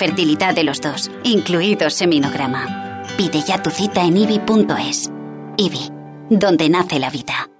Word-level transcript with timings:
fertilidad 0.00 0.54
de 0.54 0.64
los 0.64 0.80
dos, 0.80 1.10
incluido 1.24 1.90
seminograma. 1.90 3.04
Pide 3.18 3.42
ya 3.42 3.62
tu 3.62 3.68
cita 3.68 4.00
en 4.00 4.16
ibi.es. 4.16 5.10
IBI, 5.58 5.92
donde 6.30 6.70
nace 6.70 6.98
la 6.98 7.10
vida. 7.10 7.50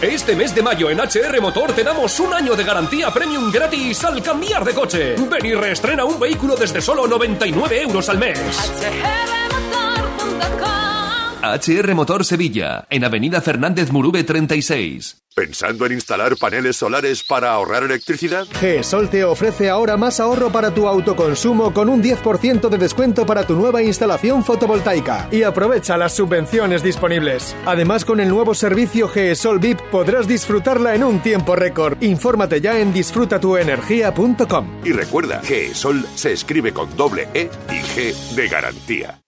Este 0.00 0.34
mes 0.34 0.54
de 0.54 0.62
mayo 0.62 0.88
en 0.88 0.98
HR 0.98 1.38
Motor 1.42 1.74
te 1.74 1.84
damos 1.84 2.18
un 2.18 2.32
año 2.32 2.56
de 2.56 2.64
garantía 2.64 3.10
premium 3.10 3.52
gratis 3.52 4.02
al 4.04 4.22
cambiar 4.22 4.64
de 4.64 4.72
coche. 4.72 5.16
Ven 5.16 5.44
y 5.44 5.52
reestrena 5.52 6.06
un 6.06 6.18
vehículo 6.18 6.56
desde 6.56 6.80
solo 6.80 7.06
99 7.06 7.82
euros 7.82 8.08
al 8.08 8.16
mes. 8.16 8.40
HR 11.54 11.94
Motor 11.94 12.24
Sevilla, 12.24 12.86
en 12.90 13.04
Avenida 13.04 13.40
Fernández 13.40 13.90
Murube 13.90 14.24
36. 14.24 15.22
¿Pensando 15.36 15.84
en 15.84 15.92
instalar 15.92 16.34
paneles 16.38 16.76
solares 16.76 17.22
para 17.22 17.52
ahorrar 17.52 17.84
electricidad? 17.84 18.46
GESOL 18.58 19.10
te 19.10 19.22
ofrece 19.22 19.68
ahora 19.68 19.98
más 19.98 20.18
ahorro 20.18 20.50
para 20.50 20.72
tu 20.72 20.88
autoconsumo 20.88 21.74
con 21.74 21.90
un 21.90 22.02
10% 22.02 22.70
de 22.70 22.78
descuento 22.78 23.26
para 23.26 23.46
tu 23.46 23.54
nueva 23.54 23.82
instalación 23.82 24.42
fotovoltaica. 24.42 25.28
Y 25.30 25.42
aprovecha 25.42 25.98
las 25.98 26.14
subvenciones 26.14 26.82
disponibles. 26.82 27.54
Además, 27.66 28.06
con 28.06 28.20
el 28.20 28.30
nuevo 28.30 28.54
servicio 28.54 29.08
GESOL 29.08 29.58
VIP 29.58 29.78
podrás 29.90 30.26
disfrutarla 30.26 30.94
en 30.94 31.04
un 31.04 31.20
tiempo 31.20 31.54
récord. 31.54 32.02
Infórmate 32.02 32.62
ya 32.62 32.80
en 32.80 32.94
disfrutatuenergia.com. 32.94 34.80
Y 34.86 34.92
recuerda, 34.92 35.42
GESOL 35.42 36.06
se 36.14 36.32
escribe 36.32 36.72
con 36.72 36.96
doble 36.96 37.28
E 37.34 37.50
y 37.68 37.74
G 37.74 38.14
de 38.34 38.48
garantía. 38.48 39.20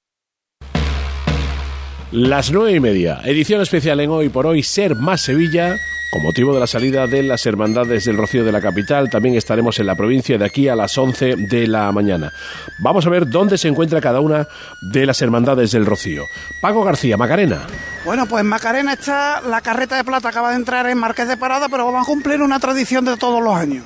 Las 2.10 2.50
nueve 2.50 2.72
y 2.72 2.80
media, 2.80 3.20
edición 3.24 3.60
especial 3.60 4.00
en 4.00 4.08
Hoy 4.08 4.30
por 4.30 4.46
Hoy, 4.46 4.62
Ser 4.62 4.94
Más 4.94 5.20
Sevilla. 5.20 5.76
Con 6.10 6.22
motivo 6.22 6.54
de 6.54 6.60
la 6.60 6.66
salida 6.66 7.06
de 7.06 7.22
las 7.22 7.44
hermandades 7.44 8.06
del 8.06 8.16
Rocío 8.16 8.46
de 8.46 8.50
la 8.50 8.62
capital, 8.62 9.10
también 9.10 9.34
estaremos 9.34 9.78
en 9.78 9.84
la 9.84 9.94
provincia 9.94 10.38
de 10.38 10.44
aquí 10.46 10.68
a 10.68 10.74
las 10.74 10.96
11 10.96 11.36
de 11.36 11.66
la 11.66 11.92
mañana. 11.92 12.32
Vamos 12.78 13.06
a 13.06 13.10
ver 13.10 13.28
dónde 13.28 13.58
se 13.58 13.68
encuentra 13.68 14.00
cada 14.00 14.20
una 14.20 14.48
de 14.80 15.04
las 15.04 15.20
hermandades 15.20 15.70
del 15.72 15.84
Rocío. 15.84 16.24
Pago 16.62 16.82
García, 16.82 17.18
Macarena. 17.18 17.66
Bueno, 18.06 18.24
pues 18.24 18.40
en 18.40 18.46
Macarena 18.46 18.94
está 18.94 19.42
la 19.42 19.60
carreta 19.60 19.96
de 19.96 20.04
plata, 20.04 20.30
acaba 20.30 20.48
de 20.48 20.56
entrar 20.56 20.86
en 20.86 20.96
Marqués 20.96 21.28
de 21.28 21.36
Parada, 21.36 21.68
pero 21.68 21.84
vamos 21.84 22.04
a 22.04 22.06
cumplir 22.06 22.40
una 22.40 22.58
tradición 22.58 23.04
de 23.04 23.18
todos 23.18 23.42
los 23.42 23.54
años. 23.54 23.84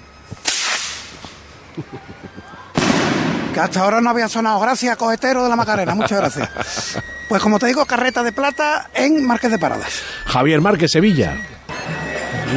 Que 3.53 3.61
hasta 3.61 3.81
ahora 3.81 4.01
no 4.01 4.11
había 4.11 4.29
sonado. 4.29 4.61
Gracias, 4.61 4.97
cohetero 4.97 5.43
de 5.45 5.49
la 5.49 5.57
Macarena, 5.57 5.95
muchas 5.95 6.19
gracias. 6.19 7.03
Pues 7.29 7.43
como 7.43 7.59
te 7.59 7.67
digo, 7.67 7.85
carreta 7.87 8.23
de 8.23 8.33
plata 8.33 8.89
en 8.95 9.27
Marqués 9.27 9.51
de 9.51 9.59
Paradas. 9.59 10.03
Javier 10.27 10.61
Márquez, 10.61 10.91
Sevilla. 10.91 11.35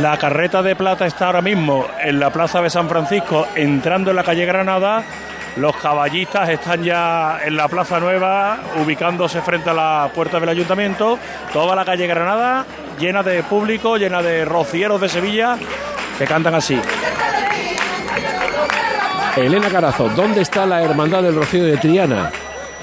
La 0.01 0.17
carreta 0.17 0.61
de 0.61 0.75
plata 0.75 1.05
está 1.05 1.27
ahora 1.27 1.41
mismo 1.41 1.88
en 2.03 2.19
la 2.19 2.31
plaza 2.31 2.61
de 2.61 2.69
San 2.69 2.89
Francisco, 2.89 3.47
entrando 3.55 4.09
en 4.09 4.17
la 4.17 4.23
calle 4.23 4.45
Granada. 4.45 5.03
Los 5.55 5.77
caballistas 5.77 6.49
están 6.49 6.83
ya 6.83 7.39
en 7.45 7.55
la 7.55 7.69
Plaza 7.69 8.01
Nueva, 8.01 8.59
ubicándose 8.83 9.41
frente 9.41 9.69
a 9.69 9.73
la 9.73 10.11
puerta 10.13 10.38
del 10.41 10.49
ayuntamiento. 10.49 11.17
Toda 11.53 11.77
la 11.77 11.85
calle 11.85 12.07
Granada 12.07 12.66
llena 12.99 13.23
de 13.23 13.41
público, 13.43 13.95
llena 13.95 14.21
de 14.21 14.43
rocieros 14.43 14.99
de 14.99 15.07
Sevilla 15.07 15.57
que 16.17 16.25
cantan 16.25 16.55
así. 16.55 16.77
Elena 19.38 19.69
Carazo, 19.69 20.08
¿dónde 20.09 20.41
está 20.41 20.66
la 20.66 20.81
Hermandad 20.81 21.22
del 21.22 21.36
Rocío 21.36 21.66
de 21.66 21.75
Triana? 21.75 22.31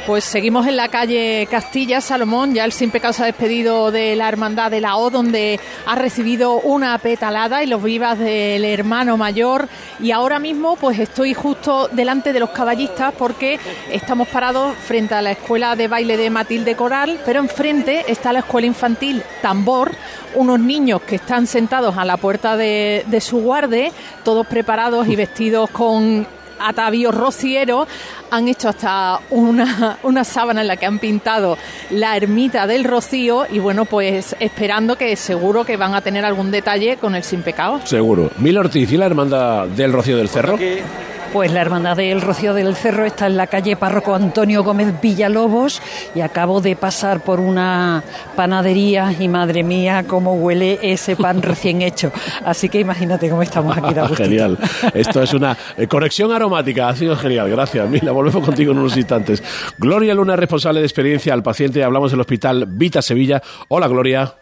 Pues 0.07 0.25
seguimos 0.25 0.67
en 0.67 0.77
la 0.77 0.89
calle 0.89 1.47
Castilla, 1.49 2.01
Salomón. 2.01 2.55
Ya 2.55 2.65
el 2.65 2.73
Sin 2.73 2.91
Pecado 2.91 3.13
se 3.13 3.23
ha 3.23 3.27
despedido 3.27 3.93
de 3.93 4.17
la 4.17 4.29
Hermandad 4.29 4.71
de 4.71 4.81
la 4.81 4.97
O, 4.97 5.11
donde 5.11 5.61
ha 5.87 5.95
recibido 5.95 6.55
una 6.61 6.99
petalada 6.99 7.63
y 7.63 7.69
los 7.69 7.83
vivas 7.83 8.19
del 8.19 8.65
hermano 8.65 9.17
mayor. 9.17 9.69
Y 10.01 10.11
ahora 10.11 10.41
mismo, 10.41 10.77
pues 10.77 10.99
estoy 10.99 11.35
justo 11.35 11.89
delante 11.93 12.33
de 12.33 12.41
los 12.41 12.51
caballistas 12.51 13.15
porque 13.17 13.61
estamos 13.91 14.27
parados 14.27 14.75
frente 14.77 15.15
a 15.15 15.23
la 15.23 15.31
escuela 15.31 15.77
de 15.77 15.87
baile 15.87 16.17
de 16.17 16.31
Matilde 16.31 16.75
Coral, 16.75 17.21
pero 17.25 17.39
enfrente 17.39 18.05
está 18.09 18.33
la 18.33 18.41
escuela 18.41 18.67
infantil 18.67 19.23
Tambor. 19.41 19.93
Unos 20.35 20.59
niños 20.59 21.03
que 21.03 21.17
están 21.17 21.47
sentados 21.47 21.97
a 21.97 22.05
la 22.05 22.17
puerta 22.17 22.57
de, 22.57 23.05
de 23.07 23.21
su 23.21 23.41
guarde, 23.41 23.93
todos 24.25 24.47
preparados 24.49 25.07
y 25.07 25.15
vestidos 25.15 25.71
con 25.71 26.27
atavíos 26.69 27.15
rocieros, 27.15 27.89
han 28.31 28.49
hecho 28.49 28.69
hasta 28.69 29.21
una, 29.31 29.99
una 30.03 30.25
sábana 30.25 30.63
en 30.63 30.69
la 30.69 30.77
que 30.77 30.87
han 30.87 30.99
pintado 30.99 31.59
la 31.91 32.17
ermita 32.17 32.67
del 32.67 32.85
Rocío 32.85 33.47
y 33.51 33.59
bueno, 33.59 33.85
pues 33.85 34.37
esperando 34.41 34.97
que 34.97 35.15
seguro 35.17 35.65
que 35.65 35.77
van 35.77 35.95
a 35.95 36.01
tener 36.01 36.25
algún 36.25 36.51
detalle 36.51 36.97
con 36.97 37.15
el 37.15 37.23
sin 37.23 37.43
pecado. 37.43 37.81
Seguro. 37.85 38.31
Mil 38.39 38.57
Ortiz 38.59 38.91
y 38.93 38.97
la 38.97 39.07
hermandad 39.07 39.67
del 39.69 39.93
Rocío 39.93 40.17
del 40.17 40.29
Cerro. 40.29 40.59
Pues 41.33 41.51
la 41.51 41.63
Hermandad 41.63 41.97
del 41.97 42.21
Rocío 42.21 42.53
del 42.53 42.77
Cerro 42.77 43.07
está 43.07 43.27
en 43.27 43.39
la 43.39 43.47
calle 43.47 43.75
Párroco 43.75 44.15
Antonio 44.15 44.63
Gómez 44.63 45.01
Villalobos 45.01 45.81
y 46.15 46.21
acabo 46.21 46.61
de 46.61 46.77
pasar 46.77 47.25
por 47.25 47.41
una 47.41 48.05
panadería 48.37 49.15
y 49.19 49.29
madre 49.29 49.63
mía 49.63 50.05
cómo 50.07 50.35
huele 50.35 50.79
ese 50.83 51.17
pan 51.17 51.41
recién 51.43 51.81
hecho. 51.81 52.13
Así 52.45 52.69
que 52.69 52.81
imagínate 52.81 53.31
cómo 53.31 53.41
estamos 53.41 53.75
aquí. 53.79 53.95
De 53.95 54.15
genial. 54.15 54.59
Esto 54.93 55.23
es 55.23 55.33
una 55.33 55.57
eh, 55.79 55.87
conexión 55.87 56.31
aromática. 56.33 56.91
Ha 56.91 56.97
sido 56.97 57.17
genial. 57.17 57.49
Gracias, 57.49 57.89
Mila. 57.89 58.13
Volvemos 58.13 58.45
contigo 58.45 58.73
en 58.73 58.79
unos 58.81 58.97
instantes. 58.99 59.43
Gloria 59.79 60.15
Luna, 60.15 60.37
responsable 60.37 60.81
de 60.81 60.87
experiencia 60.87 61.33
al 61.33 61.43
paciente. 61.43 61.83
Hablamos 61.83 62.11
del 62.11 62.21
Hospital 62.21 62.67
Vita 62.69 63.01
Sevilla. 63.01 63.43
Hola, 63.69 63.89
Gloria. 63.89 64.35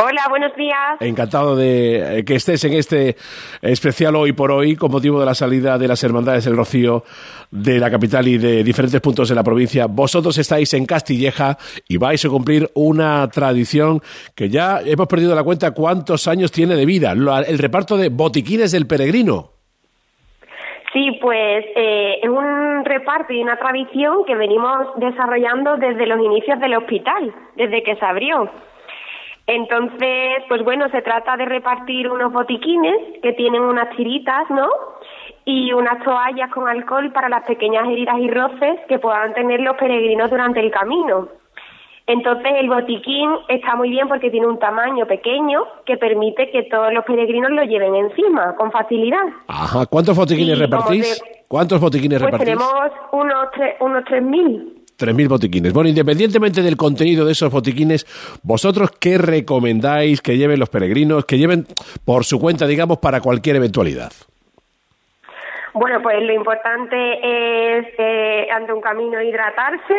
Hola, 0.00 0.26
buenos 0.30 0.54
días. 0.54 1.00
Encantado 1.00 1.56
de 1.56 2.20
eh, 2.20 2.24
que 2.24 2.36
estés 2.36 2.62
en 2.62 2.74
este 2.74 3.16
especial 3.60 4.14
hoy 4.14 4.32
por 4.32 4.52
hoy 4.52 4.76
con 4.76 4.92
motivo 4.92 5.18
de 5.18 5.26
la 5.26 5.34
salida 5.34 5.76
de 5.76 5.88
las 5.88 6.04
Hermandades 6.04 6.44
del 6.44 6.56
Rocío 6.56 7.02
de 7.50 7.80
la 7.80 7.90
capital 7.90 8.28
y 8.28 8.38
de 8.38 8.62
diferentes 8.62 9.00
puntos 9.00 9.28
de 9.28 9.34
la 9.34 9.42
provincia. 9.42 9.86
Vosotros 9.88 10.38
estáis 10.38 10.72
en 10.74 10.86
Castilleja 10.86 11.56
y 11.88 11.96
vais 11.96 12.24
a 12.24 12.28
cumplir 12.28 12.68
una 12.74 13.26
tradición 13.28 14.00
que 14.36 14.48
ya 14.48 14.78
hemos 14.84 15.08
perdido 15.08 15.34
la 15.34 15.42
cuenta 15.42 15.74
cuántos 15.74 16.28
años 16.28 16.52
tiene 16.52 16.76
de 16.76 16.86
vida, 16.86 17.10
el 17.10 17.58
reparto 17.58 17.96
de 17.96 18.08
botiquines 18.08 18.70
del 18.70 18.86
peregrino. 18.86 19.50
Sí, 20.92 21.18
pues 21.20 21.64
eh, 21.74 22.20
es 22.22 22.30
un 22.30 22.84
reparto 22.84 23.32
y 23.32 23.42
una 23.42 23.56
tradición 23.56 24.24
que 24.24 24.36
venimos 24.36 24.94
desarrollando 24.96 25.76
desde 25.76 26.06
los 26.06 26.20
inicios 26.24 26.60
del 26.60 26.76
hospital, 26.76 27.34
desde 27.56 27.82
que 27.82 27.96
se 27.96 28.04
abrió. 28.04 28.48
Entonces, 29.48 30.44
pues 30.46 30.62
bueno, 30.62 30.90
se 30.90 31.00
trata 31.00 31.38
de 31.38 31.46
repartir 31.46 32.10
unos 32.10 32.30
botiquines 32.30 33.18
que 33.22 33.32
tienen 33.32 33.62
unas 33.62 33.88
tiritas, 33.96 34.44
¿no? 34.50 34.68
Y 35.46 35.72
unas 35.72 36.04
toallas 36.04 36.50
con 36.50 36.68
alcohol 36.68 37.10
para 37.12 37.30
las 37.30 37.46
pequeñas 37.46 37.88
heridas 37.88 38.18
y 38.18 38.28
roces 38.28 38.78
que 38.88 38.98
puedan 38.98 39.32
tener 39.32 39.60
los 39.60 39.74
peregrinos 39.78 40.28
durante 40.28 40.60
el 40.60 40.70
camino. 40.70 41.28
Entonces 42.06 42.52
el 42.58 42.68
botiquín 42.68 43.30
está 43.48 43.74
muy 43.74 43.88
bien 43.88 44.06
porque 44.06 44.30
tiene 44.30 44.46
un 44.46 44.58
tamaño 44.58 45.06
pequeño 45.06 45.64
que 45.86 45.96
permite 45.96 46.50
que 46.50 46.64
todos 46.64 46.92
los 46.92 47.06
peregrinos 47.06 47.50
lo 47.50 47.62
lleven 47.64 47.94
encima 47.94 48.54
con 48.54 48.70
facilidad. 48.70 49.24
Ajá, 49.46 49.86
¿cuántos 49.86 50.14
botiquines 50.14 50.58
repartís? 50.58 51.22
¿Cuántos 51.48 51.80
botiquines 51.80 52.20
pues 52.20 52.32
repartís? 52.32 52.54
Tenemos 52.54 52.92
unos 53.12 53.50
tres, 53.52 53.76
unos 53.80 54.04
tres 54.04 54.22
mil. 54.22 54.77
3.000 54.98 55.28
botiquines. 55.28 55.72
Bueno, 55.72 55.88
independientemente 55.88 56.62
del 56.62 56.76
contenido 56.76 57.24
de 57.24 57.32
esos 57.32 57.52
botiquines, 57.52 58.04
¿vosotros 58.42 58.90
qué 59.00 59.16
recomendáis 59.18 60.20
que 60.20 60.36
lleven 60.36 60.58
los 60.58 60.68
peregrinos, 60.68 61.24
que 61.24 61.38
lleven 61.38 61.66
por 62.04 62.24
su 62.24 62.40
cuenta, 62.40 62.66
digamos, 62.66 62.98
para 62.98 63.20
cualquier 63.20 63.56
eventualidad? 63.56 64.12
Bueno, 65.74 66.02
pues 66.02 66.20
lo 66.22 66.32
importante 66.32 67.78
es, 67.78 67.86
eh, 67.98 68.48
ante 68.50 68.72
un 68.72 68.80
camino, 68.80 69.22
hidratarse. 69.22 69.94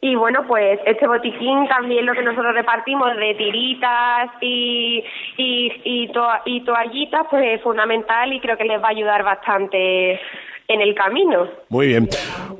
Y 0.00 0.16
bueno, 0.16 0.44
pues 0.46 0.80
este 0.84 1.06
botiquín 1.06 1.66
también 1.68 2.04
lo 2.04 2.12
que 2.12 2.22
nosotros 2.22 2.52
repartimos 2.54 3.16
de 3.16 3.34
tiritas 3.36 4.30
y, 4.40 5.02
y, 5.38 5.72
y, 5.84 6.10
y 6.44 6.60
toallitas, 6.64 7.26
pues 7.30 7.42
es 7.54 7.62
fundamental 7.62 8.30
y 8.32 8.40
creo 8.40 8.58
que 8.58 8.64
les 8.64 8.82
va 8.82 8.88
a 8.88 8.90
ayudar 8.90 9.22
bastante 9.22 10.20
en 10.68 10.80
el 10.80 10.94
camino. 10.94 11.46
Muy 11.68 11.88
bien. 11.88 12.08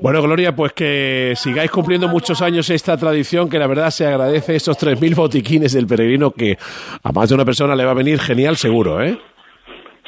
Bueno, 0.01 0.21
Gloria, 0.21 0.55
pues 0.55 0.73
que 0.73 1.33
sigáis 1.35 1.71
cumpliendo 1.71 2.07
muchos 2.07 2.41
años 2.41 2.69
esta 2.69 2.97
tradición, 2.97 3.49
que 3.49 3.59
la 3.59 3.67
verdad 3.67 3.89
se 3.89 4.05
agradece 4.05 4.55
esos 4.55 4.77
3.000 4.77 5.15
botiquines 5.15 5.73
del 5.73 5.87
peregrino, 5.87 6.31
que 6.31 6.57
a 7.03 7.11
más 7.11 7.29
de 7.29 7.35
una 7.35 7.45
persona 7.45 7.75
le 7.75 7.85
va 7.85 7.91
a 7.91 7.95
venir 7.95 8.19
genial 8.19 8.57
seguro, 8.57 9.01
¿eh? 9.01 9.17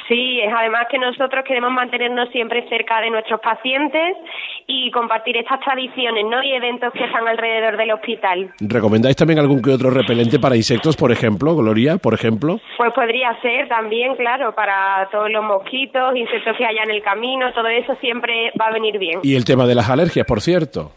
Sí, 0.08 0.40
es 0.40 0.52
además 0.52 0.86
que 0.90 0.98
nosotros 0.98 1.44
queremos 1.46 1.70
mantenernos 1.70 2.30
siempre 2.30 2.66
cerca 2.68 3.00
de 3.02 3.10
nuestros 3.10 3.40
pacientes 3.40 4.16
y 4.66 4.90
compartir 4.90 5.36
estas 5.36 5.60
tradiciones 5.60 6.24
¿no? 6.24 6.42
y 6.42 6.52
eventos 6.54 6.92
que 6.94 7.04
están 7.04 7.28
alrededor 7.28 7.76
del 7.76 7.92
hospital. 7.92 8.50
¿Recomendáis 8.58 9.16
también 9.16 9.38
algún 9.38 9.60
que 9.60 9.70
otro 9.70 9.90
repelente 9.90 10.38
para 10.38 10.56
insectos, 10.56 10.96
por 10.96 11.12
ejemplo, 11.12 11.54
Gloria, 11.54 11.98
por 11.98 12.14
ejemplo? 12.14 12.58
Pues 12.78 12.92
podría 12.94 13.38
ser 13.42 13.68
también, 13.68 14.16
claro, 14.16 14.54
para 14.54 15.08
todos 15.12 15.30
los 15.30 15.44
mosquitos, 15.44 16.16
insectos 16.16 16.56
que 16.56 16.64
haya 16.64 16.82
en 16.84 16.90
el 16.90 17.02
camino, 17.02 17.52
todo 17.52 17.68
eso 17.68 17.94
siempre 17.96 18.50
va 18.58 18.68
a 18.68 18.72
venir 18.72 18.98
bien. 18.98 19.20
Y 19.22 19.36
el 19.36 19.44
tema 19.44 19.66
de 19.66 19.74
las 19.74 19.90
alergias, 19.90 20.26
por 20.26 20.40
cierto. 20.40 20.92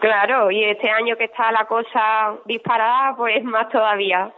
Claro, 0.00 0.50
y 0.50 0.62
este 0.62 0.90
año 0.90 1.16
que 1.16 1.24
está 1.24 1.50
la 1.50 1.64
cosa 1.64 2.34
disparada, 2.44 3.16
pues 3.16 3.42
más 3.42 3.68
todavía. 3.70 4.30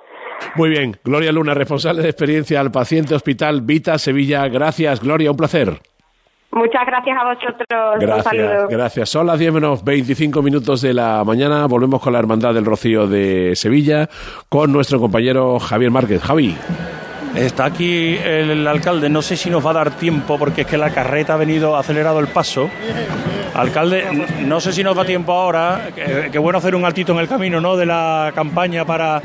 Muy 0.54 0.70
bien, 0.70 0.96
Gloria 1.04 1.32
Luna, 1.32 1.54
responsable 1.54 2.02
de 2.02 2.08
experiencia 2.08 2.60
al 2.60 2.70
paciente 2.70 3.14
Hospital 3.14 3.62
Vita 3.62 3.98
Sevilla. 3.98 4.46
Gracias, 4.48 5.00
Gloria, 5.00 5.30
un 5.30 5.36
placer. 5.36 5.80
Muchas 6.50 6.86
gracias 6.86 7.16
a 7.20 7.24
vosotros. 7.24 7.94
Un 7.94 8.00
Gracias, 8.00 8.24
saludo. 8.24 8.68
gracias. 8.68 9.08
Son 9.10 9.26
las 9.26 9.38
10 9.38 9.52
menos 9.52 9.84
25 9.84 10.40
minutos 10.42 10.80
de 10.80 10.94
la 10.94 11.22
mañana. 11.24 11.66
Volvemos 11.66 12.00
con 12.00 12.12
la 12.14 12.18
Hermandad 12.18 12.54
del 12.54 12.64
Rocío 12.64 13.06
de 13.06 13.54
Sevilla 13.54 14.08
con 14.48 14.72
nuestro 14.72 14.98
compañero 14.98 15.58
Javier 15.60 15.90
Márquez. 15.90 16.22
Javi. 16.22 16.56
Está 17.36 17.66
aquí 17.66 18.16
el 18.16 18.66
alcalde, 18.66 19.10
no 19.10 19.20
sé 19.20 19.36
si 19.36 19.50
nos 19.50 19.64
va 19.64 19.70
a 19.70 19.74
dar 19.74 19.90
tiempo 19.92 20.38
porque 20.38 20.62
es 20.62 20.66
que 20.66 20.78
la 20.78 20.90
carreta 20.90 21.34
ha 21.34 21.36
venido 21.36 21.76
acelerado 21.76 22.18
el 22.18 22.28
paso. 22.28 22.70
Alcalde, 23.54 24.04
no 24.46 24.58
sé 24.60 24.72
si 24.72 24.82
nos 24.82 24.96
da 24.96 25.04
tiempo 25.04 25.32
ahora, 25.32 25.90
que 26.32 26.38
bueno 26.38 26.58
hacer 26.58 26.74
un 26.74 26.84
altito 26.86 27.12
en 27.12 27.18
el 27.18 27.28
camino, 27.28 27.60
¿no? 27.60 27.76
De 27.76 27.84
la 27.84 28.32
campaña 28.34 28.84
para 28.86 29.20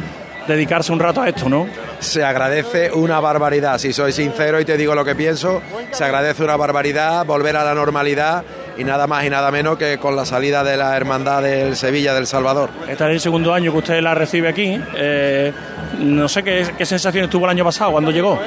dedicarse 0.48 0.92
un 0.92 1.00
rato 1.00 1.22
a 1.22 1.30
esto, 1.30 1.50
¿no? 1.50 1.68
Se 2.00 2.24
agradece 2.24 2.92
una 2.92 3.20
barbaridad, 3.20 3.78
si 3.78 3.94
soy 3.94 4.12
sincero 4.12 4.60
y 4.60 4.66
te 4.66 4.78
digo 4.78 4.96
lo 4.96 5.06
que 5.06 5.16
pienso, 5.16 5.62
se 5.92 6.04
agradece 6.04 6.44
una 6.44 6.58
barbaridad 6.58 7.26
volver 7.26 7.56
a 7.56 7.64
la 7.64 7.74
normalidad 7.74 8.44
y 8.78 8.84
nada 8.84 9.08
más 9.08 9.24
y 9.26 9.30
nada 9.30 9.52
menos 9.52 9.78
que 9.78 9.98
con 9.98 10.16
la 10.16 10.26
salida 10.26 10.64
de 10.64 10.78
la 10.78 10.96
hermandad 10.98 11.44
del 11.44 11.76
Sevilla 11.76 12.14
del 12.14 12.28
Salvador. 12.28 12.70
Este 12.88 13.04
es 13.06 13.12
el 13.12 13.20
segundo 13.20 13.54
año 13.54 13.72
que 13.72 13.78
usted 13.78 14.02
la 14.02 14.16
recibe 14.16 14.50
aquí. 14.50 14.80
Eh, 14.96 15.52
no 16.00 16.28
sé 16.28 16.44
qué, 16.44 16.66
qué 16.78 16.86
sensaciones 16.86 17.30
tuvo 17.30 17.46
el 17.46 17.52
año 17.52 17.64
pasado 17.64 17.92
cuando 17.92 18.12
llegó. 18.12 18.40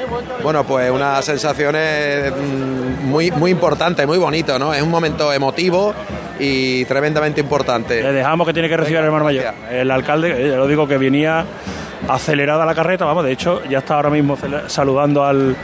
Bueno, 0.42 0.64
pues 0.64 0.90
unas 0.90 1.24
sensaciones 1.24 2.32
mm, 2.32 3.06
muy, 3.06 3.30
muy 3.30 3.50
importantes, 3.52 4.06
muy 4.06 4.18
bonito, 4.18 4.58
¿no? 4.58 4.74
Es 4.74 4.82
un 4.82 4.90
momento 4.90 5.32
emotivo 5.32 5.94
y 6.38 6.84
tremendamente 6.86 7.40
importante. 7.40 8.02
Le 8.02 8.12
dejamos 8.12 8.46
que 8.46 8.52
tiene 8.52 8.68
que 8.68 8.76
recibir 8.76 8.98
el 8.98 9.06
hermano 9.06 9.24
mayor. 9.24 9.54
El 9.70 9.90
alcalde, 9.90 10.46
eh, 10.46 10.50
ya 10.50 10.56
lo 10.56 10.66
digo, 10.66 10.86
que 10.86 10.98
venía 10.98 11.44
acelerada 12.08 12.64
la 12.64 12.74
carreta, 12.74 13.04
vamos, 13.04 13.24
de 13.24 13.32
hecho 13.32 13.62
ya 13.64 13.78
está 13.78 13.96
ahora 13.96 14.10
mismo 14.10 14.36
saludando 14.66 15.24
al 15.24 15.56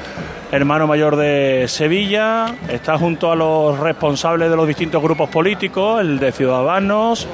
hermano 0.51 0.87
mayor 0.87 1.17
de 1.17 1.65
Sevilla, 1.69 2.55
está 2.69 2.99
junto 2.99 3.33
a 3.33 3.37
los 3.37 3.79
responsables 3.79 4.51
de 4.51 4.57
los 4.57 4.67
distintos 4.67 5.03
grupos 5.03 5.31
políticos, 5.31 6.01
el 6.01 6.19
de 6.19 6.33
Ciudadanos, 6.33 7.27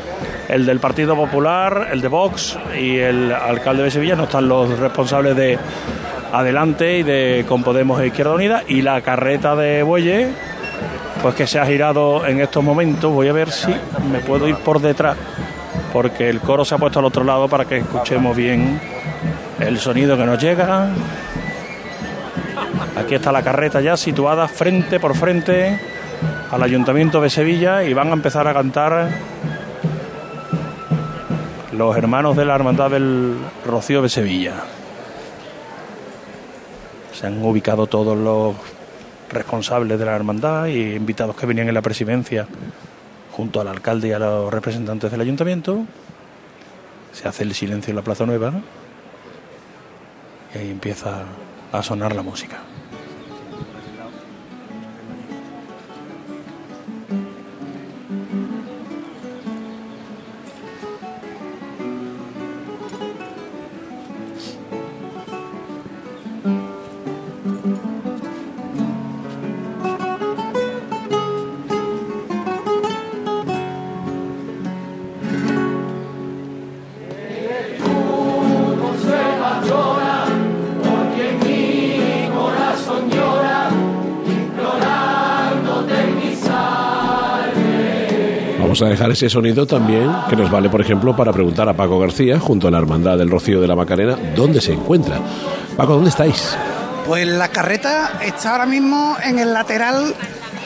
el 0.49 0.65
del 0.65 0.79
Partido 0.79 1.17
Popular, 1.17 1.89
el 1.91 2.01
de 2.01 2.09
Vox 2.09 2.59
y 2.79 2.97
el 2.99 3.33
alcalde 3.33 3.83
de 3.83 3.91
Sevilla, 3.91 4.15
no 4.15 4.25
están 4.25 4.49
los 4.49 4.79
responsables 4.79 5.35
de 5.35 5.59
Adelante 6.33 6.99
y 6.99 7.03
de 7.03 7.45
Con 7.49 7.63
Podemos 7.63 8.01
e 8.01 8.09
Izquierda 8.09 8.35
Unida. 8.35 8.63
Y 8.69 8.83
la 8.83 9.01
carreta 9.01 9.57
de 9.57 9.83
Bueyes 9.83 10.29
pues 11.23 11.35
que 11.35 11.47
se 11.47 11.59
ha 11.59 11.67
girado 11.67 12.25
en 12.27 12.41
estos 12.41 12.63
momentos. 12.63 13.13
Voy 13.13 13.29
a 13.29 13.33
ver 13.33 13.51
si 13.51 13.75
me 14.11 14.21
puedo 14.21 14.47
ir 14.49 14.57
por 14.57 14.81
detrás, 14.81 15.17
porque 15.93 16.29
el 16.29 16.41
coro 16.41 16.65
se 16.65 16.75
ha 16.75 16.79
puesto 16.79 16.99
al 16.99 17.05
otro 17.05 17.25
lado 17.25 17.49
para 17.49 17.65
que 17.65 17.79
escuchemos 17.79 18.37
bien 18.37 18.81
el 19.61 19.79
sonido 19.79 20.17
que 20.17 20.25
nos 20.25 20.41
llega. 20.41 20.89
Aquí 22.97 23.15
está 23.15 23.33
la 23.33 23.43
carreta 23.43 23.81
ya 23.81 23.97
situada 23.97 24.49
frente 24.49 25.01
por 25.01 25.17
frente 25.17 25.79
al 26.51 26.63
Ayuntamiento 26.63 27.21
de 27.21 27.31
Sevilla 27.31 27.85
y 27.85 27.95
van 27.95 28.09
a 28.09 28.13
empezar 28.13 28.47
a 28.49 28.55
cantar 28.55 29.11
los 31.73 31.97
hermanos 31.97 32.37
de 32.37 32.45
la 32.45 32.55
Hermandad 32.55 32.91
del 32.91 33.37
Rocío 33.65 34.03
de 34.03 34.09
Sevilla. 34.09 34.55
Se 37.13 37.27
han 37.27 37.43
ubicado 37.43 37.87
todos 37.87 38.17
los 38.17 38.57
responsables 39.31 39.99
de 39.99 40.05
la 40.05 40.17
hermandad 40.17 40.67
y 40.67 40.95
invitados 40.95 41.37
que 41.37 41.47
venían 41.47 41.69
en 41.69 41.75
la 41.75 41.83
presidencia 41.83 42.47
junto 43.39 43.61
al 43.61 43.69
alcalde 43.69 44.09
y 44.09 44.13
a 44.13 44.19
los 44.19 44.53
representantes 44.53 45.13
del 45.13 45.21
ayuntamiento. 45.21 45.85
Se 47.13 47.29
hace 47.29 47.45
el 47.45 47.55
silencio 47.55 47.93
en 47.93 47.97
la 47.97 48.03
Plaza 48.03 48.27
Nueva 48.27 48.53
y 50.53 50.59
ahí 50.59 50.71
empieza 50.71 51.23
a 51.71 51.83
sonar 51.85 52.17
la 52.17 52.23
música. 52.23 52.59
Vamos 88.69 88.83
a 88.83 88.87
dejar 88.91 89.11
ese 89.11 89.31
sonido 89.31 89.65
también, 89.67 90.13
que 90.29 90.37
nos 90.37 90.51
vale, 90.51 90.69
por 90.69 90.83
ejemplo, 90.83 91.17
para 91.17 91.33
preguntar 91.33 91.67
a 91.71 91.73
Paco 91.73 91.99
García, 91.99 92.39
junto 92.39 92.69
a 92.69 92.71
la 92.71 92.77
Hermandad 92.77 93.17
del 93.17 93.31
Rocío 93.31 93.63
de 93.63 93.67
la 93.67 93.75
Macarena, 93.75 94.19
dónde 94.37 94.61
se 94.61 94.75
encuentra. 94.75 95.19
Paco, 95.75 95.95
¿dónde 95.95 96.11
estáis? 96.11 96.55
Pues 97.07 97.27
la 97.27 97.49
carreta 97.49 98.19
está 98.23 98.53
ahora 98.53 98.67
mismo 98.67 99.17
en 99.25 99.39
el 99.39 99.55
lateral 99.55 100.15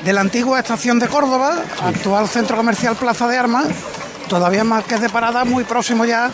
de 0.05 0.13
la 0.13 0.21
antigua 0.21 0.59
estación 0.59 0.99
de 0.99 1.07
Córdoba, 1.07 1.59
actual 1.81 2.27
centro 2.27 2.57
comercial 2.57 2.97
Plaza 2.97 3.29
de 3.29 3.37
Armas, 3.37 3.67
todavía 4.29 4.65
más 4.65 4.83
que 4.83 4.97
de 4.99 5.09
parada, 5.09 5.45
muy 5.45 5.63
próximo 5.63 6.05
ya 6.05 6.29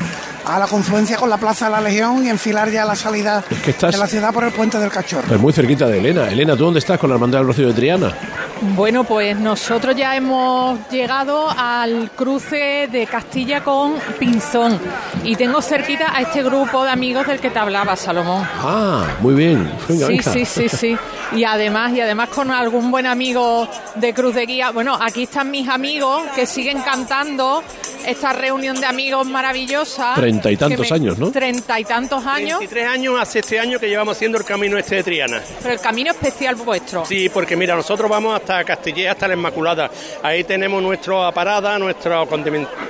a 0.47 0.59
la 0.59 0.67
confluencia 0.69 1.19
con 1.19 1.29
la 1.29 1.37
Plaza 1.37 1.67
de 1.67 1.73
la 1.73 1.82
Legión 1.82 2.25
y 2.25 2.31
enfilar 2.31 2.71
ya 2.71 2.87
la 2.87 2.97
salida 2.97 3.44
que 3.62 3.73
estás- 3.73 3.93
de 3.93 3.99
la 3.99 4.06
ciudad 4.06 4.32
por 4.32 4.44
el 4.44 4.53
puente 4.53 4.79
del 4.79 4.88
Cachorro. 4.88 5.25
Pues 5.29 5.38
muy 5.38 5.53
cerquita 5.53 5.87
de 5.87 5.99
Elena. 5.99 6.29
Elena, 6.31 6.56
¿tú 6.56 6.64
dónde 6.64 6.79
estás 6.79 6.99
con 6.99 7.11
la 7.11 7.17
Hermandad 7.17 7.41
del 7.41 7.49
Rocío 7.49 7.67
de 7.67 7.75
Triana? 7.75 8.14
Bueno, 8.60 9.05
pues 9.05 9.38
nosotros 9.38 9.94
ya 9.94 10.16
hemos 10.16 10.78
llegado 10.90 11.49
al 11.49 12.10
cruce 12.16 12.88
de 12.90 13.06
Castilla 13.06 13.62
con 13.62 13.94
Pinzón 14.19 14.78
y 15.22 15.37
tengo 15.37 15.62
cerquita 15.62 16.12
a 16.16 16.22
este 16.22 16.43
grupo 16.43 16.84
de 16.84 16.90
amigos 16.90 17.26
del 17.28 17.38
que 17.38 17.50
te 17.50 17.58
hablaba, 17.58 17.94
Salomón. 17.94 18.44
Ah, 18.60 19.05
muy 19.20 19.34
bien. 19.34 19.70
Venga, 19.88 20.06
Sí, 20.08 20.12
venga. 20.16 20.32
sí, 20.32 20.44
sí, 20.44 20.69
sí. 20.69 20.96
Y 21.37 21.44
además, 21.44 21.93
y 21.93 22.00
además 22.00 22.31
con 22.31 22.50
algún 22.50 22.90
buen 22.90 23.06
amigo 23.06 23.69
de 23.94 24.12
Cruz 24.14 24.34
de 24.34 24.46
Guía. 24.46 24.70
Bueno, 24.70 24.99
aquí 25.00 25.25
están 25.25 25.50
mis 25.50 25.69
amigos 25.69 26.22
que 26.34 26.46
siguen 26.46 26.81
cantando 26.81 27.62
esta 28.06 28.32
reunión 28.32 28.81
de 28.81 28.87
amigos 28.87 29.26
maravillosa. 29.26 30.14
Treinta 30.14 30.50
y 30.50 30.56
tantos 30.56 30.90
me- 30.90 30.96
años, 30.96 31.19
¿no? 31.19 31.31
Treinta 31.31 31.78
y 31.78 31.84
tantos 31.84 32.25
años, 32.26 32.58
23 32.61 32.88
años 32.88 33.20
hace 33.20 33.40
este 33.40 33.61
año 33.61 33.78
que 33.78 33.88
llevamos 33.88 34.16
haciendo 34.16 34.38
el 34.38 34.44
camino 34.44 34.78
este 34.78 34.96
de 34.96 35.02
Triana. 35.04 35.43
pero 35.62 35.75
el 35.75 35.81
camino 35.81 36.11
especial 36.11 36.54
vuestro. 36.56 37.04
Sí, 37.04 37.28
porque 37.28 37.54
mira, 37.56 37.76
nosotros 37.76 38.08
vamos 38.08 38.34
hasta 38.49 38.65
Castilleja, 38.65 39.12
hasta 39.12 39.29
la 39.29 39.35
Inmaculada. 39.35 39.91
Ahí 40.23 40.43
tenemos 40.45 40.83
nuestra 40.83 41.31
parada, 41.33 41.79
nuestros 41.79 42.26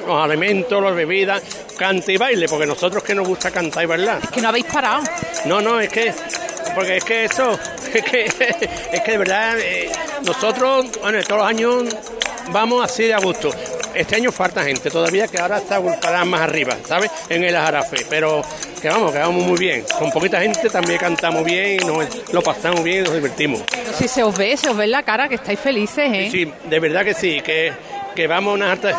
alimentos, 0.09 0.83
las 0.83 0.95
bebidas, 0.95 1.43
cante 1.77 2.12
y 2.12 2.17
baile, 2.17 2.49
porque 2.49 2.67
nosotros 2.67 3.03
que 3.03 3.15
nos 3.15 3.27
gusta 3.27 3.50
cantar 3.50 3.83
y 3.83 3.87
bailar. 3.87 4.21
Que 4.31 4.41
no 4.41 4.49
habéis 4.49 4.67
parado. 4.67 5.03
No, 5.47 5.61
no, 5.61 5.81
es 5.81 5.88
que, 5.88 6.15
porque 6.75 6.99
es 6.99 7.05
que 7.05 7.25
eso, 7.25 7.59
es 7.93 8.05
que, 8.05 8.25
es 8.93 9.00
que 9.00 9.11
de 9.11 9.19
verdad, 9.19 9.59
eh, 9.59 9.91
nosotros, 10.25 10.87
bueno, 11.00 11.21
todos 11.25 11.41
los 11.41 11.49
años 11.49 11.85
vamos 12.53 12.85
así 12.85 13.05
de 13.05 13.15
a 13.15 13.19
gusto. 13.19 13.50
Este 13.95 14.16
año 14.16 14.30
falta 14.33 14.62
gente 14.62 14.90
todavía 14.90 15.26
que 15.28 15.38
ahora 15.38 15.59
está 15.59 15.80
para 16.00 16.25
más 16.25 16.42
arriba, 16.42 16.76
¿sabes? 16.85 17.11
En 17.28 17.45
el 17.45 17.54
Ajarafe, 17.57 18.07
pero 18.09 18.42
que 18.80 18.88
vamos, 18.88 19.12
que 19.12 19.18
vamos 19.18 19.45
muy 19.45 19.59
bien. 19.59 19.85
Con 19.99 20.11
poquita 20.11 20.40
gente 20.40 20.68
también 20.71 20.99
cantamos 20.99 21.45
bien, 21.45 21.80
y 21.80 21.85
nos, 21.85 22.33
lo 22.33 22.42
pasamos 22.42 22.83
bien 22.83 22.99
y 22.99 23.02
nos 23.02 23.14
divertimos. 23.14 23.62
Pero 23.71 23.92
si 23.92 24.09
se 24.09 24.23
os 24.23 24.37
ve, 24.37 24.57
se 24.57 24.68
os 24.68 24.76
ve 24.76 24.85
en 24.85 24.92
la 24.92 25.02
cara 25.02 25.28
que 25.28 25.37
estáis 25.37 25.59
felices, 25.59 26.11
¿eh? 26.12 26.28
Sí, 26.30 26.52
de 26.68 26.80
verdad 26.80 27.04
que 27.04 27.14
sí, 27.14 27.40
que, 27.40 27.73
que 28.14 28.26
vamos 28.26 28.54
unas 28.54 28.71
hartas 28.71 28.95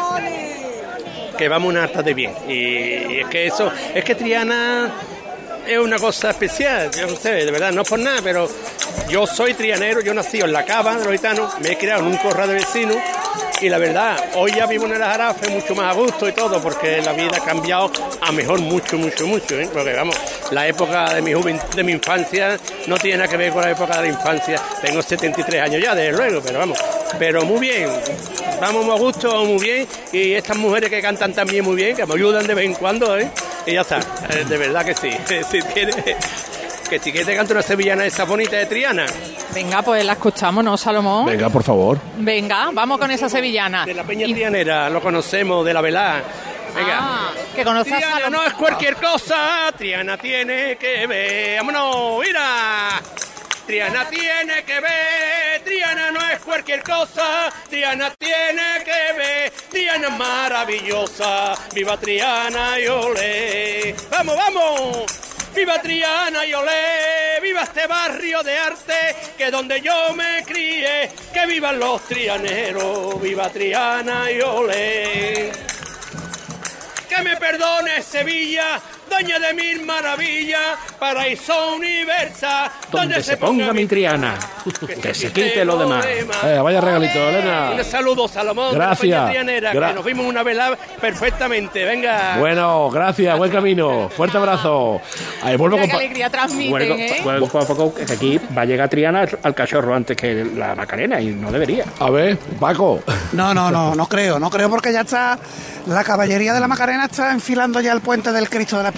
que 1.37 1.47
vamos 1.47 1.69
unas 1.69 1.83
hartas 1.85 2.03
de 2.03 2.13
bien. 2.13 2.33
Y, 2.49 2.53
y 2.53 3.19
es 3.21 3.27
que 3.29 3.47
eso, 3.47 3.71
es 3.95 4.03
que 4.03 4.13
Triana 4.13 4.91
es 5.67 5.77
una 5.77 5.97
cosa 5.97 6.31
especial, 6.31 6.89
yo 6.91 7.07
no 7.07 7.15
sé, 7.15 7.31
de 7.45 7.51
verdad, 7.51 7.71
no 7.71 7.83
por 7.83 7.99
nada, 7.99 8.19
pero 8.23 8.49
yo 9.09 9.25
soy 9.27 9.53
trianero, 9.53 10.01
yo 10.01 10.13
nací 10.13 10.39
en 10.39 10.51
la 10.51 10.65
cava 10.65 10.95
de 10.95 11.03
los 11.05 11.13
gitanos, 11.13 11.53
me 11.59 11.71
he 11.71 11.77
criado 11.77 12.01
en 12.01 12.07
un 12.07 12.17
corral 12.17 12.47
de 12.47 12.55
vecinos 12.55 12.97
y 13.61 13.67
la 13.69 13.77
verdad, 13.77 14.17
hoy 14.35 14.51
ya 14.55 14.65
vivo 14.65 14.85
en 14.85 14.93
el 14.93 14.99
Jarafe 14.99 15.49
mucho 15.49 15.75
más 15.75 15.91
a 15.91 15.99
gusto 15.99 16.27
y 16.27 16.31
todo, 16.31 16.61
porque 16.61 17.01
la 17.01 17.11
vida 17.13 17.31
ha 17.37 17.45
cambiado 17.45 17.91
a 18.21 18.31
mejor 18.31 18.59
mucho, 18.61 18.97
mucho, 18.97 19.27
mucho, 19.27 19.59
¿eh? 19.59 19.69
porque 19.71 19.93
vamos, 19.93 20.15
la 20.51 20.67
época 20.67 21.13
de 21.13 21.21
mi 21.21 21.33
juven- 21.33 21.61
de 21.75 21.83
mi 21.83 21.91
infancia 21.91 22.57
no 22.87 22.97
tiene 22.97 23.17
nada 23.17 23.29
que 23.29 23.37
ver 23.37 23.51
con 23.51 23.61
la 23.61 23.71
época 23.71 23.97
de 24.01 24.03
la 24.09 24.15
infancia, 24.17 24.59
tengo 24.81 25.01
73 25.01 25.61
años 25.61 25.83
ya, 25.83 25.93
desde 25.93 26.15
luego, 26.17 26.41
pero 26.41 26.59
vamos, 26.59 26.79
pero 27.19 27.43
muy 27.43 27.59
bien, 27.59 27.89
vamos 28.61 28.85
a 28.89 28.97
gusto, 28.99 29.43
muy 29.45 29.61
bien, 29.61 29.87
y 30.13 30.33
estas 30.33 30.55
mujeres 30.57 30.89
que 30.89 31.01
cantan 31.01 31.33
también 31.33 31.63
muy 31.65 31.75
bien, 31.75 31.95
que 31.95 32.05
me 32.05 32.13
ayudan 32.15 32.47
de 32.47 32.53
vez 32.53 32.65
en 32.65 32.73
cuando, 32.75 33.17
¿eh? 33.17 33.29
Y 33.65 33.73
ya 33.73 33.81
está, 33.81 33.99
Eh, 34.29 34.45
de 34.47 34.57
verdad 34.57 34.85
que 34.85 34.95
sí, 34.95 35.09
si 35.51 35.61
quieres, 35.61 35.95
que 36.89 36.99
si 36.99 37.11
quieres 37.11 37.25
te 37.27 37.35
canto 37.35 37.53
una 37.53 37.61
sevillana 37.61 38.05
esa 38.05 38.23
bonita 38.25 38.55
de 38.57 38.65
Triana. 38.65 39.05
Venga, 39.53 39.81
pues 39.81 40.03
la 40.05 40.13
escuchamos, 40.13 40.63
¿no, 40.63 40.77
Salomón? 40.77 41.25
Venga, 41.25 41.49
por 41.49 41.63
favor. 41.63 41.99
Venga, 42.17 42.69
vamos 42.73 42.97
con 42.99 43.09
esa 43.11 43.29
sevillana. 43.29 43.85
De 43.85 43.93
la 43.93 44.03
Peña 44.03 44.25
Trianera, 44.27 44.89
lo 44.89 45.01
conocemos, 45.01 45.65
de 45.65 45.73
la 45.73 45.81
velá. 45.81 46.21
Venga. 46.75 46.97
Ah, 47.01 47.29
que 47.55 47.63
conoces 47.63 47.93
a 47.93 47.97
Triana 47.97 48.15
Salomón. 48.15 48.31
no 48.41 48.47
es 48.47 48.53
cualquier 48.53 48.95
cosa, 48.95 49.71
Triana 49.77 50.17
tiene 50.17 50.77
que 50.77 51.07
ver. 51.07 51.57
¡Vámonos! 51.57 52.19
¡Mira! 52.25 53.01
Triana 53.69 54.09
tiene 54.09 54.63
que 54.63 54.79
ver, 54.79 55.63
Triana 55.63 56.09
no 56.09 56.19
es 56.31 56.39
cualquier 56.39 56.81
cosa, 56.81 57.53
Triana 57.69 58.11
tiene 58.17 58.83
que 58.83 59.13
ver, 59.15 59.51
Triana 59.69 60.07
es 60.07 60.17
maravillosa, 60.17 61.53
viva 61.71 61.95
Triana 61.95 62.79
y 62.79 62.87
olé. 62.87 63.95
¡Vamos, 64.09 64.35
vamos! 64.35 65.05
¡Viva 65.55 65.79
Triana 65.83 66.47
y 66.47 66.53
olé! 66.55 67.39
¡Viva 67.43 67.61
este 67.61 67.85
barrio 67.85 68.41
de 68.41 68.57
arte 68.57 69.15
que 69.37 69.51
donde 69.51 69.81
yo 69.81 70.15
me 70.15 70.43
crié! 70.47 71.11
¡Que 71.31 71.45
vivan 71.45 71.77
los 71.77 72.01
trianeros! 72.07 73.21
¡Viva 73.21 73.51
Triana 73.51 74.31
y 74.31 74.41
olé! 74.41 75.51
Que 77.07 77.21
me 77.21 77.37
perdone 77.37 78.01
Sevilla, 78.01 78.81
doña 79.09 79.39
de 79.39 79.53
mil 79.53 79.81
maravillas, 79.85 80.77
paraíso 80.99 81.73
universal, 81.75 82.69
Donde 82.91 83.21
se 83.23 83.37
ponga 83.37 83.73
mi 83.73 83.85
Triana. 83.85 84.35
Que 85.01 85.13
se 85.13 85.31
quite 85.31 85.65
lo 85.65 85.77
demás. 85.77 86.05
Eh, 86.05 86.59
vaya 86.61 86.79
regalito, 86.81 87.17
Elena. 87.29 87.71
Un 87.75 87.83
saludo, 87.83 88.27
Salomón, 88.27 88.73
Gracias. 88.75 89.01
de 89.01 89.09
la 89.09 89.17
Peña 89.17 89.29
Trianera, 89.31 89.73
Gra- 89.73 89.87
que 89.89 89.93
nos 89.95 90.05
vimos 90.05 90.25
una 90.25 90.43
vela 90.43 90.77
perfectamente. 91.01 91.83
Venga. 91.85 92.37
Bueno, 92.37 92.89
gracias, 92.89 93.37
buen 93.37 93.51
camino. 93.51 94.09
Fuerte 94.15 94.37
abrazo. 94.37 95.01
Ahí 95.43 95.55
vuelvo 95.57 95.77
Mira 95.77 95.83
con 95.83 95.89
qué 95.89 95.91
pa- 95.91 95.97
alegría 96.03 96.29
transmiten, 96.29 96.71
Bueno, 96.71 96.95
¿eh? 96.95 97.19
bueno, 97.23 97.39
poco 97.41 97.59
a 97.59 97.65
poco 97.67 97.93
que 97.95 98.03
aquí 98.13 98.39
va 98.55 98.61
a 98.61 98.65
llegar 98.65 98.89
Triana 98.89 99.21
al- 99.21 99.39
al 99.43 99.55
cachorro 99.55 99.95
antes 99.95 100.15
que 100.15 100.45
la 100.55 100.75
Macarena 100.75 101.19
y 101.19 101.27
no 101.27 101.51
debería. 101.51 101.85
A 101.99 102.09
ver, 102.09 102.37
Paco. 102.59 103.01
No, 103.33 103.53
no, 103.53 103.71
no, 103.71 103.95
no 103.95 104.07
creo, 104.07 104.39
no 104.39 104.49
creo 104.49 104.69
porque 104.69 104.91
ya 104.93 105.01
está, 105.01 105.39
la 105.87 106.03
caballería 106.03 106.53
de 106.53 106.59
la 106.59 106.67
Macarena 106.67 107.05
está 107.05 107.31
enfilando 107.31 107.79
ya 107.81 107.93
el 107.93 108.01
puente 108.01 108.31
del 108.31 108.49
Cristo 108.49 108.77
de 108.77 108.83
la 108.83 108.91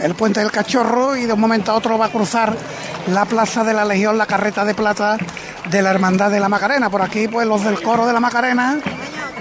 El 0.00 0.14
puente 0.14 0.40
del 0.40 0.50
Cachorro 0.50 1.16
y 1.16 1.26
de 1.26 1.32
un 1.34 1.40
momento 1.40 1.70
a 1.72 1.74
otro 1.74 1.98
va 1.98 2.06
a 2.06 2.08
cruzar 2.10 2.54
la 3.12 3.24
plaza 3.26 3.62
de 3.64 3.74
la 3.74 3.84
Legión, 3.84 4.16
la 4.18 4.26
carreta 4.26 4.64
de 4.64 4.74
plata 4.74 5.16
de 5.70 5.82
la 5.82 5.90
Hermandad 5.90 6.30
de 6.30 6.40
la 6.40 6.48
Macarena. 6.48 6.88
Por 6.90 7.02
aquí 7.02 7.28
pues 7.28 7.46
los 7.46 7.62
del 7.64 7.80
coro 7.82 8.06
de 8.06 8.12
la 8.12 8.20
Macarena 8.20 8.78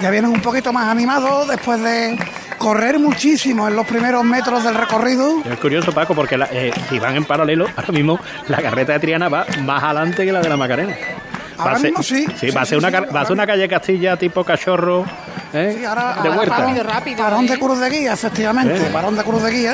ya 0.02 0.10
vienen 0.10 0.32
un 0.32 0.42
poquito 0.42 0.74
más 0.74 0.88
animados 0.88 1.48
después 1.48 1.82
de 1.82 2.18
correr 2.58 3.00
muchísimo 3.00 3.68
en 3.68 3.76
los 3.76 3.86
primeros 3.88 4.24
metros 4.26 4.64
del 4.64 4.76
recorrido. 4.76 5.42
Es 5.50 5.58
curioso, 5.60 5.92
Paco, 5.94 6.14
porque 6.16 6.38
la- 6.38 6.50
eh, 6.52 6.74
si 6.90 7.00
van 7.00 7.16
en 7.16 7.24
paralelo, 7.26 7.66
ahora 7.78 7.92
mismo 7.94 8.20
la 8.50 8.62
carreta 8.62 8.94
de 8.94 9.00
Triana 9.00 9.30
va 9.30 9.46
más 9.64 9.84
adelante 9.84 10.26
que 10.26 10.32
la 10.34 10.42
de 10.42 10.50
la 10.50 10.58
Macarena. 10.58 10.94
Va 11.58 11.64
Ahora 11.64 11.76
ser- 11.80 11.92
mismo 11.92 12.04
sí. 12.04 12.26
Sí, 12.40 12.52
va 12.52 12.62
a 12.62 12.66
Sí, 12.66 12.70
ser 12.72 12.78
una, 12.80 12.90
sí, 12.90 13.06
va 13.16 13.22
a 13.22 13.26
ser 13.26 13.34
una 13.34 13.48
calle 13.48 13.68
Castilla 13.70 14.18
tipo 14.18 14.44
cachorro 14.44 15.06
¿eh? 15.56 15.76
Sí, 15.80 15.86
ahora- 15.86 16.14
de 16.22 16.28
ahora 16.30 16.40
huerta. 16.40 16.58
parón- 16.58 17.16
Parón 17.18 17.48
de 17.48 17.58
Cruz 17.60 17.80
de 17.80 17.90
Guía, 17.90 18.14
efectivamente, 18.14 18.78
Sí. 18.78 18.86
parón 18.94 19.16
de 19.16 19.24
Cruz 19.24 19.42
de 19.44 19.52
Guía. 19.52 19.74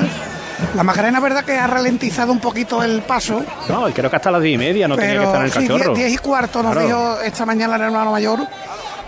La 0.75 0.83
Macarena, 0.83 1.19
verdad 1.19 1.43
que 1.43 1.57
ha 1.57 1.65
ralentizado 1.65 2.31
un 2.31 2.39
poquito 2.39 2.83
el 2.83 3.01
paso, 3.01 3.43
No, 3.67 3.85
creo 3.91 4.09
que 4.11 4.15
hasta 4.15 4.29
las 4.29 4.41
diez 4.43 4.55
y 4.55 4.57
media 4.59 4.87
no 4.87 4.95
tenía 4.95 5.17
que 5.19 5.25
estar 5.25 5.39
en 5.39 5.45
el 5.45 5.51
sí, 5.51 5.59
cachorro. 5.67 5.95
10 5.95 6.11
y 6.13 6.17
cuarto 6.19 6.61
nos 6.61 6.71
Claro. 6.73 6.87
dijo 6.87 7.21
esta 7.21 7.45
mañana 7.47 7.75
el 7.77 7.81
hermano 7.81 8.11
mayor 8.11 8.39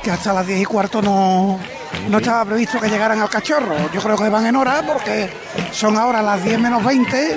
que 0.01 0.09
hasta 0.11 0.33
las 0.33 0.47
10 0.47 0.59
y 0.61 0.65
cuarto 0.65 1.01
no, 1.01 1.59
no 2.09 2.17
estaba 2.17 2.43
previsto 2.45 2.79
que 2.79 2.89
llegaran 2.89 3.21
al 3.21 3.29
cachorro. 3.29 3.75
Yo 3.93 4.01
creo 4.01 4.17
que 4.17 4.29
van 4.29 4.47
en 4.47 4.55
hora 4.55 4.81
porque 4.85 5.29
son 5.71 5.95
ahora 5.95 6.23
las 6.23 6.43
10 6.43 6.59
menos 6.59 6.83
20. 6.83 7.35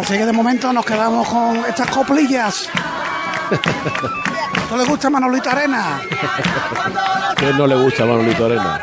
Así 0.00 0.16
que 0.18 0.24
de 0.24 0.32
momento 0.32 0.72
nos 0.72 0.84
quedamos 0.86 1.26
con 1.28 1.56
estas 1.68 1.88
coplillas. 1.90 2.68
¿No 4.70 4.76
le 4.76 4.84
gusta 4.84 5.10
Manolita 5.10 5.52
Arena? 5.52 6.00
Que 7.36 7.52
no 7.52 7.66
le 7.66 7.76
gusta 7.76 8.04
a 8.04 8.06
Manolito 8.06 8.46
Arena. 8.46 8.80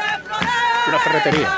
Una 0.88 1.00
ferretería. 1.00 1.50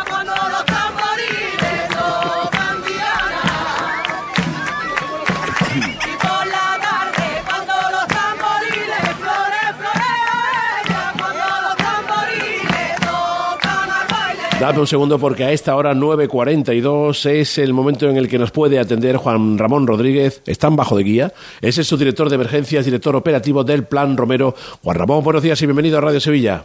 Dame 14.65 14.79
un 14.79 14.88
segundo 14.88 15.19
porque 15.19 15.43
a 15.43 15.51
esta 15.51 15.75
hora 15.75 15.93
9.42 15.93 17.29
es 17.29 17.60
el 17.60 17.72
momento 17.72 18.10
en 18.10 18.17
el 18.17 18.27
que 18.27 18.39
nos 18.39 18.50
puede 18.50 18.79
atender 18.79 19.15
Juan 19.17 19.60
Ramón 19.60 19.86
Rodríguez. 19.86 20.41
Están 20.48 20.75
bajo 20.75 20.98
de 20.98 21.03
guía. 21.03 21.31
Ese 21.62 21.81
es 21.81 21.88
su 21.88 21.98
director 21.98 22.29
de 22.29 22.34
emergencias, 22.34 22.84
director 22.84 23.15
operativo 23.15 23.63
del 23.63 23.86
Plan 23.86 24.17
Romero. 24.17 24.55
Juan 24.84 24.98
Ramón, 24.98 25.24
buenos 25.24 25.43
días 25.43 25.62
y 25.62 25.67
bienvenido 25.67 26.00
a 26.00 26.01
Radio 26.01 26.19
Sevilla. 26.19 26.63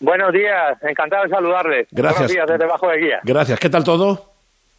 Buenos 0.00 0.32
días, 0.32 0.82
encantado 0.82 1.24
de 1.24 1.28
saludarles. 1.28 1.88
Gracias. 1.90 2.20
Buenos 2.20 2.32
días 2.32 2.46
desde 2.46 2.72
Bajo 2.72 2.88
de 2.88 2.98
Guía. 3.00 3.20
Gracias. 3.22 3.60
¿Qué 3.60 3.68
tal 3.68 3.84
todo? 3.84 4.32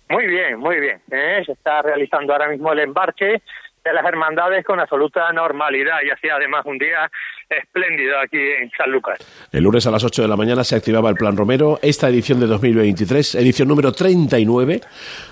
Muy 0.10 0.26
bien, 0.26 0.58
muy 0.58 0.80
bien. 0.80 1.00
¿eh? 1.12 1.44
Se 1.46 1.52
está 1.52 1.84
realizando 1.84 2.34
ahora 2.34 2.48
mismo 2.48 2.74
el 2.74 2.80
embarque 2.80 3.44
de 3.88 3.94
las 3.94 4.06
hermandades 4.06 4.66
con 4.66 4.80
absoluta 4.80 5.32
normalidad 5.32 5.98
y 6.06 6.10
hacía 6.10 6.36
además 6.36 6.66
un 6.66 6.78
día 6.78 7.10
espléndido 7.50 8.20
aquí 8.20 8.38
en 8.38 8.70
San 8.78 8.92
Lucas. 8.92 9.20
El 9.52 9.64
lunes 9.64 9.88
a 9.88 9.92
las 9.92 10.04
8 10.04 10.22
de 10.22 10.28
la 10.28 10.36
mañana 10.36 10.64
se 10.64 10.76
activaba 10.76 11.10
el 11.10 11.16
Plan 11.16 11.38
Romero. 11.38 11.80
Esta 11.82 12.10
edición 12.10 12.40
de 12.40 12.48
2023, 12.48 13.36
edición 13.36 13.70
número 13.70 13.94
39 13.94 14.82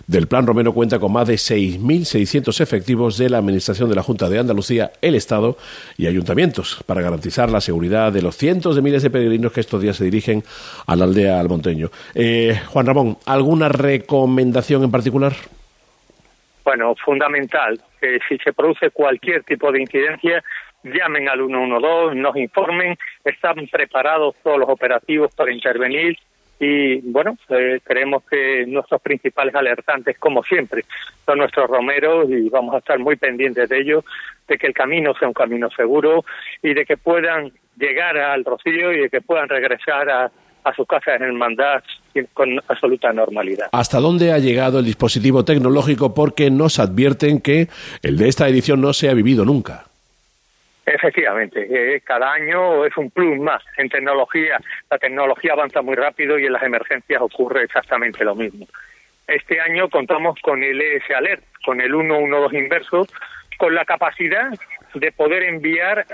del 0.07 0.27
Plan 0.27 0.47
Romero, 0.47 0.73
cuenta 0.73 0.97
con 0.97 1.11
más 1.11 1.27
de 1.27 1.35
6.600 1.35 2.61
efectivos 2.61 3.17
de 3.17 3.29
la 3.29 3.39
Administración 3.39 3.89
de 3.89 3.95
la 3.95 4.03
Junta 4.03 4.29
de 4.29 4.39
Andalucía, 4.39 4.91
el 5.01 5.15
Estado 5.15 5.57
y 5.97 6.07
ayuntamientos 6.07 6.81
para 6.85 7.01
garantizar 7.01 7.49
la 7.49 7.59
seguridad 7.59 8.13
de 8.13 8.21
los 8.21 8.37
cientos 8.37 8.75
de 8.75 8.81
miles 8.81 9.03
de 9.03 9.09
peregrinos 9.09 9.51
que 9.51 9.59
estos 9.59 9.81
días 9.81 9.97
se 9.97 10.05
dirigen 10.05 10.43
a 10.87 10.95
la 10.95 11.03
aldea 11.03 11.39
almonteño. 11.39 11.89
Eh, 12.13 12.59
Juan 12.67 12.85
Ramón, 12.85 13.17
¿alguna 13.25 13.67
recomendación 13.67 14.83
en 14.83 14.91
particular? 14.91 15.33
Bueno, 16.65 16.95
fundamental 16.95 17.79
que 18.01 18.19
si 18.27 18.39
se 18.39 18.51
produce 18.51 18.89
cualquier 18.89 19.43
tipo 19.43 19.71
de 19.71 19.81
incidencia, 19.81 20.43
llamen 20.83 21.29
al 21.29 21.45
112, 21.45 22.15
nos 22.15 22.35
informen, 22.35 22.97
están 23.23 23.67
preparados 23.67 24.35
todos 24.43 24.57
los 24.57 24.67
operativos 24.67 25.33
para 25.35 25.53
intervenir 25.53 26.17
y 26.59 27.01
bueno, 27.11 27.37
eh, 27.49 27.79
creemos 27.83 28.23
que 28.23 28.65
nuestros 28.65 28.99
principales 29.01 29.53
alertantes, 29.53 30.17
como 30.17 30.41
siempre, 30.43 30.85
son 31.25 31.37
nuestros 31.37 31.69
romeros 31.69 32.29
y 32.29 32.49
vamos 32.49 32.73
a 32.73 32.79
estar 32.79 32.97
muy 32.97 33.15
pendientes 33.15 33.69
de 33.69 33.79
ellos, 33.79 34.03
de 34.47 34.57
que 34.57 34.67
el 34.67 34.73
camino 34.73 35.13
sea 35.13 35.27
un 35.27 35.33
camino 35.33 35.69
seguro 35.69 36.25
y 36.63 36.73
de 36.73 36.85
que 36.85 36.97
puedan 36.97 37.51
llegar 37.77 38.17
al 38.17 38.43
Rocío 38.43 38.91
y 38.91 39.01
de 39.01 39.09
que 39.09 39.21
puedan 39.21 39.49
regresar 39.49 40.09
a, 40.09 40.31
a 40.65 40.73
sus 40.73 40.87
casas 40.87 41.15
en 41.15 41.23
hermandad 41.23 41.83
con 42.33 42.59
absoluta 42.67 43.13
normalidad. 43.13 43.67
¿Hasta 43.71 43.99
dónde 43.99 44.33
ha 44.33 44.39
llegado 44.39 44.79
el 44.79 44.85
dispositivo 44.85 45.45
tecnológico? 45.45 46.13
Porque 46.13 46.49
nos 46.49 46.79
advierten 46.79 47.39
que 47.39 47.67
el 48.01 48.17
de 48.17 48.27
esta 48.27 48.47
edición 48.47 48.81
no 48.81 48.91
se 48.93 49.09
ha 49.09 49.13
vivido 49.13 49.45
nunca. 49.45 49.85
Efectivamente, 50.85 51.67
eh, 51.69 52.01
cada 52.01 52.31
año 52.31 52.85
es 52.85 52.95
un 52.97 53.09
plus 53.09 53.39
más 53.39 53.63
en 53.77 53.89
tecnología. 53.89 54.59
La 54.89 54.97
tecnología 54.97 55.53
avanza 55.53 55.81
muy 55.81 55.95
rápido 55.95 56.37
y 56.37 56.45
en 56.45 56.53
las 56.53 56.63
emergencias 56.63 57.21
ocurre 57.21 57.63
exactamente 57.63 58.23
lo 58.23 58.35
mismo. 58.35 58.67
Este 59.27 59.59
año 59.59 59.89
contamos 59.89 60.39
con 60.41 60.63
el 60.63 60.79
ES 60.79 61.09
Alert, 61.15 61.43
con 61.65 61.81
el 61.81 61.91
112 61.91 62.57
inverso, 62.57 63.07
con 63.57 63.73
la 63.73 63.85
capacidad 63.85 64.51
de 64.93 65.11
poder 65.11 65.43
enviar 65.43 66.05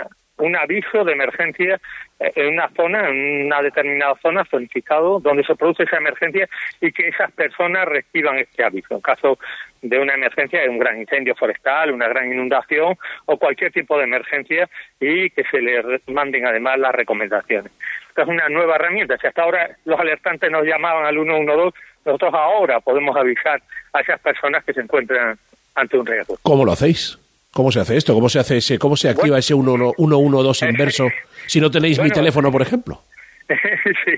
un 0.42 0.56
aviso 0.56 1.04
de 1.04 1.14
emergencia 1.14 1.80
eh, 2.20 2.32
en 2.36 2.54
una 2.54 2.70
zona, 2.70 3.08
en 3.08 3.46
una 3.46 3.62
determinada 3.62 4.16
zona, 4.22 4.44
zonificado, 4.46 5.20
donde 5.20 5.44
se 5.44 5.56
produce 5.56 5.84
esa 5.84 5.98
emergencia 5.98 6.50
y 6.82 6.92
que 6.92 7.08
esas 7.08 7.32
personas 7.32 7.86
reciban 7.88 8.40
este 8.40 8.64
aviso. 8.64 8.96
En 8.96 9.02
caso 9.02 9.38
de 9.82 10.00
una 10.00 10.14
emergencia, 10.14 10.62
de 10.62 10.70
un 10.70 10.80
gran 10.80 11.00
incendio 11.00 11.36
forestal, 11.36 11.92
una 11.92 12.08
gran 12.08 12.32
inundación 12.32 12.98
o 13.26 13.38
cualquier 13.38 13.72
tipo 13.72 13.98
de 13.98 14.04
emergencia 14.04 14.70
y 15.00 15.30
que 15.30 15.44
se 15.46 15.62
les 15.62 15.86
manden 16.08 16.46
además 16.46 16.80
las 16.80 16.94
recomendaciones. 16.94 17.72
Esta 18.10 18.24
es 18.24 18.28
una 18.28 18.50
nueva 18.50 18.76
herramienta. 18.76 19.18
Si 19.18 19.28
hasta 19.28 19.44
ahora 19.44 19.70
los 19.86 20.00
alertantes 20.00 20.52
nos 20.52 20.66
llamaban 20.66 21.06
al 21.06 21.16
112, 21.16 21.78
nosotros 22.06 22.34
ahora 22.34 22.80
podemos 22.80 23.16
avisar 23.16 23.62
a 23.94 24.02
esas 24.02 24.20
personas 24.20 24.64
que 24.66 24.74
se 24.74 24.82
encuentran 24.82 25.38
ante 25.76 25.98
un 25.98 26.06
riesgo. 26.06 26.36
¿Cómo 26.42 26.66
lo 26.66 26.72
hacéis? 26.72 27.18
¿Cómo 27.54 27.72
se 27.72 27.82
hace 27.82 27.98
esto? 27.98 28.14
¿Cómo 28.14 28.30
se 28.30 28.40
hace 28.40 28.58
ese, 28.58 28.80
cómo 28.80 28.96
se 28.96 29.10
activa 29.10 29.38
ese 29.38 29.54
112 29.54 30.70
inverso 30.70 31.10
si 31.48 31.60
no 31.60 31.70
tenéis 31.70 31.98
mi 31.98 32.04
Bueno. 32.04 32.16
teléfono, 32.16 32.52
por 32.52 32.62
ejemplo? 32.62 33.02
sí, 33.50 34.12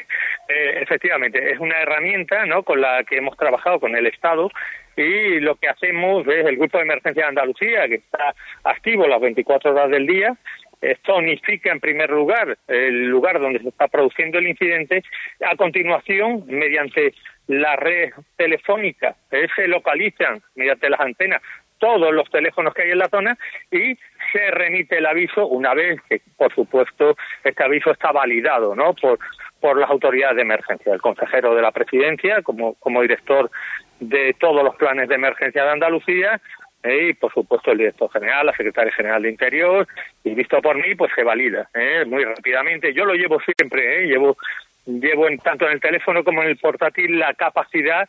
eh, 0.49 0.79
efectivamente, 0.81 1.51
es 1.51 1.59
una 1.59 1.81
herramienta 1.81 2.45
¿no? 2.45 2.61
con 2.61 2.79
la 2.79 3.03
que 3.03 3.17
hemos 3.17 3.35
trabajado 3.35 3.79
con 3.79 3.95
el 3.95 4.05
Estado 4.05 4.51
y 4.95 5.39
lo 5.39 5.55
que 5.55 5.67
hacemos 5.67 6.27
es 6.27 6.45
el 6.45 6.57
Grupo 6.57 6.77
de 6.77 6.83
Emergencia 6.83 7.23
de 7.23 7.29
Andalucía, 7.29 7.87
que 7.87 7.95
está 7.95 8.35
activo 8.63 9.07
las 9.07 9.19
24 9.19 9.71
horas 9.71 9.89
del 9.89 10.05
día, 10.05 10.35
eh, 10.83 10.97
zonifica 11.03 11.71
en 11.71 11.79
primer 11.79 12.11
lugar 12.11 12.57
el 12.67 13.05
lugar 13.05 13.39
donde 13.39 13.59
se 13.59 13.69
está 13.69 13.87
produciendo 13.87 14.37
el 14.37 14.47
incidente, 14.47 15.01
a 15.49 15.55
continuación, 15.55 16.43
mediante 16.45 17.15
la 17.47 17.75
red 17.75 18.11
telefónica, 18.37 19.15
eh, 19.31 19.47
se 19.55 19.67
localizan 19.67 20.41
mediante 20.55 20.89
las 20.89 20.99
antenas 20.99 21.41
todos 21.83 22.13
los 22.13 22.29
teléfonos 22.29 22.73
que 22.73 22.83
hay 22.83 22.91
en 22.91 22.97
la 22.97 23.09
zona 23.09 23.37
y 23.69 23.97
se 24.31 24.51
remite 24.51 24.99
el 24.99 25.05
aviso 25.05 25.45
una 25.47 25.73
vez 25.73 25.99
que, 26.07 26.21
por 26.37 26.55
supuesto, 26.55 27.17
este 27.43 27.61
aviso 27.61 27.91
está 27.91 28.13
validado 28.13 28.73
¿no? 28.73 28.93
por, 28.93 29.19
por 29.59 29.77
las 29.77 29.89
autoridades 29.89 30.37
de 30.37 30.43
emergencia, 30.43 30.93
el 30.93 31.01
consejero 31.01 31.53
de 31.53 31.61
la 31.61 31.73
presidencia 31.73 32.41
como, 32.41 32.75
como 32.75 33.01
director 33.01 33.51
de 33.99 34.33
todos 34.39 34.63
los 34.63 34.77
planes 34.77 35.09
de 35.09 35.15
emergencia 35.15 35.65
de 35.65 35.71
Andalucía, 35.71 36.39
¿eh? 36.83 37.09
y 37.09 37.13
por 37.15 37.33
supuesto 37.33 37.73
el 37.73 37.79
director 37.79 38.09
general, 38.13 38.45
la 38.45 38.55
secretaria 38.55 38.93
general 38.93 39.21
de 39.23 39.31
Interior, 39.31 39.85
y 40.23 40.33
visto 40.35 40.61
por 40.61 40.77
mí, 40.77 40.95
pues 40.95 41.11
se 41.13 41.23
valida 41.23 41.67
¿eh? 41.73 42.05
muy 42.07 42.23
rápidamente. 42.23 42.93
Yo 42.93 43.03
lo 43.03 43.13
llevo 43.13 43.41
siempre, 43.41 44.03
¿eh? 44.03 44.07
llevo, 44.07 44.37
llevo 44.85 45.27
en, 45.27 45.37
tanto 45.39 45.65
en 45.65 45.73
el 45.73 45.81
teléfono 45.81 46.23
como 46.23 46.43
en 46.43 46.47
el 46.47 46.57
portátil 46.57 47.19
la 47.19 47.33
capacidad 47.33 48.07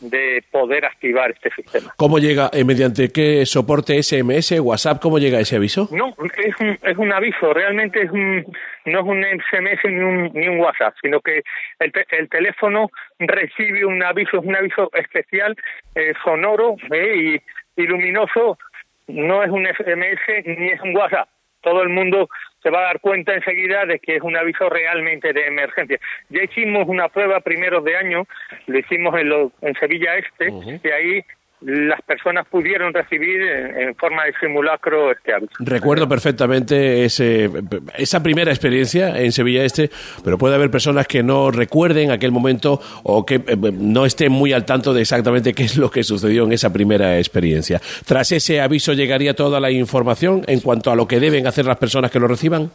de 0.00 0.42
poder 0.50 0.84
activar 0.84 1.30
este 1.30 1.50
sistema. 1.50 1.92
¿Cómo 1.96 2.18
llega, 2.18 2.50
eh, 2.52 2.64
mediante 2.64 3.08
qué 3.10 3.46
soporte 3.46 4.02
SMS, 4.02 4.60
WhatsApp, 4.60 5.00
cómo 5.00 5.18
llega 5.18 5.40
ese 5.40 5.56
aviso? 5.56 5.88
No, 5.92 6.14
es 6.36 6.54
un, 6.60 6.78
es 6.82 6.96
un 6.98 7.12
aviso, 7.12 7.52
realmente 7.54 8.02
es 8.02 8.10
un, 8.10 8.44
no 8.84 9.00
es 9.00 9.04
un 9.06 9.22
SMS 9.24 9.80
ni 9.84 10.00
un, 10.00 10.30
ni 10.34 10.48
un 10.48 10.60
WhatsApp, 10.60 10.94
sino 11.02 11.20
que 11.20 11.42
el, 11.78 11.92
te- 11.92 12.06
el 12.10 12.28
teléfono 12.28 12.90
recibe 13.18 13.84
un 13.86 14.02
aviso, 14.02 14.38
es 14.40 14.44
un 14.46 14.56
aviso 14.56 14.90
especial, 14.94 15.56
eh, 15.94 16.12
sonoro 16.22 16.76
eh, 16.92 17.40
y, 17.76 17.82
y 17.82 17.86
luminoso, 17.86 18.58
no 19.06 19.42
es 19.42 19.50
un 19.50 19.66
SMS 19.66 20.46
ni 20.46 20.68
es 20.68 20.80
un 20.80 20.94
WhatsApp. 20.96 21.28
Todo 21.62 21.82
el 21.82 21.88
mundo 21.88 22.28
se 22.64 22.70
va 22.70 22.78
a 22.80 22.84
dar 22.84 23.00
cuenta 23.00 23.34
enseguida 23.34 23.84
de 23.84 23.98
que 24.00 24.16
es 24.16 24.22
un 24.22 24.36
aviso 24.36 24.68
realmente 24.70 25.32
de 25.34 25.46
emergencia. 25.46 26.00
Ya 26.30 26.42
hicimos 26.42 26.88
una 26.88 27.08
prueba 27.08 27.38
primeros 27.40 27.84
de 27.84 27.94
año, 27.94 28.26
lo 28.66 28.78
hicimos 28.78 29.14
en, 29.20 29.28
lo- 29.28 29.52
en 29.60 29.74
Sevilla 29.74 30.16
Este, 30.16 30.48
y 30.82 30.88
ahí 30.88 31.24
las 31.64 32.00
personas 32.02 32.46
pudieron 32.48 32.92
recibir 32.92 33.40
en, 33.42 33.94
forma 33.96 34.24
de 34.24 34.34
simulacro 34.40 35.12
este 35.12 35.32
aviso. 35.32 35.52
Recuerdo 35.60 36.08
perfectamente 36.08 37.04
ese, 37.04 37.50
esa 37.96 38.22
primera 38.22 38.50
experiencia 38.50 39.18
en 39.18 39.32
Sevilla 39.32 39.64
Este, 39.64 39.90
pero 40.22 40.36
puede 40.36 40.54
haber 40.54 40.70
personas 40.70 41.06
que 41.06 41.22
no 41.22 41.50
recuerden 41.50 42.10
aquel 42.10 42.32
momento 42.32 42.80
o 43.02 43.24
que 43.24 43.36
eh, 43.36 43.56
no 43.72 44.04
estén 44.04 44.32
muy 44.32 44.52
al 44.52 44.64
tanto 44.64 44.92
de 44.92 45.00
exactamente 45.02 45.54
qué 45.54 45.64
es 45.64 45.76
lo 45.76 45.90
que 45.90 46.02
sucedió 46.02 46.44
en 46.44 46.52
esa 46.52 46.72
primera 46.72 47.18
experiencia. 47.18 47.80
Tras 48.04 48.32
ese 48.32 48.60
aviso 48.60 48.92
llegaría 48.92 49.34
toda 49.34 49.60
la 49.60 49.70
información 49.70 50.42
en 50.46 50.60
cuanto 50.60 50.90
a 50.90 50.96
lo 50.96 51.08
que 51.08 51.20
deben 51.20 51.46
hacer 51.46 51.64
las 51.64 51.78
personas 51.78 52.10
que 52.10 52.20
lo 52.20 52.28
reciban. 52.28 52.70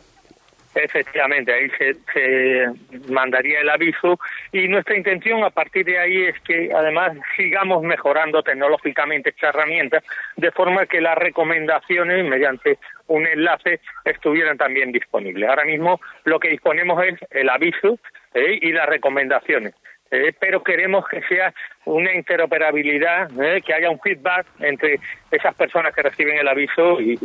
Efectivamente, 0.84 1.54
ahí 1.54 1.70
se, 2.14 2.68
mandaría 3.10 3.62
el 3.62 3.70
aviso 3.70 4.20
y 4.52 4.68
nuestra 4.68 4.96
intención 4.96 5.44
a 5.44 5.50
partir 5.50 5.86
de 5.86 6.00
ahí 6.00 6.24
es 6.26 6.40
que 6.42 6.72
además 6.74 7.18
sigamos 7.36 7.84
mejorando 7.84 8.42
tecnológicamente 8.44 9.30
esta 9.30 9.50
herramienta 9.50 10.02
de 10.38 10.52
forma 10.52 10.86
que 10.86 11.02
las 11.02 11.18
recomendaciones 11.18 12.26
mediante 12.26 12.78
un 13.08 13.28
enlace 13.28 13.80
estuvieran 14.06 14.58
también 14.58 14.92
disponibles. 14.92 15.50
Ahora 15.50 15.66
mismo 15.66 16.00
lo 16.24 16.40
que 16.40 16.50
disponemos 16.50 17.04
es 17.04 17.20
el 17.32 17.50
aviso 17.50 18.00
¿eh? 18.34 18.60
y 18.62 18.72
las 18.72 18.88
recomendaciones. 18.88 19.74
¿Eh? 20.12 20.34
pero 20.40 20.64
queremos 20.64 21.06
que 21.10 21.22
sea 21.30 21.54
una 21.86 22.14
interoperabilidad, 22.14 23.30
¿eh? 23.42 23.62
que 23.66 23.74
haya 23.74 23.90
un 23.90 24.00
feedback 24.00 24.46
entre 24.60 25.00
esas 25.32 25.56
personas 25.56 25.94
que 25.94 26.02
reciben 26.02 26.38
el 26.38 26.48
aviso 26.48 27.00
y, 27.00 27.18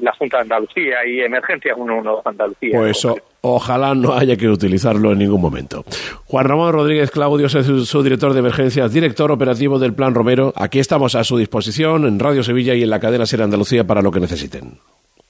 la 0.00 0.12
Junta 0.12 0.38
de 0.38 0.42
Andalucía 0.42 1.04
y 1.06 1.20
Emergencias 1.20 1.76
112 1.76 2.28
Andalucía. 2.28 2.78
Pues 2.78 3.04
o- 3.04 3.16
ojalá 3.42 3.94
no 3.94 4.14
haya 4.14 4.36
que 4.36 4.48
utilizarlo 4.48 5.12
en 5.12 5.18
ningún 5.18 5.40
momento. 5.40 5.84
Juan 6.26 6.46
Ramón 6.46 6.72
Rodríguez 6.72 7.10
Claudio 7.10 7.46
es 7.46 7.52
su, 7.52 7.84
su 7.84 8.02
director 8.02 8.32
de 8.32 8.40
emergencias, 8.40 8.92
director 8.92 9.30
operativo 9.30 9.78
del 9.78 9.94
Plan 9.94 10.14
Romero. 10.14 10.52
Aquí 10.56 10.78
estamos 10.78 11.14
a 11.14 11.24
su 11.24 11.36
disposición 11.38 12.06
en 12.06 12.18
Radio 12.18 12.42
Sevilla 12.42 12.74
y 12.74 12.82
en 12.82 12.90
la 12.90 13.00
cadena 13.00 13.26
Ser 13.26 13.42
Andalucía 13.42 13.84
para 13.84 14.02
lo 14.02 14.10
que 14.10 14.20
necesiten. 14.20 14.78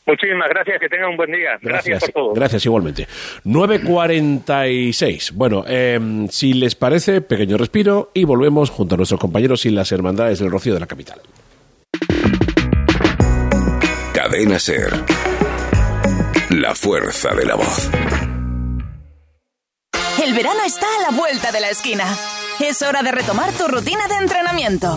Muchísimas 0.06 0.48
gracias, 0.48 0.78
que 0.80 0.88
tengan 0.88 1.10
un 1.10 1.16
buen 1.16 1.32
día. 1.32 1.58
Gracias, 1.60 2.00
por 2.00 2.12
todo. 2.12 2.32
Gracias 2.32 2.64
igualmente. 2.64 3.08
9.46. 3.44 5.32
Bueno, 5.32 5.64
eh, 5.66 5.98
si 6.30 6.54
les 6.54 6.76
parece, 6.76 7.20
pequeño 7.20 7.56
respiro 7.56 8.12
y 8.14 8.24
volvemos 8.24 8.70
junto 8.70 8.94
a 8.94 8.98
nuestros 8.98 9.20
compañeros 9.20 9.66
y 9.66 9.70
las 9.70 9.90
hermandades 9.90 10.38
del 10.38 10.50
Rocío 10.50 10.74
de 10.74 10.80
la 10.80 10.86
capital. 10.86 11.20
Cadena 14.14 14.58
Ser. 14.60 14.92
La 16.50 16.74
fuerza 16.76 17.34
de 17.34 17.44
la 17.44 17.56
voz. 17.56 17.90
El 20.24 20.34
verano 20.34 20.60
está 20.64 20.86
a 20.86 21.10
la 21.10 21.16
vuelta 21.16 21.50
de 21.50 21.60
la 21.60 21.68
esquina. 21.68 22.04
Es 22.60 22.80
hora 22.82 23.02
de 23.02 23.12
retomar 23.12 23.52
tu 23.52 23.66
rutina 23.66 24.06
de 24.08 24.14
entrenamiento. 24.14 24.96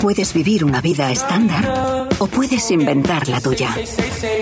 Puedes 0.00 0.32
vivir 0.32 0.64
una 0.64 0.80
vida 0.80 1.12
estándar 1.12 2.08
o 2.18 2.26
puedes 2.26 2.70
inventar 2.70 3.28
la 3.28 3.38
tuya. 3.38 3.76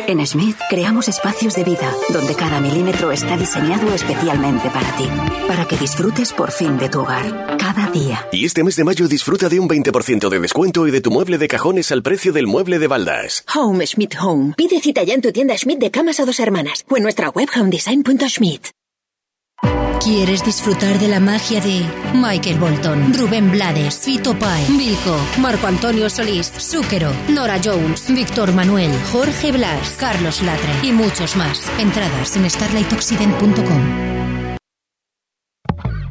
En 0.07 0.25
Smith 0.25 0.57
creamos 0.71 1.09
espacios 1.09 1.57
de 1.57 1.65
vida 1.65 1.93
donde 2.11 2.37
cada 2.37 2.61
milímetro 2.61 3.11
está 3.11 3.37
diseñado 3.37 3.93
especialmente 3.93 4.71
para 4.71 4.97
ti, 4.97 5.09
para 5.49 5.67
que 5.67 5.77
disfrutes 5.77 6.33
por 6.33 6.53
fin 6.53 6.79
de 6.79 6.89
tu 6.89 7.01
hogar, 7.01 7.57
cada 7.59 7.91
día. 7.91 8.25
Y 8.31 8.45
este 8.45 8.63
mes 8.63 8.77
de 8.77 8.85
mayo 8.85 9.09
disfruta 9.09 9.49
de 9.49 9.59
un 9.59 9.69
20% 9.69 10.29
de 10.29 10.39
descuento 10.39 10.87
y 10.87 10.93
de 10.93 11.01
tu 11.01 11.11
mueble 11.11 11.39
de 11.39 11.49
cajones 11.49 11.91
al 11.91 12.05
precio 12.05 12.33
del 12.33 12.47
mueble 12.47 12.79
de 12.79 12.87
Baldas. 12.87 13.45
Home 13.53 13.85
Schmidt 13.85 14.15
Home. 14.21 14.55
Pide 14.57 14.81
cita 14.81 15.03
ya 15.03 15.15
en 15.15 15.23
tu 15.23 15.33
tienda 15.33 15.59
Schmidt 15.59 15.81
de 15.81 15.91
camas 15.91 16.21
a 16.21 16.25
dos 16.25 16.39
hermanas 16.39 16.85
o 16.89 16.97
en 16.97 17.03
nuestra 17.03 17.31
web 17.31 17.49
homedesign.schmidt. 17.53 18.78
¿Quieres 20.09 20.43
disfrutar 20.45 20.99
de 20.99 21.09
la 21.09 21.21
magia 21.21 21.61
de 21.61 21.85
Michael 22.15 22.59
Bolton, 22.59 23.13
Rubén 23.13 23.51
Blades, 23.51 23.99
Fito 23.99 24.39
Páez, 24.39 24.69
Vilco, 24.69 25.17
Marco 25.39 25.67
Antonio 25.67 26.09
Solís, 26.09 26.51
Zúquero, 26.59 27.11
Nora 27.29 27.61
Jones, 27.63 28.07
Víctor 28.09 28.53
Manuel, 28.53 28.91
Jorge 29.13 29.53
Blas, 29.53 29.97
Carlos 29.99 30.41
Latre 30.43 30.73
y 30.83 30.93
muchos 30.93 31.37
más? 31.37 31.71
Entradas 31.79 32.37
en 32.37 32.49
starlightoccident.com. 32.49 34.09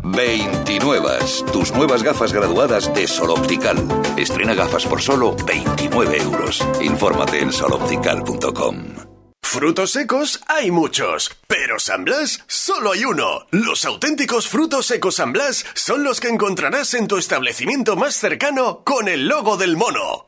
29. 0.03 1.09
Tus 1.51 1.71
nuevas 1.73 2.03
gafas 2.03 2.33
graduadas 2.33 2.93
de 2.93 3.07
Sol 3.07 3.31
Optical. 3.31 3.77
Estrena 4.17 4.53
gafas 4.53 4.85
por 4.85 5.01
solo 5.01 5.35
29 5.45 6.21
euros. 6.21 6.63
Infórmate 6.81 7.41
en 7.41 7.51
soloptical.com. 7.51 9.16
Frutos 9.41 9.91
secos 9.91 10.41
hay 10.47 10.71
muchos, 10.71 11.31
pero 11.47 11.79
San 11.79 12.03
Blas 12.05 12.43
solo 12.47 12.91
hay 12.91 13.05
uno. 13.05 13.47
Los 13.51 13.85
auténticos 13.85 14.47
frutos 14.47 14.85
secos 14.85 15.15
San 15.15 15.31
Blas 15.33 15.65
son 15.73 16.03
los 16.03 16.19
que 16.19 16.27
encontrarás 16.27 16.93
en 16.93 17.07
tu 17.07 17.17
establecimiento 17.17 17.95
más 17.95 18.15
cercano 18.15 18.83
con 18.83 19.07
el 19.07 19.27
logo 19.27 19.57
del 19.57 19.77
mono. 19.77 20.25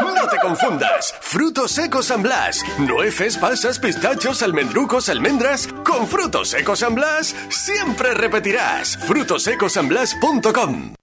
No 0.00 0.28
te 0.28 0.38
confundas. 0.38 1.14
Frutos 1.20 1.70
secos 1.72 2.06
San 2.06 2.22
Blas. 2.22 2.62
Nueces, 2.78 3.38
pasas, 3.38 3.78
pistachos, 3.78 4.42
almendrucos, 4.42 5.08
almendras. 5.08 5.68
Con 5.84 6.06
frutos 6.08 6.48
secos 6.50 6.80
San 6.80 6.94
Blas 6.94 7.34
siempre 7.48 8.12
repetirás. 8.14 8.98
frutosecosanblas.com 9.06 10.95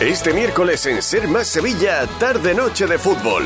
este 0.00 0.32
miércoles 0.32 0.86
en 0.86 1.02
Ser 1.02 1.26
Más 1.26 1.48
Sevilla, 1.48 2.06
tarde-noche 2.20 2.86
de 2.86 2.98
fútbol. 2.98 3.42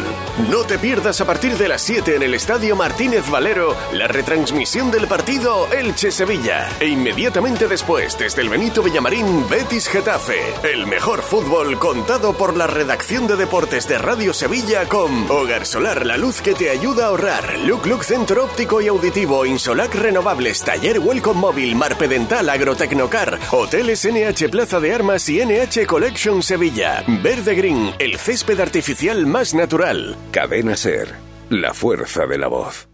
No 0.50 0.64
te 0.64 0.78
pierdas 0.78 1.18
a 1.22 1.24
partir 1.24 1.56
de 1.56 1.66
las 1.66 1.80
7 1.80 2.16
en 2.16 2.22
el 2.22 2.34
Estadio 2.34 2.76
Martínez 2.76 3.28
Valero 3.30 3.74
la 3.92 4.06
retransmisión 4.06 4.90
del 4.90 5.06
partido 5.06 5.66
Elche-Sevilla. 5.72 6.68
E 6.78 6.88
inmediatamente 6.88 7.68
después, 7.68 8.18
desde 8.18 8.42
el 8.42 8.50
Benito 8.50 8.82
Villamarín, 8.82 9.48
Betis-Getafe. 9.48 10.40
El 10.62 10.86
mejor 10.86 11.22
fútbol 11.22 11.78
contado 11.78 12.34
por 12.34 12.54
la 12.54 12.66
redacción 12.66 13.26
de 13.26 13.36
deportes 13.36 13.88
de 13.88 13.96
Radio 13.96 14.34
Sevilla 14.34 14.86
con 14.86 15.30
Hogar 15.30 15.64
Solar, 15.64 16.04
la 16.04 16.18
luz 16.18 16.42
que 16.42 16.52
te 16.52 16.68
ayuda 16.68 17.04
a 17.04 17.08
ahorrar. 17.08 17.58
Look 17.60 17.86
Look 17.86 18.04
Centro 18.04 18.44
Óptico 18.44 18.82
y 18.82 18.88
Auditivo, 18.88 19.46
Insolac 19.46 19.94
Renovables, 19.94 20.60
Taller 20.62 20.98
Welcome 20.98 21.40
Móvil, 21.40 21.74
Marpe 21.76 22.08
Dental, 22.08 22.46
Agrotecnocar, 22.50 23.38
Hoteles 23.50 24.06
NH 24.06 24.50
Plaza 24.50 24.80
de 24.80 24.94
Armas 24.94 25.26
y 25.30 25.42
NH 25.42 25.86
Collection 25.86 26.41
Sevilla. 26.42 27.04
Verde 27.22 27.54
Green, 27.54 27.94
el 27.98 28.18
césped 28.18 28.60
artificial 28.60 29.26
más 29.26 29.54
natural. 29.54 30.16
Cadena 30.30 30.76
Ser. 30.76 31.08
La 31.48 31.74
fuerza 31.74 32.26
de 32.26 32.38
la 32.38 32.48
voz. 32.48 32.91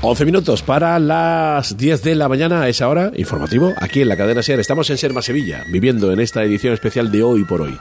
11 0.00 0.24
minutos 0.26 0.62
para 0.62 0.96
las 1.00 1.76
10 1.76 2.02
de 2.04 2.14
la 2.14 2.28
mañana 2.28 2.62
a 2.62 2.68
esa 2.68 2.88
hora, 2.88 3.10
informativo, 3.16 3.72
aquí 3.78 4.00
en 4.00 4.08
la 4.08 4.16
cadena 4.16 4.44
SER. 4.44 4.60
Estamos 4.60 4.88
en 4.90 4.96
Serma 4.98 5.22
Sevilla, 5.22 5.64
viviendo 5.72 6.12
en 6.12 6.20
esta 6.20 6.44
edición 6.44 6.72
especial 6.72 7.10
de 7.10 7.24
Hoy 7.24 7.44
por 7.44 7.62
Hoy. 7.62 7.76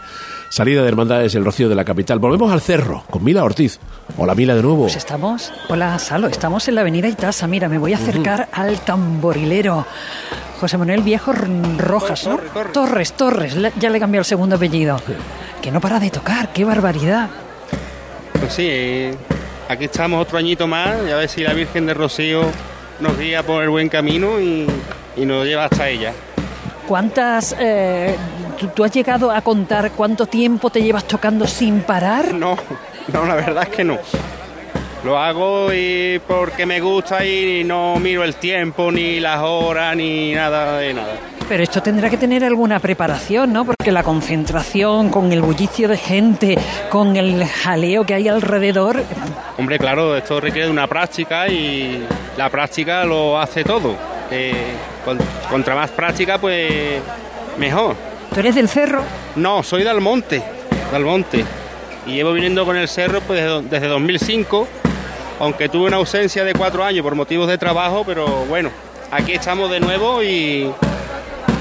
Salida 0.50 0.82
de 0.82 0.88
Hermandades 0.88 1.36
El 1.36 1.46
Rocío 1.46 1.70
de 1.70 1.76
la 1.76 1.86
capital. 1.86 2.18
Volvemos 2.18 2.52
al 2.52 2.62
cerro 2.62 3.04
con 3.12 3.24
Mila 3.24 3.44
Ortiz. 3.44 3.80
Hola 4.18 4.34
Mila 4.34 4.56
de 4.56 4.64
nuevo. 4.64 4.84
Pues 4.84 4.96
estamos, 4.96 5.54
hola 5.70 6.00
Salo, 6.00 6.28
estamos 6.28 6.68
en 6.68 6.76
la 6.76 6.82
avenida 6.82 7.08
Itasa. 7.08 7.46
Mira, 7.48 7.70
me 7.70 7.78
voy 7.78 7.94
a 7.94 7.98
acercar 7.98 8.50
al 8.52 8.80
tamborilero. 8.80 9.86
José 10.60 10.76
Manuel 10.80 11.04
Viejo 11.04 11.32
R- 11.34 11.48
Rojas, 11.78 12.26
¿no? 12.26 12.40
Torres, 12.74 13.14
Torres, 13.14 13.56
le- 13.56 13.74
ya 13.80 13.92
le 13.92 13.98
he 13.98 14.00
cambiado 14.00 14.22
el 14.22 14.26
segundo 14.26 14.56
apellido. 14.56 15.00
Que 15.62 15.70
no 15.72 15.80
para 15.80 16.00
de 16.00 16.10
tocar, 16.10 16.52
qué 16.52 16.66
barbaridad. 16.66 17.30
Pues 18.40 18.54
sí, 18.54 18.66
eh, 18.68 19.16
aquí 19.70 19.86
estamos 19.86 20.22
otro 20.22 20.38
añito 20.38 20.68
más 20.68 20.96
y 21.08 21.12
a 21.12 21.18
ver 21.18 21.30
si 21.30 21.44
la 21.44 21.54
Virgen 21.54 21.86
de 21.86 21.94
Rocío 21.94 22.42
nos 23.00 23.18
guía 23.18 23.44
por 23.44 23.64
el 23.64 23.70
buen 23.70 23.90
camino 23.90 24.40
y, 24.40 24.68
y 25.16 25.26
nos 25.26 25.46
lleva 25.46 25.66
hasta 25.66 25.90
ella. 25.90 26.14
¿Cuántas... 26.88 27.56
eh, 27.60 28.16
¿tú, 28.58 28.68
tú 28.70 28.84
has 28.84 28.92
llegado 28.92 29.30
a 29.32 29.42
contar 29.42 29.92
cuánto 29.92 30.26
tiempo 30.26 30.70
te 30.70 30.82
llevas 30.82 31.06
tocando 31.06 31.46
sin 31.46 31.82
parar? 31.82 32.34
No, 32.34 32.58
no, 33.14 33.26
la 33.26 33.36
verdad 33.36 33.64
es 33.64 33.70
que 33.70 33.84
no. 33.86 33.98
Lo 35.06 35.18
hago 35.18 35.72
y 35.74 36.20
porque 36.28 36.66
me 36.66 36.82
gusta 36.82 37.24
y 37.26 37.64
no 37.64 37.98
miro 38.00 38.24
el 38.24 38.36
tiempo, 38.36 38.92
ni 38.92 39.20
las 39.22 39.40
horas, 39.42 39.96
ni 39.96 40.34
nada 40.34 40.80
de 40.80 40.94
nada. 40.94 41.14
Pero 41.50 41.64
esto 41.64 41.82
tendrá 41.82 42.10
que 42.10 42.18
tener 42.18 42.44
alguna 42.44 42.80
preparación, 42.80 43.54
¿no? 43.54 43.64
Porque 43.64 43.90
la 43.92 44.04
concentración, 44.04 45.10
con 45.10 45.32
el 45.32 45.42
bullicio 45.42 45.88
de 45.88 45.96
gente, 45.98 46.58
con 46.90 47.16
el 47.16 47.46
jaleo 47.46 48.06
que 48.06 48.14
hay 48.14 48.28
alrededor, 48.28 49.02
Hombre, 49.58 49.80
claro, 49.80 50.16
esto 50.18 50.40
requiere 50.42 50.66
de 50.68 50.72
una 50.72 50.88
práctica 50.88 51.48
y 51.48 52.06
la 52.38 52.50
práctica 52.50 53.06
lo 53.06 53.40
hace 53.40 53.64
todo. 53.64 53.96
Eh, 54.30 54.54
con- 55.06 55.18
contra 55.50 55.74
más 55.74 55.90
práctica, 55.92 56.38
pues 56.38 57.02
mejor. 57.58 57.96
¿tú 58.34 58.40
eres 58.42 58.54
del 58.56 58.68
cerro? 58.68 59.02
No, 59.38 59.64
soy 59.64 59.84
de 59.84 59.90
Almonte, 59.90 60.44
de 60.92 60.96
Almonte. 60.96 61.46
Y 62.06 62.12
llevo 62.16 62.34
viniendo 62.34 62.66
con 62.66 62.76
el 62.76 62.88
cerro 62.90 63.22
pues, 63.22 63.42
desde, 63.42 63.62
desde 63.64 63.88
2005, 63.88 64.68
aunque 65.40 65.70
tuve 65.70 65.88
una 65.88 65.98
ausencia 65.98 66.44
de 66.44 66.54
cuatro 66.54 66.84
años 66.84 67.04
por 67.04 67.16
motivos 67.16 67.48
de 67.48 67.58
trabajo, 67.58 68.04
pero 68.06 68.28
bueno, 68.46 68.70
aquí 69.12 69.32
estamos 69.32 69.72
de 69.72 69.80
nuevo 69.80 70.22
y, 70.22 70.70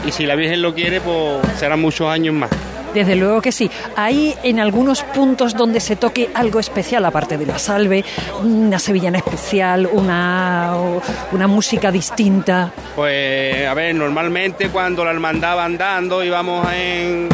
y 0.06 0.12
si 0.12 0.24
la 0.26 0.34
Virgen 0.34 0.62
lo 0.62 0.74
quiere, 0.74 1.00
pues 1.00 1.40
serán 1.58 1.80
muchos 1.80 2.08
años 2.08 2.34
más. 2.34 2.50
Desde 2.94 3.14
luego 3.14 3.42
que 3.42 3.52
sí. 3.52 3.70
Hay 3.94 4.34
en 4.42 4.58
algunos 4.58 5.02
puntos 5.02 5.54
donde 5.54 5.80
se 5.80 5.96
toque 5.96 6.30
algo 6.32 6.60
especial, 6.60 7.04
aparte 7.04 7.36
de 7.36 7.44
la 7.44 7.58
salve, 7.58 8.02
una 8.42 8.78
sevillana 8.78 9.18
especial, 9.18 9.86
una, 9.92 10.72
una 11.32 11.46
música 11.46 11.90
distinta. 11.92 12.70
Pues 12.94 13.66
a 13.66 13.74
ver, 13.74 13.94
normalmente 13.94 14.70
cuando 14.70 15.04
la 15.04 15.10
hermandad 15.10 15.58
va 15.58 15.64
andando 15.66 16.24
y 16.24 16.30
vamos 16.30 16.66
en 16.74 17.28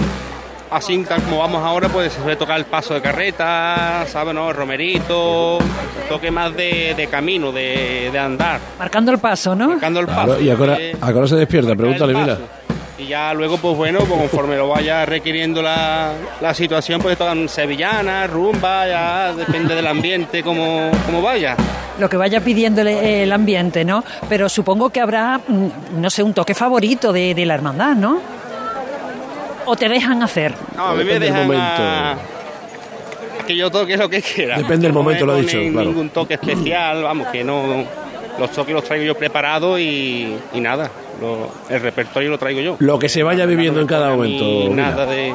así 0.69 1.05
como 1.27 1.39
vamos 1.39 1.63
ahora, 1.63 1.89
pues 1.91 2.13
se 2.15 2.21
suele 2.23 2.35
tocar 2.37 2.59
el 2.59 2.65
paso 2.65 2.95
de 2.95 3.03
carreta, 3.03 4.05
¿sabes? 4.09 4.35
No? 4.35 4.49
El 4.51 4.57
romerito, 4.57 5.59
toque 6.09 6.31
más 6.31 6.57
de, 6.57 6.95
de 6.97 7.07
camino, 7.09 7.53
de, 7.53 8.09
de 8.11 8.19
andar. 8.19 8.59
Marcando 8.79 9.13
el 9.13 9.19
paso, 9.19 9.55
¿no? 9.55 9.69
Marcando 9.69 10.01
el 10.01 10.07
Claro, 10.07 10.33
paso. 10.33 10.41
y 10.41 10.51
ahora, 10.51 10.79
ahora 11.03 11.29
se 11.29 11.37
despierta, 11.37 11.77
pregúntale, 11.77 12.15
mira. 12.15 12.39
Y 13.03 13.09
ya 13.09 13.35
luego, 13.35 13.57
pues 13.59 13.77
bueno, 13.77 13.99
pues 14.01 14.12
conforme 14.21 14.57
lo 14.57 14.69
vaya 14.69 15.05
requiriendo 15.05 15.61
la, 15.62 16.12
la 16.41 16.55
situación, 16.55 17.01
pues 17.01 17.19
tocan 17.19 17.49
sevillanas, 17.49 18.31
rumba, 18.31 18.87
ya 18.87 19.33
depende 19.33 19.75
del 19.75 19.87
ambiente, 19.87 20.43
como, 20.43 20.91
como 21.07 21.21
vaya. 21.21 21.57
Lo 21.99 22.09
que 22.09 22.17
vaya 22.17 22.41
pidiéndole 22.41 23.23
el 23.25 23.33
ambiente, 23.33 23.85
¿no? 23.85 24.05
Pero 24.29 24.49
supongo 24.49 24.91
que 24.91 25.01
habrá, 25.01 25.38
mm, 25.47 26.01
no 26.01 26.11
sé, 26.11 26.23
un 26.23 26.33
toque 26.33 26.55
favorito 26.55 27.12
de, 27.12 27.35
de 27.35 27.45
la 27.47 27.55
hermandad, 27.55 27.95
¿no? 27.97 28.21
¿O 29.65 29.77
te 29.77 29.88
dejan 29.88 30.23
hacer? 30.23 30.55
No, 30.77 30.87
a 30.88 30.93
mí 30.93 30.99
me 30.99 31.05
Depende 31.05 31.27
del 31.27 31.35
dejan 31.35 31.47
momento. 31.47 31.83
a- 31.83 32.17
que 33.47 33.57
yo 33.57 33.71
toque 33.71 33.97
lo 33.97 34.09
que 34.09 34.23
quiera. 34.23 34.57
Depende 34.59 34.87
del 34.87 34.93
momento, 34.93 35.27
me 35.27 35.33
lo 35.33 35.38
ha 35.38 35.41
dicho, 35.41 35.59
claro. 35.73 35.88
ningún 35.88 36.11
toque 36.11 36.35
especial, 36.35 37.03
vamos, 37.03 37.27
que 37.29 37.43
no... 37.43 37.85
Los 38.38 38.51
toques 38.53 38.75
los 38.75 38.83
traigo 38.85 39.05
yo 39.05 39.14
preparados 39.14 39.79
y, 39.79 40.35
y 40.55 40.61
nada, 40.61 40.90
lo- 41.21 41.51
el 41.68 41.81
repertorio 41.81 42.31
lo 42.31 42.38
traigo 42.38 42.61
yo. 42.61 42.77
Lo 42.79 42.99
que 42.99 43.09
se 43.09 43.23
vaya 43.23 43.45
viviendo 43.47 43.81
en 43.81 43.87
cada 43.87 44.11
momento. 44.11 44.75
nada 44.75 45.07
de, 45.07 45.35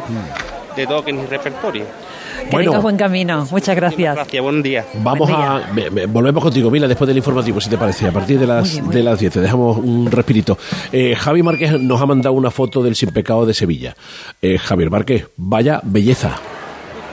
de 0.75 0.87
toques 0.87 1.13
ni 1.13 1.25
repertorio. 1.25 1.85
Que 2.49 2.51
Bueno. 2.51 2.81
buen 2.81 2.97
camino. 2.97 3.47
Muchas 3.51 3.75
gracias. 3.75 4.15
Gracias, 4.15 4.43
buen 4.43 4.61
día. 4.63 4.85
Vamos 5.03 5.29
a. 5.31 5.61
ve- 5.73 5.89
ve- 5.89 6.05
volvemos 6.05 6.41
contigo, 6.43 6.69
Mila, 6.71 6.87
después 6.87 7.07
del 7.07 7.17
informativo, 7.17 7.59
si 7.59 7.69
te 7.69 7.77
parece, 7.77 8.07
a 8.07 8.11
partir 8.11 8.39
de 8.39 8.47
las, 8.47 8.87
de 8.89 9.03
las 9.03 9.19
10. 9.19 9.33
Te 9.33 9.41
dejamos 9.41 9.77
un 9.77 10.09
respirito. 10.11 10.57
Eh, 10.91 11.15
Javi 11.15 11.41
Márquez 11.43 11.79
nos 11.79 11.99
ha 12.01 12.05
mandado 12.05 12.33
una 12.35 12.51
foto 12.51 12.81
del 12.83 12.95
Sin 12.95 13.09
Pecado 13.09 13.45
de 13.45 13.53
Sevilla. 13.53 13.95
Eh, 14.41 14.57
Javier 14.59 14.89
Márquez, 14.91 15.27
vaya 15.35 15.81
belleza. 15.83 16.35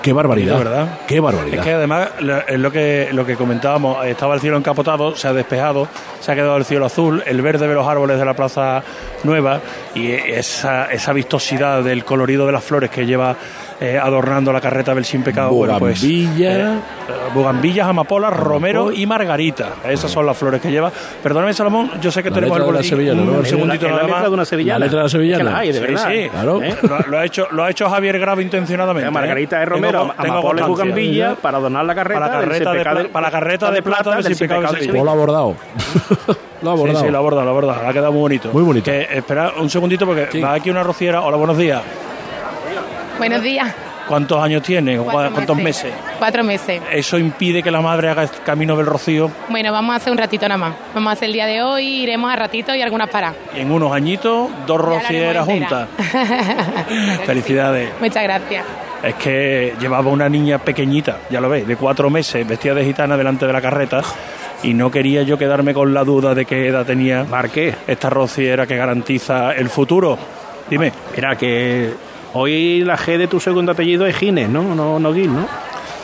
Qué 0.05 0.12
barbaridad. 0.12 0.59
Verdad. 0.59 0.99
Qué 1.09 1.19
barbaridad. 1.19 1.61
Es 1.61 1.64
que 1.64 1.73
además 1.73 2.11
es 2.47 2.61
lo 2.61 2.71
que, 2.71 3.09
lo 3.12 3.25
que 3.25 3.37
comentábamos, 3.37 4.05
estaba 4.05 4.35
el 4.35 4.40
cielo 4.43 4.59
encapotado, 4.59 5.17
se 5.17 5.29
ha 5.29 5.33
despejado, 5.33 5.88
se 6.21 6.31
ha 6.31 6.35
quedado 6.35 6.59
el 6.59 6.67
cielo 6.67 6.85
azul, 6.85 7.23
el 7.25 7.40
verde 7.40 7.67
de 7.67 7.75
los 7.75 7.88
árboles 7.88 8.19
de 8.19 8.25
la 8.27 8.35
Plaza 8.35 8.83
Nueva 9.23 9.62
y 9.95 10.11
esa, 10.11 10.93
esa 10.93 11.14
vistosidad 11.14 11.83
del 11.83 12.05
colorido 12.05 12.45
de 12.45 12.53
las 12.53 12.62
flores 12.62 12.90
que 12.90 13.07
lleva 13.07 13.35
eh, 13.81 13.99
adornando 13.99 14.53
la 14.53 14.61
carreta 14.61 14.95
del 14.95 15.05
Sin 15.05 15.23
Pecado. 15.23 15.51
Bueno, 15.51 15.79
pues, 15.79 16.01
Bugambilla. 16.01 16.75
eh, 16.75 16.79
bugambillas, 17.35 17.87
amapolas, 17.89 18.33
romero 18.33 18.93
y 18.93 19.05
margarita. 19.07 19.71
Esas 19.89 20.11
son 20.11 20.27
las 20.27 20.37
flores 20.37 20.61
que 20.61 20.71
lleva. 20.71 20.91
Perdóname, 21.23 21.53
Salomón, 21.53 21.91
yo 22.01 22.11
sé 22.11 22.23
que 22.23 22.31
La 22.31 22.37
tenemos 22.37 22.57
el 22.57 22.63
letra 22.63 22.67
de 22.67 22.73
la 22.73 22.77
boletín. 22.79 22.91
sevillana, 22.91 23.23
un 23.23 23.33
¿no? 23.33 23.39
un 23.41 23.47
segundito 23.47 23.75
Es 23.77 23.83
la 23.83 23.89
nada 23.91 24.03
letra 24.03 24.17
más. 24.21 24.29
de 24.29 24.35
una 24.35 24.45
sevillana. 24.45 24.79
La 24.79 24.85
letra 24.87 24.99
de 24.99 25.03
la 25.05 25.09
sevillana. 25.09 25.43
Es 25.43 25.45
que 25.47 25.53
la 25.53 25.59
hay, 25.59 25.69
de 25.69 25.75
Sí, 25.75 25.81
verdad. 25.81 26.09
sí. 26.11 26.29
Claro. 26.31 26.63
¿Eh? 26.63 26.77
Lo, 26.83 26.99
lo 27.11 27.19
ha 27.19 27.25
hecho, 27.25 27.49
lo 27.51 27.65
ha 27.65 27.71
hecho 27.71 27.91
Javier 27.91 28.19
Grave 28.19 28.43
intencionadamente. 28.43 29.05
La 29.07 29.11
Margarita 29.11 29.57
¿eh? 29.57 29.61
de 29.61 29.67
Romero, 29.67 30.01
Tengo- 30.01 30.15
tengo 30.23 30.35
Amapola 30.39 30.61
y. 30.63 30.65
Bugambilla 30.69 31.35
para 31.35 31.59
donar 31.59 31.85
la 31.85 31.95
carreta. 31.95 32.21
Para 32.21 32.33
la 32.35 32.41
carreta 32.41 32.71
de 32.73 32.79
Pecado 32.79 33.01
pla- 33.01 33.09
para 33.13 33.27
la 33.27 33.31
carreta 33.31 33.71
de 33.71 33.83
plata 33.83 34.11
del 34.17 34.25
Sin 34.25 34.39
Pecado 34.49 34.63
de 34.73 34.81
Sevilla. 34.81 34.93
Lo 35.05 35.11
ha 35.11 35.13
abordado. 35.13 35.55
lo 36.63 36.71
ha 36.71 36.75
Sí, 36.75 36.81
abordado. 36.81 37.05
sí, 37.05 37.11
lo 37.11 37.17
ha 37.17 37.21
abordado, 37.21 37.43
lo 37.45 37.49
ha 37.49 37.53
abordado. 37.53 37.89
Ha 37.89 37.93
quedado 37.93 38.13
muy 38.13 38.21
bonito. 38.21 38.51
Muy 38.53 38.63
bonito. 38.63 38.91
Espera 38.91 39.53
un 39.61 39.69
segundito 39.69 40.07
porque 40.07 40.29
Sí. 40.33 40.41
va 40.41 40.55
aquí 40.55 40.71
una 40.71 40.83
rociera. 40.83 41.21
Hola, 41.21 41.37
buenos 41.37 41.59
días. 41.59 41.83
Buenos 43.18 43.42
días. 43.42 43.72
¿Cuántos 44.09 44.42
años 44.42 44.62
tiene? 44.62 44.98
¿Cu- 44.98 45.05
Cuatro 45.05 45.33
¿Cuántos 45.33 45.57
meses? 45.57 45.92
Cuatro 46.18 46.44
meses. 46.44 46.83
¿Eso 46.92 47.16
impide 47.18 47.62
que 47.62 47.70
la 47.70 47.81
madre 47.81 48.11
haga 48.11 48.22
el 48.24 48.31
camino 48.44 48.77
del 48.77 48.85
rocío 48.85 49.31
Bueno, 49.48 49.72
vamos 49.72 49.94
a 49.94 49.96
hacer 49.96 50.12
un 50.12 50.18
ratito 50.18 50.46
nada 50.46 50.59
más. 50.59 50.74
Vamos 50.94 51.09
a 51.11 51.12
hacer 51.14 51.27
el 51.29 51.33
día 51.33 51.46
de 51.46 51.62
hoy, 51.62 52.03
iremos 52.03 52.31
a 52.31 52.37
ratito 52.37 52.74
y 52.74 52.83
algunas 52.83 53.09
paradas. 53.09 53.37
y 53.57 53.61
en 53.61 53.70
unos 53.70 53.92
añitos 53.92 54.50
dos 54.66 54.79
rocieras 54.81 55.46
juntas? 55.46 55.88
Felicidades. 57.24 57.90
Muchas 58.00 58.22
gracias. 58.22 58.64
Es 59.03 59.14
que 59.14 59.74
llevaba 59.81 60.11
una 60.11 60.29
niña 60.29 60.59
pequeñita, 60.59 61.18
ya 61.31 61.40
lo 61.40 61.48
veis, 61.48 61.66
de 61.66 61.77
cuatro 61.77 62.09
meses, 62.11 62.46
vestida 62.46 62.74
de 62.74 62.85
gitana 62.85 63.16
delante 63.16 63.46
de 63.46 63.53
la 63.53 63.61
carreta. 63.61 64.03
Y 64.62 64.72
no 64.72 64.90
quería 64.90 65.22
yo 65.22 65.37
quedarme 65.37 65.74
con 65.74 65.92
la 65.92 66.05
duda 66.05 66.35
de 66.35 66.46
qué 66.46 66.68
edad 66.68 66.87
tenía 66.87 67.24
Marqué. 67.24 67.74
esta 67.87 68.09
rociera 68.09 68.66
que 68.66 68.77
garantiza 68.77 69.53
el 69.53 69.68
futuro. 69.68 70.16
Dime. 70.70 70.90
Mira, 71.14 71.37
que 71.37 71.92
hoy 72.35 72.83
la 72.85 72.97
G 72.97 73.16
de 73.16 73.27
tu 73.27 73.40
segundo 73.40 73.73
apellido 73.73 74.07
es 74.07 74.16
Gines, 74.16 74.49
¿no? 74.49 74.75
No, 74.75 74.99
no 74.99 75.14
Gil, 75.14 75.33
¿no? 75.33 75.49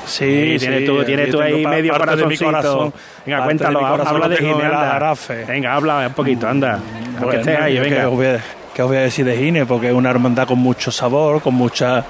Sí, 0.07 0.57
tienes 0.59 0.81
sí, 0.81 0.87
tú, 0.87 1.05
tienes 1.05 1.31
tú 1.31 1.41
ahí 1.41 1.65
medio 1.65 1.93
parte 1.93 2.17
de 2.17 2.27
mi 2.27 2.37
corazoncito. 2.37 2.47
corazón, 2.47 2.95
Venga, 3.25 3.45
cuéntalo, 3.45 3.79
de 3.79 3.87
corazón 3.87 4.23
habla 4.23 4.29
de 4.29 4.41
la 4.41 4.97
anda. 4.97 5.17
Venga, 5.47 5.75
habla 5.75 6.07
un 6.09 6.15
poquito, 6.15 6.49
anda. 6.49 6.79
Bueno, 7.21 7.33
estés 7.33 7.61
ahí, 7.61 7.79
venga. 7.79 8.01
¿qué 8.75 8.83
os, 8.83 8.89
voy 8.89 8.97
a, 8.97 9.03
decir 9.03 9.25
de 9.25 9.37
Gine? 9.37 9.67
Porque 9.67 9.89
es 9.89 9.95
una 9.95 10.11
hermandad 10.11 10.49
con 10.49 10.59
mucho 10.59 10.91
sabor, 10.91 11.41
con 11.41 11.55
mucha, 11.55 12.05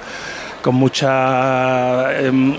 con 0.62 0.76
mucha 0.76 2.18
em, 2.20 2.56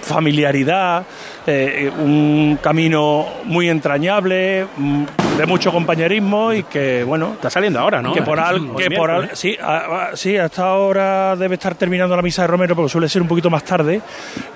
familiaridad, 0.00 1.04
eh, 1.46 1.90
un 1.98 2.58
camino 2.62 3.26
muy 3.44 3.68
entrañable, 3.68 4.66
mm, 4.76 5.04
de 5.38 5.46
mucho 5.46 5.70
compañerismo 5.70 6.52
y 6.52 6.64
que, 6.64 7.04
bueno... 7.04 7.32
Está 7.34 7.48
saliendo 7.50 7.78
ahora, 7.78 8.02
¿no? 8.02 8.12
Que 8.12 8.22
por, 8.22 8.40
al, 8.40 8.74
que 8.76 8.90
por 8.90 9.10
al- 9.10 9.30
sí, 9.36 9.56
a- 9.62 10.08
a- 10.10 10.16
sí, 10.16 10.36
hasta 10.36 10.64
ahora 10.66 11.36
debe 11.36 11.54
estar 11.54 11.74
terminando 11.76 12.16
la 12.16 12.22
misa 12.22 12.42
de 12.42 12.48
Romero 12.48 12.74
porque 12.74 12.90
suele 12.90 13.08
ser 13.08 13.22
un 13.22 13.28
poquito 13.28 13.48
más 13.48 13.62
tarde. 13.64 14.00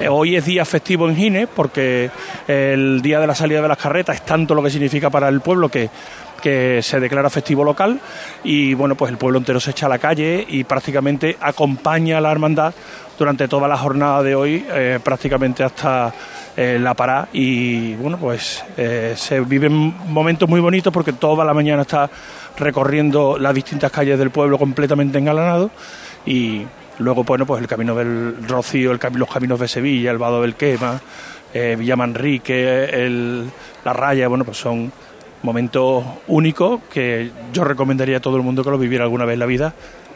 Eh, 0.01 0.09
hoy 0.09 0.35
es 0.37 0.45
día 0.45 0.65
festivo 0.65 1.09
en 1.09 1.15
Gines 1.17 1.49
porque 1.55 2.11
el 2.49 3.01
día 3.01 3.21
de 3.21 3.27
la 3.29 3.35
salida 3.35 3.63
de 3.63 3.69
las 3.69 3.79
carretas 3.79 4.17
es 4.17 4.25
tanto 4.25 4.55
lo 4.55 4.63
que 4.63 4.71
significa 4.71 5.09
para 5.11 5.29
el 5.29 5.41
pueblo 5.41 5.69
que 5.69 5.89
que 6.43 6.81
se 6.83 6.99
declara 6.99 7.31
festivo 7.31 7.63
local 7.63 8.01
y 8.43 8.75
bueno 8.75 8.97
pues 8.97 9.13
el 9.13 9.17
pueblo 9.17 9.39
entero 9.39 9.61
se 9.61 9.71
echa 9.71 9.87
a 9.87 9.89
la 9.89 9.99
calle 10.01 10.45
y 10.49 10.65
prácticamente 10.65 11.37
acompaña 11.41 12.19
a 12.19 12.21
la 12.21 12.33
hermandad 12.33 12.75
durante 13.23 13.47
toda 13.47 13.69
la 13.69 13.77
jornada 13.77 14.21
de 14.23 14.35
hoy 14.35 14.65
eh, 14.69 14.99
prácticamente 15.03 15.63
hasta 15.63 16.13
eh, 16.57 16.77
la 16.81 16.95
pará. 16.95 17.29
Y 17.33 17.95
bueno 17.95 18.19
pues 18.19 18.65
eh, 18.77 19.15
se 19.17 19.39
viven 19.41 19.95
momentos 20.09 20.49
muy 20.49 20.59
bonitos 20.61 20.93
porque 20.93 21.13
toda 21.13 21.45
la 21.45 21.55
mañana 21.55 21.83
está 21.83 22.11
recorriendo 22.59 23.39
las 23.39 23.55
distintas 23.55 23.93
calles 23.93 24.19
del 24.19 24.31
pueblo 24.31 24.59
completamente 24.59 25.19
engalanado. 25.19 25.71
Y 26.27 26.63
luego 26.99 27.23
bueno 27.23 27.47
pues 27.47 27.61
el 27.63 27.69
camino 27.69 27.95
del 27.95 28.37
Rocío 28.49 28.91
el 28.91 28.99
cami- 28.99 29.19
los 29.19 29.31
caminos 29.31 29.61
de 29.61 29.69
Sevilla 29.69 30.11
el 30.11 30.19
Vado 30.19 30.43
del 30.43 30.55
Quema 30.57 31.01
eh, 31.55 31.77
Villa 31.79 31.95
Manrique 31.97 32.85
el, 32.85 33.49
la 33.85 33.93
Raya 33.93 34.27
bueno 34.29 34.45
pues 34.45 34.57
son 34.59 34.93
momentos 35.43 36.05
únicos 36.29 36.81
que 36.93 37.31
yo 37.53 37.65
recomendaría 37.65 38.19
a 38.19 38.21
todo 38.21 38.37
el 38.37 38.43
mundo 38.43 38.63
que 38.63 38.71
lo 38.71 38.79
viviera 38.79 39.05
alguna 39.05 39.25
vez 39.25 39.39
la 39.39 39.47
vida 39.47 39.73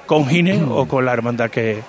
con 0.07 0.29
Gine 0.29 0.63
o 0.69 0.87
con 0.87 1.05
la 1.05 1.13
hermandad 1.13 1.51
que, 1.51 1.83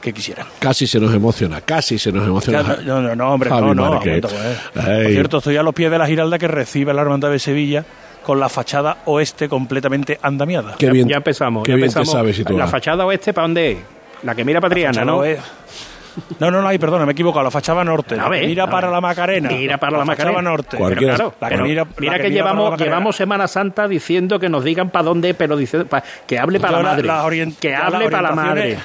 que 0.00 0.12
quisieran 0.12 0.46
Casi 0.58 0.86
se 0.86 1.00
nos 1.00 1.12
emociona, 1.14 1.60
casi 1.60 1.98
se 1.98 2.12
nos 2.12 2.26
emociona. 2.26 2.62
Ya, 2.62 2.82
no, 2.84 3.02
no, 3.02 3.14
no, 3.16 3.32
hombre, 3.32 3.50
Javi 3.50 3.62
no, 3.66 3.74
no, 3.74 3.84
aguanta, 3.86 4.28
pues. 4.28 4.86
Ay. 4.86 5.02
Por 5.04 5.12
cierto, 5.12 5.38
estoy 5.38 5.56
a 5.56 5.62
los 5.62 5.74
pies 5.74 5.90
de 5.90 5.98
la 5.98 6.06
Giralda 6.06 6.38
que 6.38 6.48
recibe 6.48 6.92
la 6.94 7.02
Hermandad 7.02 7.30
de 7.30 7.38
Sevilla 7.38 7.84
con 8.24 8.38
la 8.40 8.48
fachada 8.48 8.98
oeste 9.06 9.48
completamente 9.48 10.18
andamiada. 10.22 10.74
Qué 10.78 10.90
bien, 10.90 11.08
ya 11.08 11.16
empezamos. 11.16 11.64
qué 11.64 11.72
ya 11.72 11.76
bien 11.76 11.88
te 11.88 11.98
empezamos. 11.98 12.12
sabes 12.12 12.36
situar. 12.36 12.58
La 12.58 12.66
fachada 12.66 13.04
oeste, 13.06 13.32
¿para 13.32 13.46
dónde 13.46 13.72
es? 13.72 13.78
La 14.22 14.34
que 14.34 14.44
mira 14.44 14.60
para 14.60 14.70
Triana, 14.74 14.92
fachada 14.92 15.06
¿no? 15.06 15.16
oeste. 15.18 15.42
No, 16.40 16.50
no, 16.50 16.60
no, 16.60 16.66
ay, 16.66 16.78
perdona, 16.78 17.04
me 17.06 17.12
he 17.12 17.14
equivocado. 17.14 17.44
La 17.44 17.50
fachada 17.52 17.84
norte. 17.84 18.14
A 18.16 18.24
La 18.24 18.28
ver, 18.28 18.44
mira 18.44 18.68
para 18.68 18.90
la 18.90 19.00
Macarena. 19.00 19.50
Mira 19.50 19.78
para 19.78 19.98
la 19.98 20.04
fachada 20.04 20.30
Macarena. 20.32 20.50
norte. 20.50 20.76
Pero 20.76 20.96
claro, 20.96 21.34
La 21.40 21.48
que 21.48 21.54
pero 21.54 21.64
mira- 21.64 21.86
mira 21.96 22.12
la 22.12 22.18
que, 22.18 22.22
que 22.24 22.28
mira 22.30 22.44
la 22.44 22.50
llevamos, 22.52 22.80
llevamos 22.80 23.16
Semana 23.16 23.46
Santa 23.46 23.86
diciendo 23.86 24.38
que 24.40 24.48
nos 24.48 24.64
digan 24.64 24.90
para 24.90 25.04
dónde, 25.04 25.32
pero 25.34 25.56
dice, 25.56 25.84
pa- 25.84 26.02
que 26.26 26.36
hable 26.38 26.58
para 26.58 26.78
la 26.78 26.96
la- 26.96 27.22
madre. 27.22 27.52
que 27.60 27.74
hable 27.74 28.10
para 28.10 28.22
la 28.30 28.34
madre. 28.34 28.78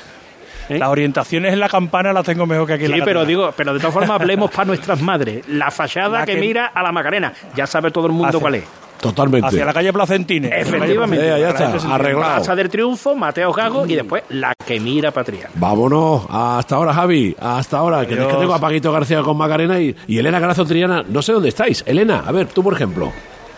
Orientaciones- 0.69 0.79
Las 0.79 0.89
orientaciones 0.89 1.53
en 1.53 1.59
la 1.59 1.69
campana 1.69 2.13
las 2.13 2.25
tengo 2.25 2.45
mejor 2.45 2.67
que 2.67 2.73
aquí 2.73 2.85
en 2.85 2.91
Sí, 2.93 2.97
la 2.99 3.05
pero 3.05 3.19
catedral. 3.21 3.27
digo, 3.27 3.53
pero 3.55 3.73
de 3.73 3.79
todas 3.79 3.93
formas 3.93 4.21
hablemos 4.21 4.51
para 4.51 4.65
nuestras 4.65 5.01
madres. 5.01 5.47
La 5.47 5.71
fachada 5.71 6.19
La 6.19 6.25
que, 6.25 6.35
que- 6.35 6.41
mira 6.41 6.67
a 6.67 6.81
la 6.83 6.91
Macarena. 6.91 7.33
Ya 7.55 7.67
sabe 7.67 7.91
todo 7.91 8.07
el 8.07 8.13
mundo 8.13 8.27
Hacia- 8.29 8.39
cuál 8.39 8.55
es. 8.55 8.63
Totalmente. 9.01 9.45
Hacia 9.47 9.65
la 9.65 9.73
calle 9.73 9.91
Placentines. 9.91 10.49
Efectivamente. 10.55 11.25
Eh, 11.35 11.39
ya 11.41 11.49
está, 11.49 11.93
arreglado. 11.93 12.35
Plaza 12.35 12.55
del 12.55 12.69
Triunfo, 12.69 13.13
Mateo 13.17 13.51
Gago 13.51 13.85
y 13.85 13.95
después 13.95 14.23
la 14.29 14.53
que 14.65 14.79
mira 14.79 15.11
Patriana. 15.11 15.49
Vámonos, 15.55 16.25
hasta 16.29 16.75
ahora 16.75 16.93
Javi, 16.93 17.35
hasta 17.37 17.79
ahora, 17.79 18.05
que, 18.05 18.15
tengo 18.15 18.53
a 18.53 18.59
Paquito 18.59 18.93
García 18.93 19.21
con 19.21 19.35
Macarena 19.35 19.77
y, 19.77 19.93
y 20.07 20.17
Elena 20.19 20.39
Carazo 20.39 20.65
Triana, 20.65 21.03
no 21.05 21.21
sé 21.21 21.33
dónde 21.33 21.49
estáis. 21.49 21.83
Elena, 21.85 22.23
a 22.25 22.31
ver, 22.31 22.47
tú 22.47 22.63
por 22.63 22.73
ejemplo. 22.75 23.11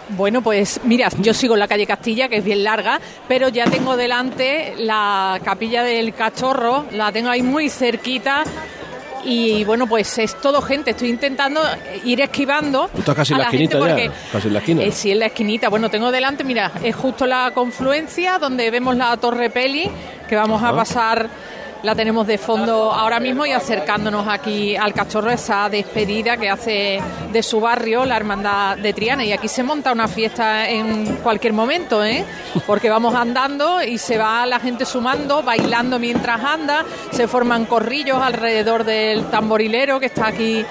Bueno, 0.10 0.42
pues 0.42 0.82
mira, 0.84 1.10
yo 1.20 1.34
sigo 1.34 1.56
en 1.56 1.60
la 1.60 1.68
calle 1.68 1.86
Castilla, 1.88 2.30
que 2.30 2.38
es 2.38 2.44
bien 2.44 2.64
larga, 2.64 3.00
pero 3.28 3.50
ya 3.50 3.66
tengo 3.66 3.98
delante 3.98 4.76
la 4.78 5.40
capilla 5.44 5.84
del 5.84 6.14
cachorro, 6.14 6.86
la 6.92 7.12
tengo 7.12 7.30
ahí 7.30 7.42
muy 7.42 7.70
cerquita. 7.70 8.44
Y 9.28 9.64
bueno, 9.64 9.88
pues 9.88 10.20
es 10.20 10.40
todo 10.40 10.62
gente. 10.62 10.92
Estoy 10.92 11.10
intentando 11.10 11.60
ir 12.04 12.22
esquivando. 12.22 12.90
Tú 12.94 13.00
estás 13.00 13.16
casi 13.16 13.34
en 13.34 13.40
la 13.40 13.50
gente 13.50 13.64
esquinita 13.64 13.98
ya, 13.98 14.12
casi 14.32 14.48
en 14.48 14.54
la 14.54 14.60
esquina. 14.60 14.84
Eh, 14.84 14.92
sí, 14.92 15.12
en 15.12 15.20
la 15.20 15.26
esquinita. 15.26 15.70
Bueno, 15.70 15.90
tengo 15.90 16.12
delante, 16.12 16.44
mira, 16.44 16.72
es 16.84 16.96
justo 16.96 17.26
la 17.26 17.52
confluencia 17.56 18.38
donde 18.38 18.70
vemos 18.70 18.96
la 18.96 19.18
Torre 19.18 19.50
Peli, 19.50 19.90
que 20.30 20.36
vamos 20.36 20.62
a 20.62 20.76
pasar, 20.76 21.28
la 21.86 21.94
tenemos 21.94 22.26
de 22.26 22.40
fondo 22.40 22.92
ahora 22.92 23.20
mismo 23.20 23.46
y 23.46 23.52
acercándonos 23.52 24.28
aquí 24.28 24.76
al 24.76 24.92
cachorro, 24.92 25.30
esa 25.30 25.70
despedida 25.70 26.36
que 26.36 26.50
hace 26.50 27.00
de 27.32 27.44
su 27.44 27.62
barrio 27.62 28.06
la 28.06 28.18
Hermandad 28.18 28.76
de 28.78 28.92
Triana. 28.92 29.24
Y 29.24 29.32
aquí 29.32 29.48
se 29.48 29.62
monta 29.62 29.92
una 29.92 30.08
fiesta 30.08 30.68
en 30.68 31.18
cualquier 31.18 31.54
momento, 31.54 32.04
¿eh? 32.04 32.26
Porque 32.66 32.90
vamos 32.90 33.14
andando 33.14 33.84
y 33.84 34.00
se 34.00 34.18
va 34.18 34.48
la 34.48 34.60
gente 34.60 34.84
sumando, 34.84 35.44
bailando 35.44 36.00
mientras 36.00 36.44
anda, 36.44 36.84
se 37.12 37.28
forman 37.28 37.66
corrillos 37.66 38.20
alrededor 38.20 38.84
del 38.84 39.26
tamborilero 39.26 40.00
que 40.00 40.08
está 40.08 40.28
aquí 40.28 40.66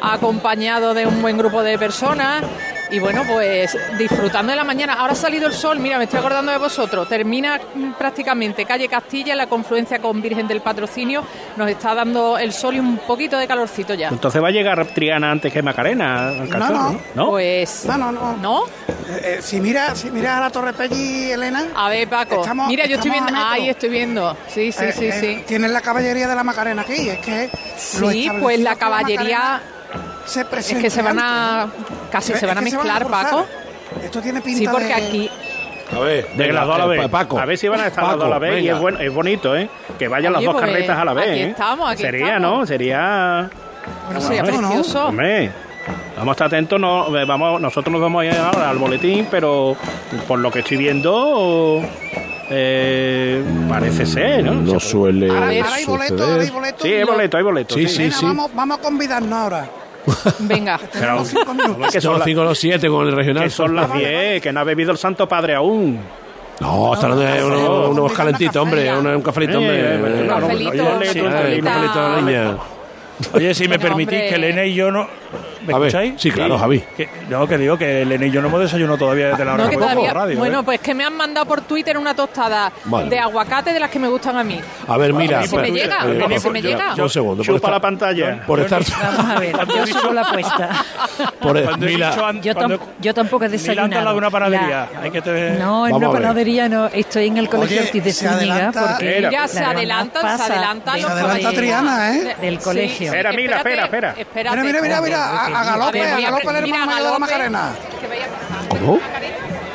acompañado 0.00 0.94
de 0.94 1.04
un 1.04 1.20
buen 1.20 1.36
grupo 1.36 1.64
de 1.64 1.78
personas. 1.78 2.44
Y 2.90 2.98
bueno, 2.98 3.22
pues 3.26 3.76
disfrutando 3.98 4.50
de 4.50 4.56
la 4.56 4.64
mañana. 4.64 4.94
Ahora 4.94 5.12
ha 5.12 5.16
salido 5.16 5.46
el 5.46 5.52
sol, 5.52 5.78
mira, 5.78 5.96
me 5.98 6.04
estoy 6.04 6.18
acordando 6.18 6.50
de 6.50 6.58
vosotros. 6.58 7.08
Termina 7.08 7.60
prácticamente 7.98 8.64
calle 8.64 8.88
Castilla, 8.88 9.34
la 9.36 9.46
confluencia 9.46 9.98
con 10.00 10.20
Virgen 10.20 10.48
del 10.48 10.60
Patrocinio. 10.60 11.22
Nos 11.56 11.68
está 11.70 11.94
dando 11.94 12.36
el 12.38 12.52
sol 12.52 12.74
y 12.76 12.80
un 12.80 12.98
poquito 12.98 13.38
de 13.38 13.46
calorcito 13.46 13.94
ya. 13.94 14.08
Entonces 14.08 14.42
va 14.42 14.48
a 14.48 14.50
llegar 14.50 14.84
Triana 14.88 15.30
antes 15.30 15.52
que 15.52 15.62
Macarena 15.62 16.28
al 16.30 16.48
cachorro, 16.48 17.00
¿no? 17.14 17.28
Pues. 17.30 17.84
No, 17.86 17.96
no, 17.96 18.12
no. 18.12 18.36
¿No? 18.36 18.64
Eh, 18.66 19.22
eh, 19.22 19.38
si 19.40 19.60
mira, 19.60 19.94
si 19.94 20.10
mira 20.10 20.38
a 20.38 20.40
la 20.40 20.50
Torre 20.50 20.72
Pelli, 20.72 21.30
Elena. 21.30 21.68
A 21.74 21.88
ver, 21.88 22.08
Paco. 22.08 22.40
estamos- 22.40 22.68
mira, 22.68 22.86
yo 22.86 22.96
estoy 22.96 23.10
viendo. 23.10 23.32
Ahí 23.36 23.68
estoy 23.68 23.88
viendo. 23.88 24.36
Sí, 24.48 24.72
sí, 24.72 24.84
Eh, 24.84 24.92
sí, 24.96 25.04
eh, 25.06 25.12
sí. 25.20 25.44
Tienen 25.46 25.72
la 25.72 25.80
caballería 25.80 26.26
de 26.28 26.34
la 26.34 26.42
Macarena 26.44 26.82
aquí. 26.82 27.08
Es 27.08 27.18
que. 27.18 27.50
Sí, 27.76 28.30
pues 28.40 28.58
la 28.60 28.74
caballería. 28.76 29.60
Es 30.26 30.74
que 30.74 30.90
se 30.90 31.02
van 31.02 31.18
a. 31.18 31.68
Casi 32.10 32.32
se 32.34 32.46
van 32.46 32.58
a 32.58 32.60
mezclar. 32.60 33.06
Paco. 33.06 33.46
Esto 34.02 34.20
tiene 34.20 34.40
pinta 34.40 34.58
Sí, 34.60 34.68
porque 34.70 34.86
de- 34.86 34.94
aquí. 34.94 35.30
A 35.92 35.98
ver, 35.98 36.28
De 36.36 36.52
las 36.52 36.66
dos 36.66 36.76
a 36.76 36.78
la 36.78 36.86
vez. 36.86 37.08
Paco. 37.08 37.38
A 37.38 37.44
ver 37.44 37.58
si 37.58 37.66
van 37.66 37.80
a 37.80 37.88
estar 37.88 38.04
las 38.04 38.14
dos 38.14 38.24
a 38.24 38.28
la 38.28 38.34
Paco, 38.36 38.40
vez. 38.42 38.52
Y 38.52 38.66
venga. 38.66 38.74
es, 38.76 38.80
bueno, 38.80 39.00
es 39.00 39.12
bonito, 39.12 39.56
¿eh? 39.56 39.68
Que 39.98 40.06
vayan 40.06 40.32
las 40.32 40.44
dos 40.44 40.52
pues, 40.54 40.64
carretas 40.66 40.96
a 40.98 41.04
la 41.04 41.12
vez. 41.14 41.30
aquí 41.30 41.40
¿eh? 41.40 41.48
estamos, 41.50 41.90
aquí 41.90 42.02
Sería, 42.02 42.26
estamos. 42.36 42.58
¿no? 42.60 42.66
Sería. 42.66 43.50
Bueno, 44.06 44.20
sería 44.20 44.44
precioso. 44.44 45.06
Hombre, 45.06 45.50
vamos 46.16 46.28
a 46.28 46.32
estar 46.32 46.46
atentos. 46.46 46.78
No, 46.78 47.16
eh, 47.18 47.24
vamos, 47.24 47.60
nosotros 47.60 47.90
nos 47.92 48.00
vamos 48.00 48.22
a 48.22 48.26
ir 48.26 48.34
ahora 48.34 48.70
al 48.70 48.78
boletín, 48.78 49.26
pero 49.32 49.76
por 50.28 50.38
lo 50.38 50.52
que 50.52 50.60
estoy 50.60 50.76
viendo. 50.76 51.82
eh, 52.50 53.42
parece 53.68 54.06
ser, 54.06 54.44
¿no? 54.44 54.52
No 54.54 54.78
suele 54.80 55.28
Ahora, 55.28 55.46
ahora 55.46 55.74
hay 55.74 55.84
boletos, 55.84 56.20
ahora 56.20 56.42
hay 56.42 56.50
boletos. 56.50 56.82
Sí, 56.82 56.92
hay 56.94 57.04
boleto, 57.04 57.36
hay 57.36 57.42
boleto. 57.42 57.74
Sí, 57.74 57.88
sí, 57.88 57.98
Venga, 58.04 58.16
sí. 58.16 58.26
Vamos, 58.26 58.50
vamos 58.54 58.78
a 58.78 58.80
convidarnos 58.82 59.32
ahora. 59.32 59.66
Venga. 60.40 60.78
Pero, 60.92 61.18
que 61.90 62.00
Son 62.00 62.02
son, 62.02 62.14
los 62.14 62.24
5 62.24 62.40
o 62.40 62.44
los 62.44 62.58
7 62.58 62.88
con 62.88 63.06
el 63.06 63.14
regional. 63.14 63.44
que 63.44 63.50
son 63.50 63.74
las 63.74 63.92
10, 63.92 64.42
que 64.42 64.52
no 64.52 64.60
ha 64.60 64.64
bebido 64.64 64.92
el 64.92 64.98
Santo 64.98 65.28
Padre 65.28 65.54
aún. 65.54 65.98
No, 66.60 66.92
está 66.92 67.06
unos, 67.08 67.88
unos 67.88 68.12
calentitos, 68.12 68.56
hombre. 68.56 68.92
Un, 68.94 69.06
un 69.06 69.22
cafelito, 69.22 69.58
hombre. 69.58 69.80
Eh, 69.80 69.94
eh, 69.94 70.18
Eh, 70.18 70.22
un 70.22 71.64
cafelito 71.64 72.20
niña. 72.20 72.56
Oye, 73.32 73.54
si 73.54 73.68
me 73.68 73.78
permitís 73.78 74.20
que 74.20 74.34
Elena 74.34 74.64
y 74.64 74.74
yo 74.74 74.90
no. 74.90 75.06
¿Me 75.66 75.74
A 75.74 75.78
ver, 75.78 75.88
escucháis? 75.88 76.14
sí, 76.20 76.30
claro, 76.30 76.58
Javi. 76.58 76.80
Que- 76.96 77.08
no, 77.28 77.46
que 77.46 77.58
digo 77.58 77.76
que 77.76 78.02
Elena 78.02 78.26
y 78.26 78.30
yo 78.30 78.40
no 78.40 78.48
hemos 78.48 78.60
desayunado 78.60 78.96
todavía 78.98 79.28
desde 79.28 79.44
la 79.44 79.54
hora 79.54 79.64
No, 79.64 79.70
que 79.70 79.76
todavía. 79.76 80.12
radio. 80.12 80.38
bueno, 80.38 80.60
¿eh? 80.60 80.62
pues 80.64 80.80
que 80.80 80.94
me 80.94 81.04
han 81.04 81.14
mandado 81.16 81.46
por 81.46 81.60
Twitter 81.62 81.98
una 81.98 82.14
tostada 82.14 82.72
Vale. 82.84 83.10
de 83.10 83.18
aguacate 83.18 83.72
de 83.72 83.80
las 83.80 83.90
que 83.90 83.98
me 83.98 84.08
gustan 84.08 84.36
a 84.38 84.44
mí. 84.44 84.60
A 84.88 84.96
ver, 84.96 85.12
mira. 85.12 85.42
Si 85.46 85.56
me 85.56 85.68
espera, 85.68 86.04
llega, 86.04 86.38
si 86.40 86.50
me 86.50 86.62
llega. 86.62 86.94
Un 86.96 87.10
segundo. 87.10 87.42
Chupa 87.42 87.52
por 87.52 87.60
estar- 87.60 87.70
la 87.72 87.80
pantalla. 87.80 88.42
Por 88.46 88.60
estar. 88.60 88.82
Vamos 89.16 89.36
a 89.36 89.38
ver, 89.38 89.56
yo 89.76 89.86
subo 90.00 90.12
la 90.12 90.22
apuesta. 90.22 90.68
Por, 91.40 91.62
Cuando 91.64 91.86
he 91.86 91.90
mira, 91.90 92.10
dicho 92.10 92.24
an- 92.26 92.42
Yo, 92.42 92.54
cuando- 92.54 92.78
tam- 92.78 92.86
yo 93.00 93.14
tampoco 93.14 93.44
he 93.44 93.48
desayunado. 93.48 93.86
está 93.88 93.98
al 93.98 94.04
lado 94.04 94.14
de 94.14 94.18
una 94.18 94.30
panadería. 94.30 94.88
La- 94.94 95.00
Hay 95.02 95.10
que 95.10 95.22
te... 95.22 95.50
No, 95.52 95.86
en 95.86 95.92
Vamos 95.92 96.08
una 96.08 96.12
panadería 96.20 96.68
no. 96.68 96.86
Estoy 96.86 97.26
en 97.28 97.36
el 97.38 97.48
colegio 97.48 97.82
Ortiz 97.82 98.04
de 98.04 98.12
se 98.12 98.28
Zúñiga 98.28 98.72
porque 98.72 99.28
Ya 99.30 99.46
se 99.48 99.60
adelantan, 99.60 100.38
se 100.38 100.52
adelantan 100.52 100.94
de- 100.96 101.02
los 101.02 101.12
Se 101.12 101.18
adelanta. 101.20 101.50
Triana, 101.52 102.16
¿eh? 102.16 102.36
Del 102.40 102.58
colegio. 102.58 103.06
Espera, 103.08 103.32
mira, 103.32 103.56
espera, 103.58 103.84
espera. 103.84 104.14
espérate. 104.16 104.56
Mira, 104.62 104.80
mira, 104.82 104.82
mira, 104.82 105.00
mira. 105.00 105.49
A, 105.54 105.60
a 105.60 105.64
galope, 105.64 106.02
A 106.02 106.20
galope 106.20 106.42
el 106.42 106.48
pre- 106.52 106.62
mira, 106.62 106.78
hermano 106.78 106.86
mayor 106.86 107.04
de 107.06 107.10
la. 107.12 107.18
Macarena. 107.18 107.72
¿Cómo? 108.68 108.98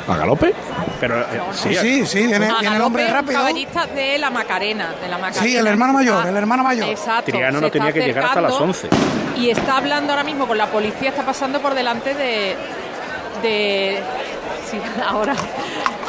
¿A 0.08 0.16
galope? 0.16 0.54
Pero, 1.00 1.20
eh, 1.20 1.24
Sí, 1.52 1.74
sí, 1.74 2.06
sí, 2.06 2.26
viene, 2.26 2.46
A 2.48 2.58
viene 2.60 2.76
el 2.76 2.82
hombre 2.82 3.02
galope, 3.04 3.18
un 3.20 3.26
rápido. 3.26 3.40
caballista 3.40 3.86
de 3.86 4.18
la 4.18 4.30
Macarena, 4.30 4.94
de 5.00 5.08
la 5.08 5.18
Macarena. 5.18 5.42
Sí, 5.42 5.56
el 5.56 5.66
hermano 5.66 5.92
mayor, 5.92 6.22
Ah, 6.24 6.28
el 6.30 6.36
hermano 6.36 6.62
mayor. 6.62 6.88
Exacto. 6.88 7.32
Triano 7.32 7.60
no 7.60 7.70
tenía 7.70 7.92
que 7.92 8.00
llegar 8.00 8.24
hasta 8.26 8.40
las 8.40 8.52
acercando 8.52 8.72
11. 8.72 8.88
Y 9.40 9.50
está 9.50 9.76
hablando 9.78 10.12
ahora 10.12 10.24
mismo 10.24 10.46
con 10.46 10.56
la 10.56 10.66
policía, 10.66 11.10
está 11.10 11.22
pasando 11.26 11.60
por 11.60 11.74
delante 11.74 12.14
de. 12.14 12.56
de 13.42 14.00
sí, 14.70 14.80
ahora. 15.06 15.34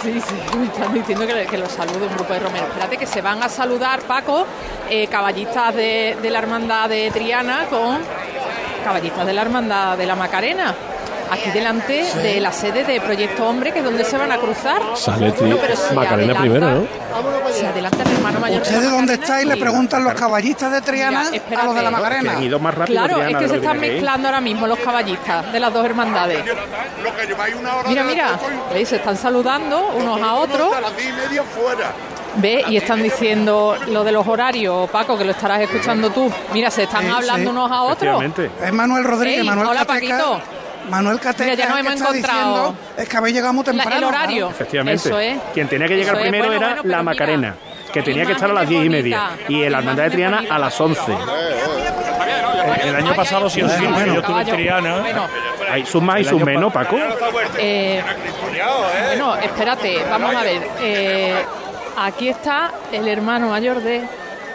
Sí, 0.04 0.22
sí, 0.22 0.58
me 0.58 0.68
están 0.68 0.94
diciendo 0.94 1.26
que, 1.26 1.48
que 1.48 1.58
los 1.58 1.72
salude 1.72 2.06
un 2.06 2.14
grupo 2.14 2.32
de 2.32 2.40
romeros. 2.40 2.68
Espérate, 2.70 2.98
que 2.98 3.08
se 3.08 3.22
van 3.22 3.42
a 3.42 3.50
saludar, 3.50 4.02
Paco, 4.02 4.46
eh, 4.92 5.08
caballistas 5.08 5.74
de, 5.76 6.16
de 6.22 6.30
la 6.30 6.38
hermandad 6.40 6.88
de 6.88 7.10
Triana 7.12 7.66
con 7.68 7.98
caballistas 8.88 9.26
de 9.26 9.34
la 9.34 9.42
hermandad 9.42 9.98
de 9.98 10.06
la 10.06 10.16
Macarena. 10.16 10.74
Aquí 11.30 11.52
delante 11.52 12.06
de 12.24 12.40
la 12.40 12.54
sede 12.54 12.86
de 12.86 13.02
Proyecto 13.02 13.46
Hombre, 13.46 13.74
que 13.74 13.80
es 13.80 13.84
donde 13.86 14.06
se 14.06 14.18
van 14.18 14.32
a 14.32 14.38
cruzar. 14.38 14.82
Sale 14.96 15.34
Tri- 15.34 15.40
Bueno, 15.42 15.58
pero 15.60 15.74
Macarena 15.94 16.34
adelanta- 16.34 16.40
primero, 16.40 16.70
¿no? 16.72 17.52
Se 17.52 17.68
adelanta 17.68 18.04
el 18.04 18.12
hermano 18.14 18.40
mayor. 18.40 18.64
de 18.64 18.72
la 18.72 18.78
¿Ustedes 18.78 18.92
dónde 18.94 19.14
estáis? 19.16 19.46
Le 19.46 19.58
preguntan 19.58 20.06
los 20.06 20.14
caballistas 20.14 20.72
de 20.72 20.80
Triana 20.82 21.26
Mira, 21.30 21.62
a 21.62 21.66
los 21.66 21.76
de 21.76 21.82
la. 21.82 21.92
Macarena. 21.92 22.32
Que 22.32 22.38
han 22.38 22.44
ido 22.44 22.60
más 22.60 22.74
rápido 22.76 22.98
Claro, 23.02 23.16
Triana 23.16 23.32
es 23.40 23.44
que 23.44 23.50
se 23.50 23.56
están 23.58 23.80
que 23.82 23.90
mezclando 23.92 24.28
ahora 24.30 24.40
mismo 24.42 24.68
los 24.68 24.80
caballistas 24.80 25.52
de 25.52 25.60
las 25.60 25.74
dos 25.74 25.86
hermandades. 25.86 26.40
Mira, 27.90 28.04
mira, 28.06 28.40
¿veis? 28.74 28.88
Se 28.88 28.96
están 28.96 29.18
saludando 29.18 29.90
unos 29.98 30.22
a 30.22 30.34
otros. 30.36 30.70
¿Ve? 32.38 32.64
Y 32.70 32.78
están 32.78 33.02
diciendo 33.02 33.76
lo 33.88 34.04
de 34.04 34.12
los 34.12 34.26
horarios, 34.28 34.90
Paco, 34.90 35.18
que 35.18 35.26
lo 35.26 35.32
estarás 35.32 35.62
escuchando 35.62 36.10
tú. 36.12 36.32
Mira, 36.54 36.70
se 36.72 36.84
están 36.84 37.04
Sí, 37.04 37.10
hablando 37.12 37.50
sí. 37.52 37.58
unos 37.58 37.72
a 37.72 37.82
otros. 37.82 38.22
Efectivamente. 38.22 38.50
Es 38.64 38.74
Manuel 38.74 39.04
Rodríguez, 39.04 39.40
Ey, 39.42 39.46
Manuel 39.48 39.68
hola, 39.70 39.86
Cateca. 39.86 40.18
Paquito. 40.18 40.42
Manuel 40.90 41.20
Cateca 41.20 41.52
Mira, 41.52 41.56
ya 41.56 41.70
nos 41.70 41.74
es 41.74 41.80
el 41.80 41.86
que 41.86 41.88
hemos 41.90 41.94
está 42.02 42.10
encontrado. 42.18 42.54
diciendo, 42.56 42.76
es 42.98 43.10
que 43.10 43.18
habéis 43.18 43.36
llegado 43.36 43.54
muy 43.54 43.66
La- 43.66 43.72
temprano. 43.72 43.98
el 43.98 44.04
horario. 44.04 44.50
Efectivamente. 44.50 45.08
Eso 45.10 45.20
es. 45.20 45.38
Quien 45.54 45.68
tenía 45.68 45.88
que 45.88 45.96
llegar 45.98 46.14
Eso 46.16 46.22
primero 46.22 46.46
Bueno, 46.48 46.58
era 46.62 46.68
bueno, 46.68 46.82
la 46.84 46.88
mira, 46.98 47.04
Macarena, 47.04 47.56
que 47.92 48.02
tenía 48.04 48.26
que 48.26 48.32
estar 48.34 48.50
a 48.50 48.54
las 48.54 48.70
diez 48.70 48.86
y 48.86 48.90
media. 48.90 49.30
Y 49.50 49.64
el 49.64 49.74
hermandad 49.74 50.04
de 50.04 50.10
Triana 50.12 50.44
a 50.50 50.60
las 50.60 50.80
11. 50.80 51.02
El, 52.84 52.90
el 52.90 52.96
año 52.96 53.16
pasado 53.16 53.50
sí 53.50 53.62
o 53.62 53.70
sí, 53.70 53.86
Bueno, 53.86 54.14
yo 54.14 54.20
estuve 54.22 54.42
en. 54.42 54.48
Triana. 54.48 55.00
Bueno, 55.00 55.28
Hay 55.72 55.86
sus 55.86 56.02
más 56.02 56.22
y 56.22 56.24
sus 56.24 56.42
menos, 56.42 56.72
pa- 56.72 56.84
Paco. 56.84 56.98
eh, 57.58 58.02
bueno, 59.10 59.36
espérate, 59.38 60.04
vamos 60.10 60.36
a 60.36 60.44
ver. 60.44 60.62
Eh, 60.80 61.36
aquí 61.98 62.30
está 62.30 62.72
el 62.92 63.08
hermano 63.08 63.50
mayor 63.50 63.82
de 63.82 64.02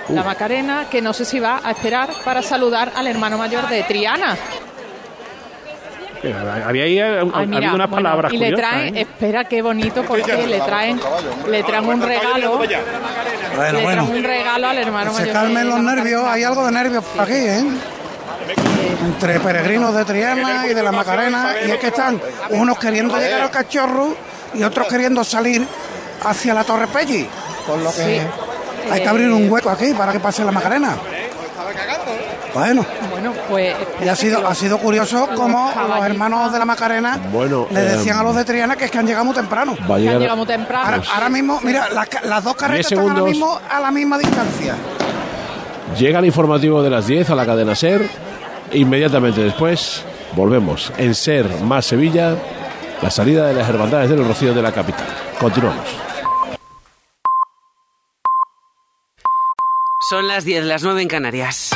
la 0.08 0.22
Macarena, 0.22 0.86
que 0.90 1.00
no 1.02 1.12
sé 1.12 1.24
si 1.24 1.38
va 1.40 1.60
a 1.62 1.70
esperar 1.72 2.08
para 2.24 2.42
saludar 2.42 2.92
al 2.96 3.06
hermano 3.06 3.38
mayor 3.38 3.68
de 3.68 3.82
Triana. 3.84 4.36
Había 6.64 6.84
ahí 6.84 6.98
eh, 7.00 7.18
Ay, 7.20 7.30
ha 7.34 7.40
mira, 7.46 7.56
habido 7.56 7.74
unas 7.74 7.90
bueno, 7.90 8.08
palabras 8.08 8.32
y 8.32 8.36
le 8.38 8.52
traen, 8.52 8.96
¿eh? 8.96 9.00
espera 9.00 9.42
qué 9.44 9.60
bonito, 9.60 10.04
porque 10.04 10.46
le 10.46 10.60
traen, 10.60 11.00
le 11.50 11.64
traen 11.64 11.84
un 11.84 12.00
regalo, 12.00 12.58
Bueno, 12.58 12.68
le 13.78 13.82
bueno. 13.82 14.04
traen 14.04 14.16
un 14.18 14.22
regalo 14.24 14.68
al 14.68 14.78
hermano 14.78 15.12
Se 15.14 15.20
mayor. 15.22 15.32
calmen 15.34 15.64
de 15.64 15.70
los 15.70 15.80
nervios, 15.80 16.24
hay 16.24 16.44
algo 16.44 16.64
de 16.66 16.70
nervios 16.72 17.04
aquí, 17.18 17.32
¿eh? 17.32 17.64
Entre 19.04 19.40
peregrinos 19.40 19.92
de 19.96 20.04
Triana 20.04 20.66
y 20.68 20.74
de 20.74 20.82
la 20.82 20.92
Macarena, 20.92 21.54
y 21.66 21.70
es 21.72 21.78
que 21.78 21.88
están 21.88 22.20
unos 22.50 22.78
queriendo 22.78 23.16
llegar 23.18 23.40
al 23.42 23.50
cachorro 23.50 24.14
y 24.54 24.62
otros 24.62 24.86
queriendo 24.86 25.24
salir 25.24 25.66
hacia 26.24 26.54
la 26.54 26.64
Torre 26.64 26.86
Pelli. 26.88 27.26
Por 27.66 27.78
lo 27.78 27.90
que 27.92 28.20
Sí. 28.20 28.90
hay 28.90 29.00
que 29.02 29.08
abrir 29.08 29.30
un 29.30 29.50
hueco 29.50 29.70
aquí 29.70 29.92
para 29.94 30.12
que 30.12 30.20
pase 30.20 30.44
la 30.44 30.52
Macarena. 30.52 30.96
Bueno, 32.54 32.84
Bueno, 33.10 33.32
pues 33.48 33.74
y 34.04 34.08
ha 34.08 34.14
sido, 34.16 34.46
ha 34.46 34.54
sido 34.54 34.76
curioso 34.78 35.26
como 35.34 35.72
los 35.88 36.04
hermanos 36.04 36.52
de 36.52 36.58
la 36.58 36.64
Macarena 36.66 37.18
Bueno, 37.32 37.66
le 37.70 37.80
decían 37.80 38.18
eh, 38.18 38.20
a 38.20 38.22
los 38.22 38.36
de 38.36 38.44
Triana 38.44 38.76
que 38.76 38.84
es 38.86 38.90
que 38.90 38.98
han 38.98 39.06
llegado 39.06 39.24
muy 39.24 39.34
temprano. 39.34 39.74
Va 39.90 39.96
a 39.96 39.98
que 39.98 40.08
han 40.10 40.18
llegado 40.18 40.36
muy 40.36 40.46
temprano. 40.46 40.84
Ahora, 40.84 41.02
ahora 41.14 41.28
mismo, 41.30 41.60
mira, 41.62 41.88
las, 41.90 42.08
las 42.24 42.44
dos 42.44 42.54
carretas 42.54 42.92
están 42.92 43.08
ahora 43.08 43.22
mismo 43.22 43.58
a 43.70 43.80
la 43.80 43.90
misma 43.90 44.18
distancia. 44.18 44.74
Llega 45.98 46.18
el 46.18 46.26
informativo 46.26 46.82
de 46.82 46.90
las 46.90 47.06
10 47.06 47.30
a 47.30 47.34
la 47.34 47.46
cadena 47.46 47.74
SER. 47.74 48.06
Inmediatamente 48.72 49.40
después 49.42 50.02
volvemos 50.34 50.92
en 50.98 51.14
SER 51.14 51.60
más 51.62 51.86
Sevilla, 51.86 52.34
la 53.00 53.10
salida 53.10 53.46
de 53.46 53.54
las 53.54 53.68
hermandades 53.68 54.10
del 54.10 54.26
Rocío 54.26 54.52
de 54.52 54.62
la 54.62 54.72
capital. 54.72 55.06
Continuamos. 55.40 55.84
Son 60.12 60.26
las 60.26 60.44
10, 60.44 60.66
las 60.66 60.82
9 60.82 61.00
en 61.00 61.08
Canarias. 61.08 61.70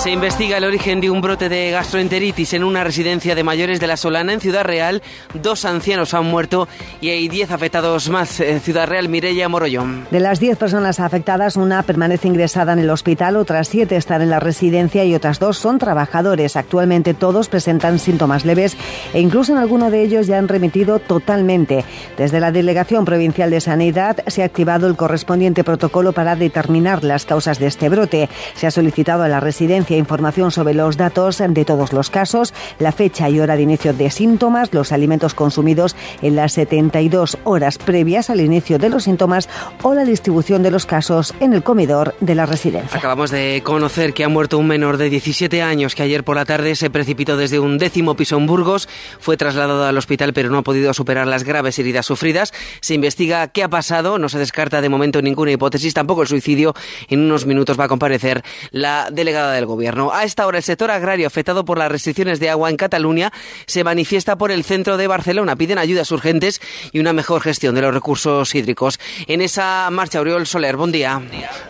Se 0.00 0.10
investiga 0.10 0.56
el 0.56 0.64
origen 0.64 1.02
de 1.02 1.10
un 1.10 1.20
brote 1.20 1.50
de 1.50 1.72
gastroenteritis 1.72 2.54
en 2.54 2.64
una 2.64 2.82
residencia 2.82 3.34
de 3.34 3.44
mayores 3.44 3.80
de 3.80 3.86
la 3.86 3.98
Solana 3.98 4.32
en 4.32 4.40
Ciudad 4.40 4.64
Real. 4.64 5.02
Dos 5.34 5.66
ancianos 5.66 6.14
han 6.14 6.24
muerto 6.24 6.68
y 7.02 7.10
hay 7.10 7.28
10 7.28 7.50
afectados 7.50 8.08
más. 8.08 8.40
En 8.40 8.60
Ciudad 8.60 8.88
Real, 8.88 9.10
Mireia 9.10 9.50
Morollón. 9.50 10.06
De 10.10 10.18
las 10.18 10.40
10 10.40 10.56
personas 10.56 11.00
afectadas, 11.00 11.56
una 11.56 11.82
permanece 11.82 12.28
ingresada 12.28 12.72
en 12.72 12.78
el 12.78 12.88
hospital, 12.88 13.36
otras 13.36 13.68
7 13.68 13.94
están 13.94 14.22
en 14.22 14.30
la 14.30 14.40
residencia 14.40 15.04
y 15.04 15.14
otras 15.14 15.38
dos 15.38 15.58
son 15.58 15.78
trabajadores. 15.78 16.56
Actualmente 16.56 17.12
todos 17.12 17.50
presentan 17.50 17.98
síntomas 17.98 18.46
leves 18.46 18.78
e 19.12 19.20
incluso 19.20 19.52
en 19.52 19.58
alguno 19.58 19.90
de 19.90 20.02
ellos 20.02 20.26
ya 20.26 20.38
han 20.38 20.48
remitido 20.48 20.98
totalmente. 20.98 21.84
Desde 22.16 22.40
la 22.40 22.52
Delegación 22.52 23.04
Provincial 23.04 23.50
de 23.50 23.60
Sanidad 23.60 24.24
se 24.28 24.40
ha 24.40 24.46
activado 24.46 24.86
el 24.86 24.96
correspondiente 24.96 25.62
protocolo 25.62 26.12
para 26.12 26.36
determinar 26.36 27.04
las 27.04 27.26
causas 27.26 27.58
de 27.58 27.66
este 27.66 27.90
brote. 27.90 28.30
Se 28.54 28.66
ha 28.66 28.70
solicitado 28.70 29.24
a 29.24 29.28
la 29.28 29.40
residencia 29.40 29.89
información 29.96 30.50
sobre 30.50 30.74
los 30.74 30.96
datos 30.96 31.38
de 31.38 31.64
todos 31.64 31.92
los 31.92 32.10
casos, 32.10 32.54
la 32.78 32.92
fecha 32.92 33.28
y 33.28 33.40
hora 33.40 33.56
de 33.56 33.62
inicio 33.62 33.92
de 33.92 34.10
síntomas, 34.10 34.72
los 34.72 34.92
alimentos 34.92 35.34
consumidos 35.34 35.96
en 36.22 36.36
las 36.36 36.52
72 36.52 37.38
horas 37.44 37.78
previas 37.78 38.30
al 38.30 38.40
inicio 38.40 38.78
de 38.78 38.88
los 38.88 39.04
síntomas 39.04 39.48
o 39.82 39.94
la 39.94 40.04
distribución 40.04 40.62
de 40.62 40.70
los 40.70 40.86
casos 40.86 41.34
en 41.40 41.52
el 41.52 41.62
comedor 41.62 42.14
de 42.20 42.34
la 42.34 42.46
residencia. 42.46 42.98
Acabamos 42.98 43.30
de 43.30 43.62
conocer 43.64 44.14
que 44.14 44.24
ha 44.24 44.28
muerto 44.28 44.58
un 44.58 44.66
menor 44.66 44.96
de 44.96 45.10
17 45.10 45.62
años 45.62 45.94
que 45.94 46.02
ayer 46.02 46.24
por 46.24 46.36
la 46.36 46.44
tarde 46.44 46.76
se 46.76 46.90
precipitó 46.90 47.36
desde 47.36 47.58
un 47.58 47.78
décimo 47.78 48.14
piso 48.16 48.36
en 48.36 48.46
Burgos. 48.46 48.88
Fue 49.18 49.36
trasladado 49.36 49.84
al 49.84 49.98
hospital 49.98 50.32
pero 50.32 50.50
no 50.50 50.58
ha 50.58 50.62
podido 50.62 50.92
superar 50.94 51.26
las 51.26 51.44
graves 51.44 51.78
heridas 51.78 52.06
sufridas. 52.06 52.52
Se 52.80 52.94
investiga 52.94 53.48
qué 53.48 53.62
ha 53.62 53.68
pasado. 53.68 54.18
No 54.18 54.28
se 54.28 54.38
descarta 54.38 54.80
de 54.80 54.88
momento 54.88 55.22
ninguna 55.22 55.52
hipótesis, 55.52 55.94
tampoco 55.94 56.22
el 56.22 56.28
suicidio. 56.28 56.74
En 57.08 57.20
unos 57.20 57.46
minutos 57.46 57.78
va 57.78 57.84
a 57.84 57.88
comparecer 57.88 58.42
la 58.70 59.08
delegada 59.10 59.52
del 59.52 59.66
gobierno. 59.66 59.79
A 60.12 60.24
esta 60.24 60.46
hora, 60.46 60.58
el 60.58 60.64
sector 60.64 60.90
agrario 60.90 61.26
afectado 61.26 61.64
por 61.64 61.78
las 61.78 61.90
restricciones 61.90 62.38
de 62.38 62.50
agua 62.50 62.68
en 62.68 62.76
Cataluña 62.76 63.32
se 63.66 63.82
manifiesta 63.82 64.36
por 64.36 64.50
el 64.50 64.62
centro 64.62 64.96
de 64.96 65.06
Barcelona. 65.06 65.56
Piden 65.56 65.78
ayudas 65.78 66.10
urgentes 66.12 66.60
y 66.92 66.98
una 67.00 67.12
mejor 67.12 67.40
gestión 67.40 67.74
de 67.74 67.82
los 67.82 67.94
recursos 67.94 68.54
hídricos. 68.54 69.00
En 69.26 69.40
esa 69.40 69.88
marcha, 69.90 70.20
Oriol 70.20 70.46
Soler, 70.46 70.76
buen 70.76 70.92
día. 70.92 71.20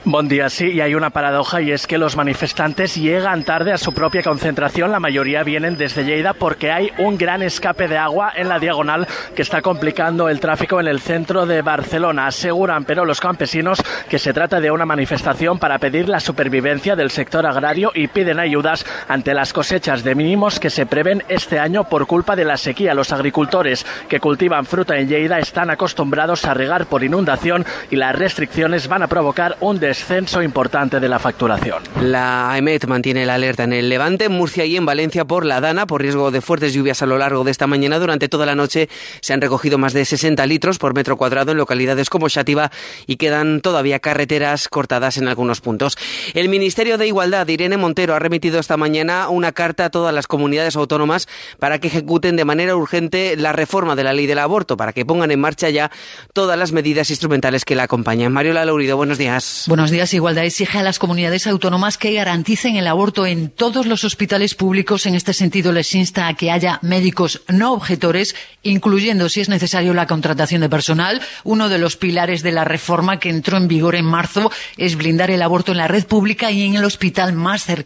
Buen 0.04 0.28
día, 0.28 0.48
sí, 0.50 0.72
y 0.72 0.80
hay 0.80 0.94
una 0.94 1.10
paradoja 1.10 1.60
y 1.60 1.70
es 1.70 1.86
que 1.86 1.98
los 1.98 2.16
manifestantes 2.16 2.96
llegan 2.96 3.44
tarde 3.44 3.72
a 3.72 3.78
su 3.78 3.92
propia 3.92 4.22
concentración. 4.22 4.90
La 4.90 5.00
mayoría 5.00 5.44
vienen 5.44 5.76
desde 5.76 6.04
Lleida 6.04 6.34
porque 6.34 6.72
hay 6.72 6.90
un 6.98 7.16
gran 7.16 7.42
escape 7.42 7.86
de 7.86 7.96
agua 7.96 8.32
en 8.34 8.48
la 8.48 8.58
diagonal 8.58 9.06
que 9.36 9.42
está 9.42 9.62
complicando 9.62 10.28
el 10.28 10.40
tráfico 10.40 10.80
en 10.80 10.88
el 10.88 11.00
centro 11.00 11.46
de 11.46 11.62
Barcelona. 11.62 12.26
Aseguran, 12.26 12.84
pero 12.84 13.04
los 13.04 13.20
campesinos 13.20 13.82
que 14.08 14.18
se 14.18 14.32
trata 14.32 14.60
de 14.60 14.70
una 14.70 14.84
manifestación 14.84 15.58
para 15.58 15.78
pedir 15.78 16.08
la 16.08 16.18
supervivencia 16.18 16.96
del 16.96 17.10
sector 17.10 17.46
agrario 17.46 17.92
piden 18.08 18.38
ayudas 18.38 18.84
ante 19.08 19.34
las 19.34 19.52
cosechas 19.52 20.04
de 20.04 20.14
mínimos 20.14 20.60
que 20.60 20.70
se 20.70 20.86
prevén 20.86 21.24
este 21.28 21.58
año 21.58 21.88
por 21.88 22.06
culpa 22.06 22.36
de 22.36 22.44
la 22.44 22.56
sequía. 22.56 22.94
Los 22.94 23.12
agricultores 23.12 23.86
que 24.08 24.20
cultivan 24.20 24.64
fruta 24.64 24.98
en 24.98 25.08
Lleida 25.08 25.38
están 25.38 25.70
acostumbrados 25.70 26.44
a 26.44 26.54
regar 26.54 26.86
por 26.86 27.04
inundación 27.04 27.64
y 27.90 27.96
las 27.96 28.14
restricciones 28.16 28.88
van 28.88 29.02
a 29.02 29.08
provocar 29.08 29.56
un 29.60 29.78
descenso 29.78 30.42
importante 30.42 31.00
de 31.00 31.08
la 31.08 31.18
facturación. 31.18 31.82
La 32.02 32.54
EMET 32.56 32.86
mantiene 32.86 33.26
la 33.26 33.34
alerta 33.34 33.64
en 33.64 33.72
el 33.72 33.88
Levante, 33.88 34.26
en 34.26 34.32
Murcia 34.32 34.64
y 34.64 34.76
en 34.76 34.86
Valencia 34.86 35.24
por 35.24 35.44
la 35.44 35.60
Dana, 35.60 35.86
por 35.86 36.02
riesgo 36.02 36.30
de 36.30 36.40
fuertes 36.40 36.72
lluvias 36.72 37.02
a 37.02 37.06
lo 37.06 37.18
largo 37.18 37.44
de 37.44 37.50
esta 37.50 37.66
mañana. 37.66 37.98
Durante 37.98 38.28
toda 38.28 38.46
la 38.46 38.54
noche 38.54 38.88
se 39.20 39.32
han 39.32 39.40
recogido 39.40 39.78
más 39.78 39.92
de 39.92 40.04
60 40.04 40.44
litros 40.46 40.78
por 40.78 40.94
metro 40.94 41.16
cuadrado 41.16 41.52
en 41.52 41.58
localidades 41.58 42.10
como 42.10 42.28
Xativa 42.28 42.70
y 43.06 43.16
quedan 43.16 43.60
todavía 43.60 43.98
carreteras 43.98 44.68
cortadas 44.68 45.16
en 45.16 45.28
algunos 45.28 45.60
puntos. 45.60 45.96
El 46.34 46.48
Ministerio 46.48 46.98
de 46.98 47.06
Igualdad, 47.06 47.48
Irene 47.48 47.76
Montero, 47.90 48.14
ha 48.14 48.20
remitido 48.20 48.60
esta 48.60 48.76
mañana 48.76 49.28
una 49.30 49.50
carta 49.50 49.86
a 49.86 49.90
todas 49.90 50.14
las 50.14 50.28
comunidades 50.28 50.76
autónomas 50.76 51.26
para 51.58 51.80
que 51.80 51.88
ejecuten 51.88 52.36
de 52.36 52.44
manera 52.44 52.76
urgente 52.76 53.34
la 53.36 53.50
reforma 53.50 53.96
de 53.96 54.04
la 54.04 54.12
ley 54.12 54.26
del 54.26 54.38
aborto, 54.38 54.76
para 54.76 54.92
que 54.92 55.04
pongan 55.04 55.32
en 55.32 55.40
marcha 55.40 55.70
ya 55.70 55.90
todas 56.32 56.56
las 56.56 56.70
medidas 56.70 57.10
instrumentales 57.10 57.64
que 57.64 57.74
la 57.74 57.82
acompañan. 57.82 58.32
Mariola 58.32 58.64
Laurido, 58.64 58.96
buenos 58.96 59.18
días. 59.18 59.64
Buenos 59.66 59.90
días. 59.90 60.14
Igualdad 60.14 60.44
exige 60.44 60.78
a 60.78 60.84
las 60.84 61.00
comunidades 61.00 61.48
autónomas 61.48 61.98
que 61.98 62.12
garanticen 62.12 62.76
el 62.76 62.86
aborto 62.86 63.26
en 63.26 63.50
todos 63.50 63.86
los 63.86 64.04
hospitales 64.04 64.54
públicos. 64.54 65.04
En 65.06 65.16
este 65.16 65.32
sentido, 65.32 65.72
les 65.72 65.92
insta 65.96 66.28
a 66.28 66.34
que 66.34 66.52
haya 66.52 66.78
médicos 66.82 67.42
no 67.48 67.72
objetores, 67.72 68.36
incluyendo, 68.62 69.28
si 69.28 69.40
es 69.40 69.48
necesario, 69.48 69.94
la 69.94 70.06
contratación 70.06 70.60
de 70.60 70.68
personal. 70.68 71.20
Uno 71.42 71.68
de 71.68 71.78
los 71.78 71.96
pilares 71.96 72.44
de 72.44 72.52
la 72.52 72.62
reforma 72.62 73.18
que 73.18 73.30
entró 73.30 73.56
en 73.56 73.66
vigor 73.66 73.96
en 73.96 74.04
marzo 74.04 74.52
es 74.76 74.94
blindar 74.94 75.32
el 75.32 75.42
aborto 75.42 75.72
en 75.72 75.78
la 75.78 75.88
red 75.88 76.06
pública 76.06 76.52
y 76.52 76.62
en 76.62 76.76
el 76.76 76.84
hospital 76.84 77.32
más 77.32 77.64
cercano 77.64 77.79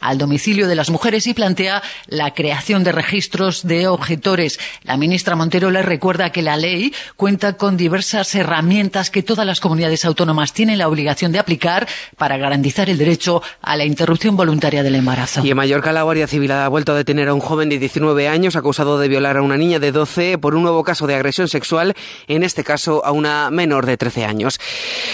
al 0.00 0.18
domicilio 0.18 0.68
de 0.68 0.74
las 0.74 0.90
mujeres 0.90 1.26
y 1.26 1.34
plantea 1.34 1.82
la 2.06 2.32
creación 2.32 2.84
de 2.84 2.92
registros 2.92 3.66
de 3.66 3.88
objetores. 3.88 4.58
La 4.84 4.96
ministra 4.96 5.36
Montero 5.36 5.70
le 5.70 5.82
recuerda 5.82 6.30
que 6.30 6.42
la 6.42 6.56
ley 6.56 6.94
cuenta 7.16 7.56
con 7.56 7.76
diversas 7.76 8.34
herramientas 8.34 9.10
que 9.10 9.22
todas 9.22 9.46
las 9.46 9.60
comunidades 9.60 10.04
autónomas 10.04 10.52
tienen 10.52 10.78
la 10.78 10.88
obligación 10.88 11.32
de 11.32 11.38
aplicar 11.38 11.86
para 12.16 12.36
garantizar 12.36 12.88
el 12.90 12.98
derecho 12.98 13.42
a 13.62 13.76
la 13.76 13.84
interrupción 13.84 14.36
voluntaria 14.36 14.82
del 14.82 14.94
embarazo. 14.94 15.44
Y 15.44 15.50
en 15.50 15.56
Mallorca 15.56 15.92
la 15.92 16.02
Guardia 16.02 16.26
Civil 16.26 16.52
ha 16.52 16.68
vuelto 16.68 16.92
a 16.92 16.96
detener 16.96 17.28
a 17.28 17.34
un 17.34 17.40
joven 17.40 17.68
de 17.68 17.78
19 17.78 18.28
años 18.28 18.56
acusado 18.56 18.98
de 18.98 19.08
violar 19.08 19.36
a 19.36 19.42
una 19.42 19.56
niña 19.56 19.78
de 19.78 19.92
12 19.92 20.38
por 20.38 20.54
un 20.54 20.62
nuevo 20.62 20.84
caso 20.84 21.06
de 21.06 21.14
agresión 21.14 21.48
sexual, 21.48 21.94
en 22.28 22.42
este 22.42 22.64
caso 22.64 23.04
a 23.04 23.12
una 23.12 23.50
menor 23.50 23.86
de 23.86 23.96
13 23.96 24.24
años. 24.24 24.58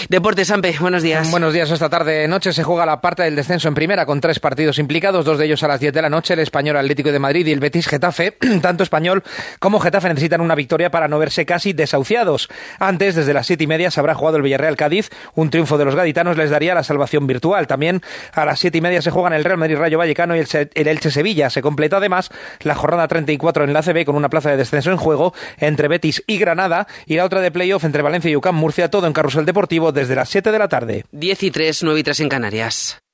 Deportes, 0.09 0.47
Sampe, 0.47 0.75
buenos 0.79 1.03
días. 1.03 1.29
Buenos 1.31 1.53
días. 1.53 1.69
Esta 1.71 1.89
tarde 1.89 2.27
noche 2.27 2.53
se 2.53 2.63
juega 2.63 2.85
la 2.85 3.01
parte 3.01 3.23
del 3.23 3.35
descenso 3.35 3.67
en 3.67 3.73
primera 3.73 3.96
con 4.05 4.21
tres 4.21 4.39
partidos 4.39 4.79
implicados, 4.79 5.25
dos 5.25 5.37
de 5.37 5.45
ellos 5.45 5.63
a 5.63 5.67
las 5.67 5.79
10 5.79 5.93
de 5.93 6.01
la 6.01 6.09
noche, 6.09 6.33
el 6.33 6.39
Español 6.39 6.77
Atlético 6.77 7.11
de 7.11 7.19
Madrid 7.19 7.45
y 7.47 7.51
el 7.51 7.59
Betis 7.59 7.87
Getafe. 7.87 8.37
Tanto 8.61 8.83
Español 8.83 9.23
como 9.59 9.79
Getafe 9.79 10.09
necesitan 10.09 10.41
una 10.41 10.55
victoria 10.55 10.91
para 10.91 11.07
no 11.07 11.19
verse 11.19 11.45
casi 11.45 11.73
desahuciados. 11.73 12.49
Antes, 12.79 13.15
desde 13.15 13.33
las 13.33 13.47
siete 13.47 13.63
y 13.63 13.67
media, 13.67 13.91
se 13.91 13.99
habrá 13.99 14.15
jugado 14.15 14.37
el 14.37 14.43
Villarreal 14.43 14.75
Cádiz. 14.75 15.09
Un 15.35 15.49
triunfo 15.49 15.77
de 15.77 15.85
los 15.85 15.95
gaditanos 15.95 16.37
les 16.37 16.49
daría 16.49 16.75
la 16.75 16.83
salvación 16.83 17.27
virtual. 17.27 17.67
También 17.67 18.01
a 18.33 18.45
las 18.45 18.59
siete 18.59 18.77
y 18.77 18.81
media 18.81 19.01
se 19.01 19.11
juegan 19.11 19.33
el 19.33 19.43
Real 19.43 19.57
Madrid 19.57 19.77
Rayo 19.77 19.97
Vallecano 19.97 20.35
y 20.35 20.39
el 20.39 20.87
Elche 20.87 21.11
Sevilla. 21.11 21.49
Se 21.49 21.61
completa 21.61 21.97
además 21.97 22.29
la 22.61 22.75
jornada 22.75 23.07
34 23.07 23.63
en 23.63 23.73
la 23.73 23.81
CB 23.81 24.05
con 24.05 24.15
una 24.15 24.29
plaza 24.29 24.51
de 24.51 24.57
descenso 24.57 24.91
en 24.91 24.97
juego 24.97 25.33
entre 25.57 25.87
Betis 25.87 26.23
y 26.27 26.37
Granada 26.37 26.87
y 27.05 27.15
la 27.15 27.25
otra 27.25 27.41
de 27.41 27.51
playoff 27.51 27.83
entre 27.83 28.01
Valencia 28.01 28.29
y 28.31 28.35
UCAM 28.35 28.55
Murcia, 28.55 28.89
todo 28.89 29.07
en 29.07 29.13
Carrusel 29.13 29.45
Deportivo 29.45 29.91
desde 29.91 30.15
las 30.15 30.29
7 30.29 30.51
de 30.51 30.59
la 30.59 30.67
tarde. 30.67 31.05
10 31.11 31.43
y 31.43 31.51
3, 31.51 31.83
9 31.83 31.99
y 31.99 32.03
3 32.03 32.19
en 32.21 32.29
Canarias. 32.29 33.06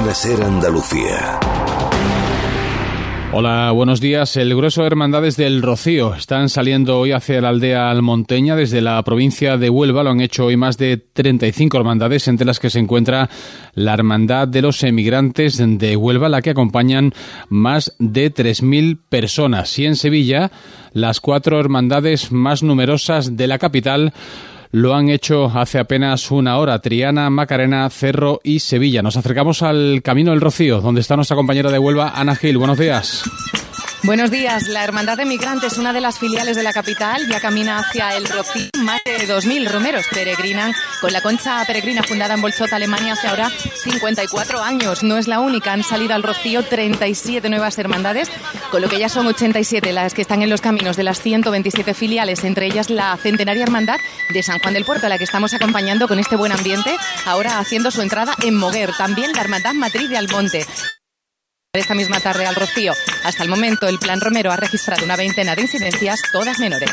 Cadena 0.00 0.14
Ser 0.14 0.42
Andalucía. 0.42 1.40
Hola, 3.32 3.70
buenos 3.72 4.00
días. 4.00 4.34
El 4.38 4.56
grueso 4.56 4.80
de 4.80 4.86
hermandades 4.86 5.36
del 5.36 5.60
Rocío 5.60 6.14
están 6.14 6.48
saliendo 6.48 6.98
hoy 6.98 7.12
hacia 7.12 7.42
la 7.42 7.50
aldea 7.50 7.90
almonteña 7.90 8.56
desde 8.56 8.80
la 8.80 9.02
provincia 9.02 9.58
de 9.58 9.68
Huelva. 9.68 10.02
Lo 10.02 10.10
han 10.10 10.22
hecho 10.22 10.46
hoy 10.46 10.56
más 10.56 10.78
de 10.78 10.96
35 10.96 11.76
hermandades, 11.76 12.28
entre 12.28 12.46
las 12.46 12.58
que 12.58 12.70
se 12.70 12.78
encuentra 12.78 13.28
la 13.74 13.92
Hermandad 13.92 14.48
de 14.48 14.62
los 14.62 14.82
Emigrantes 14.84 15.58
de 15.58 15.96
Huelva, 15.96 16.30
la 16.30 16.40
que 16.40 16.50
acompañan 16.50 17.12
más 17.50 17.94
de 17.98 18.32
3.000 18.32 18.98
personas. 19.06 19.78
Y 19.78 19.84
en 19.84 19.96
Sevilla, 19.96 20.50
las 20.94 21.20
cuatro 21.20 21.60
hermandades 21.60 22.32
más 22.32 22.62
numerosas 22.62 23.36
de 23.36 23.46
la 23.46 23.58
capital 23.58 24.14
lo 24.72 24.94
han 24.94 25.08
hecho 25.08 25.46
hace 25.46 25.78
apenas 25.78 26.30
una 26.30 26.58
hora. 26.58 26.80
Triana, 26.80 27.30
Macarena, 27.30 27.88
Cerro 27.90 28.40
y 28.44 28.60
Sevilla. 28.60 29.02
Nos 29.02 29.16
acercamos 29.16 29.62
al 29.62 30.00
Camino 30.02 30.30
del 30.30 30.40
Rocío, 30.40 30.80
donde 30.80 31.00
está 31.00 31.16
nuestra 31.16 31.36
compañera 31.36 31.70
de 31.70 31.78
Huelva, 31.78 32.12
Ana 32.14 32.36
Gil. 32.36 32.58
Buenos 32.58 32.78
días. 32.78 33.24
Buenos 34.02 34.30
días. 34.30 34.66
La 34.68 34.82
Hermandad 34.82 35.18
de 35.18 35.26
Migrantes, 35.26 35.76
una 35.76 35.92
de 35.92 36.00
las 36.00 36.18
filiales 36.18 36.56
de 36.56 36.62
la 36.62 36.72
capital, 36.72 37.28
ya 37.28 37.38
camina 37.38 37.80
hacia 37.80 38.16
el 38.16 38.24
Rocío. 38.24 38.70
Más 38.78 38.98
de 39.04 39.28
2.000 39.28 39.70
romeros 39.70 40.06
peregrinan 40.10 40.72
con 41.02 41.12
la 41.12 41.20
concha 41.20 41.62
peregrina 41.66 42.02
fundada 42.02 42.32
en 42.32 42.40
Bolsota, 42.40 42.76
Alemania, 42.76 43.12
hace 43.12 43.28
ahora 43.28 43.50
54 43.50 44.62
años. 44.62 45.02
No 45.02 45.18
es 45.18 45.28
la 45.28 45.40
única. 45.40 45.74
Han 45.74 45.82
salido 45.82 46.14
al 46.14 46.22
Rocío 46.22 46.62
37 46.62 47.50
nuevas 47.50 47.78
hermandades, 47.78 48.30
con 48.70 48.80
lo 48.80 48.88
que 48.88 48.98
ya 48.98 49.10
son 49.10 49.26
87 49.26 49.92
las 49.92 50.14
que 50.14 50.22
están 50.22 50.40
en 50.40 50.48
los 50.48 50.62
caminos 50.62 50.96
de 50.96 51.02
las 51.02 51.20
127 51.20 51.92
filiales, 51.92 52.42
entre 52.44 52.66
ellas 52.66 52.88
la 52.88 53.14
centenaria 53.18 53.64
hermandad 53.64 53.98
de 54.30 54.42
San 54.42 54.60
Juan 54.60 54.72
del 54.72 54.86
Puerto, 54.86 55.06
a 55.06 55.08
la 55.10 55.18
que 55.18 55.24
estamos 55.24 55.52
acompañando 55.52 56.08
con 56.08 56.18
este 56.18 56.36
buen 56.36 56.52
ambiente, 56.52 56.96
ahora 57.26 57.58
haciendo 57.58 57.90
su 57.90 58.00
entrada 58.00 58.34
en 58.42 58.56
Moguer. 58.56 58.92
También 58.96 59.32
la 59.34 59.42
Hermandad 59.42 59.74
Matriz 59.74 60.08
de 60.08 60.16
Almonte. 60.16 60.66
Esta 61.72 61.94
misma 61.94 62.18
tarde 62.18 62.46
al 62.46 62.56
Rocío. 62.56 62.92
Hasta 63.22 63.44
el 63.44 63.48
momento, 63.48 63.86
el 63.86 64.00
Plan 64.00 64.20
Romero 64.20 64.50
ha 64.50 64.56
registrado 64.56 65.04
una 65.04 65.14
veintena 65.14 65.54
de 65.54 65.62
incidencias, 65.62 66.20
todas 66.32 66.58
menores. 66.58 66.90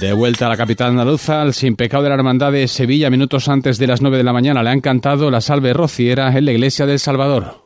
De 0.00 0.12
vuelta 0.12 0.46
a 0.46 0.48
la 0.48 0.56
capital 0.56 0.88
andaluza, 0.88 1.42
al 1.42 1.54
sin 1.54 1.76
pecado 1.76 2.02
de 2.02 2.08
la 2.08 2.16
hermandad 2.16 2.50
de 2.50 2.66
Sevilla, 2.66 3.10
minutos 3.10 3.46
antes 3.46 3.78
de 3.78 3.86
las 3.86 4.02
9 4.02 4.16
de 4.16 4.24
la 4.24 4.32
mañana, 4.32 4.64
le 4.64 4.70
han 4.70 4.80
cantado 4.80 5.30
la 5.30 5.40
salve 5.40 5.72
rociera 5.72 6.36
en 6.36 6.46
la 6.46 6.50
iglesia 6.50 6.84
del 6.84 6.98
Salvador. 6.98 7.65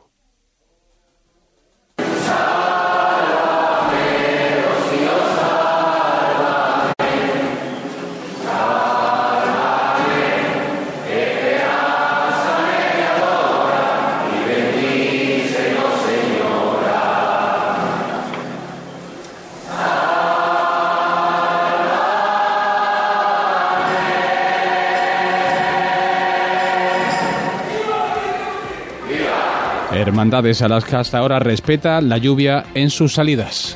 Hermandades 30.21 30.61
a 30.61 30.67
las 30.67 30.85
que 30.85 30.95
hasta 30.95 31.17
ahora 31.17 31.39
respeta 31.39 31.99
la 31.99 32.19
lluvia 32.19 32.65
en 32.75 32.91
sus 32.91 33.13
salidas. 33.13 33.75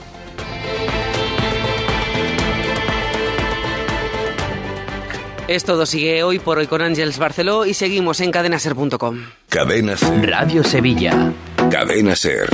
Es 5.48 5.64
todo, 5.64 5.88
sigue 5.88 6.22
hoy 6.22 6.38
por 6.38 6.60
hoy 6.60 6.68
con 6.68 6.84
Ángels 6.84 7.18
Barceló 7.18 7.66
y 7.66 7.74
seguimos 7.74 8.20
en 8.20 8.30
cadenaser.com. 8.30 9.24
Cadenas. 9.50 10.02
Radio 10.22 10.64
Sevilla. 10.64 11.34
Cadena 11.72 12.16
Ser. 12.16 12.48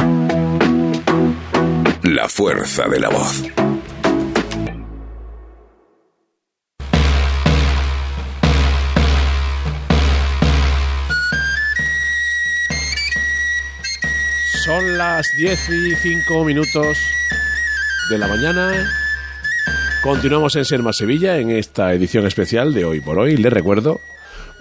La 2.04 2.30
fuerza 2.30 2.88
de 2.88 2.98
la 2.98 3.10
voz. 3.10 3.44
Son 14.72 14.98
las 14.98 15.28
10 15.36 15.70
y 15.70 15.96
5 15.96 16.46
minutos 16.46 16.98
de 18.10 18.18
la 18.18 18.26
mañana. 18.26 18.72
Continuamos 20.02 20.56
en 20.56 20.64
Serma 20.64 20.94
Sevilla 20.94 21.40
en 21.40 21.52
esta 21.52 21.94
edición 21.94 22.26
especial 22.26 22.74
de 22.74 22.86
Hoy 22.86 23.02
por 23.02 23.20
Hoy. 23.20 23.36
Les 23.36 23.52
recuerdo, 23.52 24.00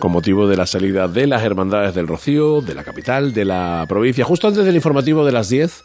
con 0.01 0.11
motivo 0.11 0.49
de 0.49 0.57
la 0.57 0.67
salida 0.67 1.07
de 1.07 1.29
las 1.29 1.45
Hermandades 1.45 1.95
del 1.95 2.09
Rocío, 2.09 2.61
de 2.61 2.75
la 2.75 2.83
capital, 2.83 3.33
de 3.33 3.45
la 3.45 3.87
provincia, 3.89 4.25
justo 4.25 4.49
antes 4.49 4.65
del 4.65 4.75
informativo 4.75 5.25
de 5.25 5.31
las 5.31 5.49
10, 5.49 5.85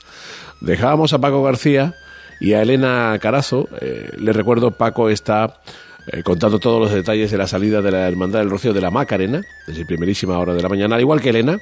dejábamos 0.59 1.13
a 1.13 1.19
Paco 1.19 1.43
García 1.43 1.93
y 2.39 2.53
a 2.53 2.63
Elena 2.63 3.15
Carazo. 3.21 3.69
Eh, 3.79 4.09
les 4.17 4.35
recuerdo, 4.35 4.71
Paco 4.71 5.11
está 5.11 5.61
eh, 6.07 6.23
contando 6.23 6.57
todos 6.57 6.81
los 6.81 6.91
detalles 6.91 7.29
de 7.29 7.37
la 7.37 7.45
salida 7.45 7.83
de 7.83 7.91
la 7.91 8.07
Hermandad 8.07 8.39
del 8.39 8.49
Rocío 8.49 8.73
de 8.73 8.81
la 8.81 8.89
Macarena, 8.89 9.43
desde 9.67 9.85
primerísima 9.85 10.39
hora 10.39 10.55
de 10.55 10.63
la 10.63 10.69
mañana, 10.69 10.95
al 10.95 11.01
igual 11.01 11.21
que 11.21 11.29
Elena 11.29 11.59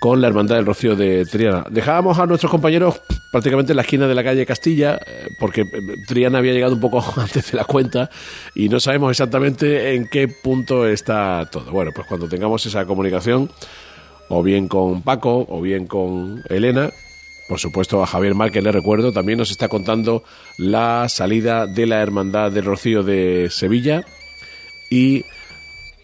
con 0.00 0.20
la 0.20 0.28
Hermandad 0.28 0.56
del 0.56 0.66
Rocío 0.66 0.96
de 0.96 1.26
Triana. 1.26 1.64
Dejábamos 1.70 2.18
a 2.18 2.26
nuestros 2.26 2.50
compañeros 2.50 3.00
prácticamente 3.30 3.72
en 3.72 3.76
la 3.76 3.82
esquina 3.82 4.08
de 4.08 4.14
la 4.14 4.24
calle 4.24 4.46
Castilla, 4.46 4.98
eh, 5.06 5.28
porque 5.38 5.60
eh, 5.60 5.66
Triana 6.08 6.38
había 6.38 6.54
llegado 6.54 6.74
un 6.74 6.80
poco 6.80 7.04
antes 7.16 7.52
de 7.52 7.56
la 7.56 7.64
cuenta 7.64 8.10
y 8.54 8.68
no 8.70 8.80
sabemos 8.80 9.10
exactamente 9.10 9.94
en 9.94 10.08
qué 10.08 10.26
punto 10.26 10.88
está 10.88 11.46
todo. 11.52 11.70
Bueno, 11.70 11.92
pues 11.94 12.06
cuando 12.08 12.28
tengamos 12.28 12.64
esa 12.64 12.86
comunicación, 12.86 13.50
o 14.30 14.42
bien 14.42 14.68
con 14.68 15.02
Paco, 15.02 15.46
o 15.48 15.60
bien 15.60 15.86
con 15.86 16.42
Elena, 16.48 16.90
por 17.48 17.58
supuesto 17.58 18.02
a 18.02 18.06
Javier 18.06 18.34
Mar, 18.34 18.50
que 18.50 18.62
le 18.62 18.72
recuerdo, 18.72 19.12
también 19.12 19.38
nos 19.38 19.50
está 19.50 19.68
contando 19.68 20.24
la 20.56 21.08
salida 21.10 21.66
de 21.66 21.86
la 21.86 22.00
Hermandad 22.00 22.50
del 22.52 22.64
Rocío 22.64 23.02
de 23.02 23.48
Sevilla 23.50 24.06
y 24.88 25.24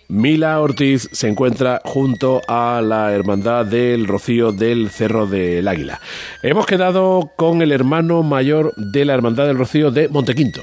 Mila 0.09 0.61
Ortiz 0.61 1.09
se 1.11 1.29
encuentra 1.29 1.81
junto 1.85 2.41
a 2.47 2.81
la 2.81 3.13
Hermandad 3.13 3.67
del 3.67 4.07
Rocío 4.07 4.53
del 4.53 4.91
Cerro 4.91 5.27
del 5.27 5.67
Águila. 5.67 6.01
Hemos 6.43 6.67
quedado 6.67 7.33
con 7.37 7.61
el 7.61 7.73
hermano 7.73 8.23
mayor 8.23 8.73
de 8.77 9.05
la 9.05 9.15
Hermandad 9.15 9.47
del 9.47 9.59
Rocío 9.59 9.91
de 9.91 10.09
Montequinto, 10.09 10.63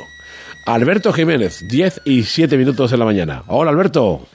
Alberto 0.66 1.12
Jiménez, 1.12 1.68
10 1.68 2.02
y 2.06 2.24
7 2.24 2.58
minutos 2.58 2.92
de 2.92 2.98
la 2.98 3.06
mañana. 3.06 3.44
Hola 3.48 3.72
Alberto. 3.72 4.26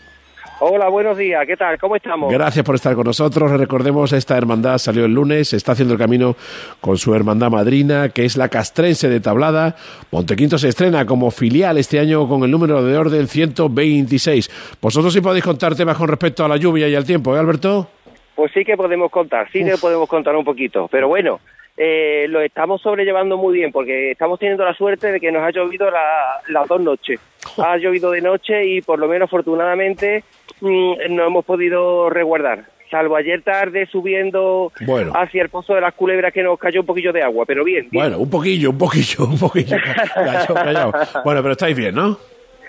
Hola, 0.60 0.88
buenos 0.88 1.16
días. 1.16 1.46
¿Qué 1.46 1.56
tal? 1.56 1.78
¿Cómo 1.78 1.94
estamos? 1.94 2.32
Gracias 2.32 2.64
por 2.64 2.74
estar 2.74 2.92
con 2.96 3.04
nosotros. 3.04 3.48
Recordemos, 3.52 4.12
esta 4.12 4.36
hermandad 4.36 4.78
salió 4.78 5.04
el 5.04 5.14
lunes, 5.14 5.52
está 5.52 5.72
haciendo 5.72 5.94
el 5.94 6.00
camino 6.00 6.34
con 6.80 6.98
su 6.98 7.14
hermandad 7.14 7.48
madrina, 7.48 8.08
que 8.08 8.24
es 8.24 8.36
la 8.36 8.48
castrense 8.48 9.08
de 9.08 9.20
Tablada. 9.20 9.76
Montequinto 10.10 10.58
se 10.58 10.68
estrena 10.68 11.06
como 11.06 11.30
filial 11.30 11.78
este 11.78 12.00
año 12.00 12.26
con 12.26 12.42
el 12.42 12.50
número 12.50 12.82
de 12.82 12.98
orden 12.98 13.28
126. 13.28 14.78
Vosotros 14.82 15.12
sí 15.12 15.20
podéis 15.20 15.44
contar 15.44 15.76
temas 15.76 15.96
con 15.96 16.08
respecto 16.08 16.44
a 16.44 16.48
la 16.48 16.56
lluvia 16.56 16.88
y 16.88 16.96
al 16.96 17.06
tiempo, 17.06 17.36
¿eh, 17.36 17.38
Alberto? 17.38 17.88
Pues 18.34 18.50
sí 18.52 18.64
que 18.64 18.76
podemos 18.76 19.12
contar, 19.12 19.48
sí 19.52 19.64
que 19.64 19.76
podemos 19.76 20.08
contar 20.08 20.34
un 20.34 20.44
poquito. 20.44 20.88
Pero 20.90 21.06
bueno, 21.06 21.38
eh, 21.78 22.26
lo 22.28 22.40
estamos 22.40 22.82
sobrellevando 22.82 23.36
muy 23.36 23.54
bien 23.58 23.70
porque 23.72 24.10
estamos 24.10 24.38
teniendo 24.38 24.64
la 24.64 24.74
suerte 24.74 25.12
de 25.12 25.20
que 25.20 25.30
nos 25.32 25.42
ha 25.42 25.50
llovido 25.50 25.90
la- 25.90 26.40
las 26.48 26.66
dos 26.68 26.80
noches. 26.80 27.20
Ha 27.56 27.76
llovido 27.76 28.10
de 28.10 28.20
noche 28.20 28.66
y 28.66 28.80
por 28.82 28.98
lo 28.98 29.06
menos 29.08 29.26
afortunadamente 29.28 30.24
mm, 30.60 30.92
no 31.10 31.26
hemos 31.26 31.44
podido 31.44 32.10
resguardar. 32.10 32.64
Salvo 32.90 33.16
ayer 33.16 33.42
tarde 33.42 33.86
subiendo 33.86 34.72
Bueno. 34.86 35.12
hacia 35.14 35.42
el 35.42 35.50
pozo 35.50 35.74
de 35.74 35.80
las 35.82 35.94
culebras 35.94 36.32
que 36.32 36.42
nos 36.42 36.58
cayó 36.58 36.80
un 36.80 36.86
poquillo 36.86 37.12
de 37.12 37.22
agua, 37.22 37.44
pero 37.46 37.62
bien, 37.62 37.86
bien. 37.90 38.02
Bueno, 38.04 38.18
un 38.18 38.30
poquillo, 38.30 38.70
un 38.70 38.78
poquillo, 38.78 39.24
un 39.26 39.38
poquillo. 39.38 39.76
Callao, 40.14 40.54
callao. 40.54 40.92
Bueno, 41.24 41.42
pero 41.42 41.52
estáis 41.52 41.76
bien, 41.76 41.94
¿no? 41.94 42.18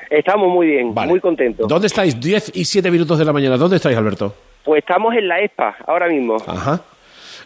Estamos 0.09 0.49
muy 0.49 0.67
bien, 0.67 0.93
muy 0.93 1.19
contentos. 1.19 1.67
¿Dónde 1.67 1.87
estáis? 1.87 2.19
10 2.19 2.51
y 2.55 2.65
7 2.65 2.89
minutos 2.91 3.17
de 3.17 3.25
la 3.25 3.31
mañana. 3.31 3.55
¿Dónde 3.57 3.77
estáis, 3.77 3.95
Alberto? 3.95 4.33
Pues 4.65 4.79
estamos 4.79 5.13
en 5.15 5.27
la 5.27 5.39
ESPA 5.39 5.77
ahora 5.87 6.07
mismo. 6.09 6.35
Ajá. 6.47 6.81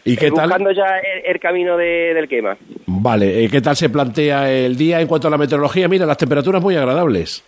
¿Y 0.04 0.16
qué 0.16 0.30
tal? 0.30 0.46
buscando 0.48 0.70
ya 0.72 0.98
el, 0.98 1.34
el 1.34 1.40
camino 1.40 1.76
de- 1.76 2.12
del 2.14 2.28
quema. 2.28 2.56
Vale, 2.86 3.44
eh, 3.44 3.48
¿qué 3.50 3.60
tal 3.60 3.74
se 3.76 3.88
plantea 3.88 4.50
el 4.50 4.76
día 4.76 5.00
en 5.00 5.06
cuanto 5.08 5.28
a 5.28 5.30
la 5.30 5.38
meteorología? 5.38 5.88
Mira, 5.88 6.04
las 6.06 6.18
temperaturas 6.18 6.62
muy 6.62 6.76
agradables. 6.76 7.42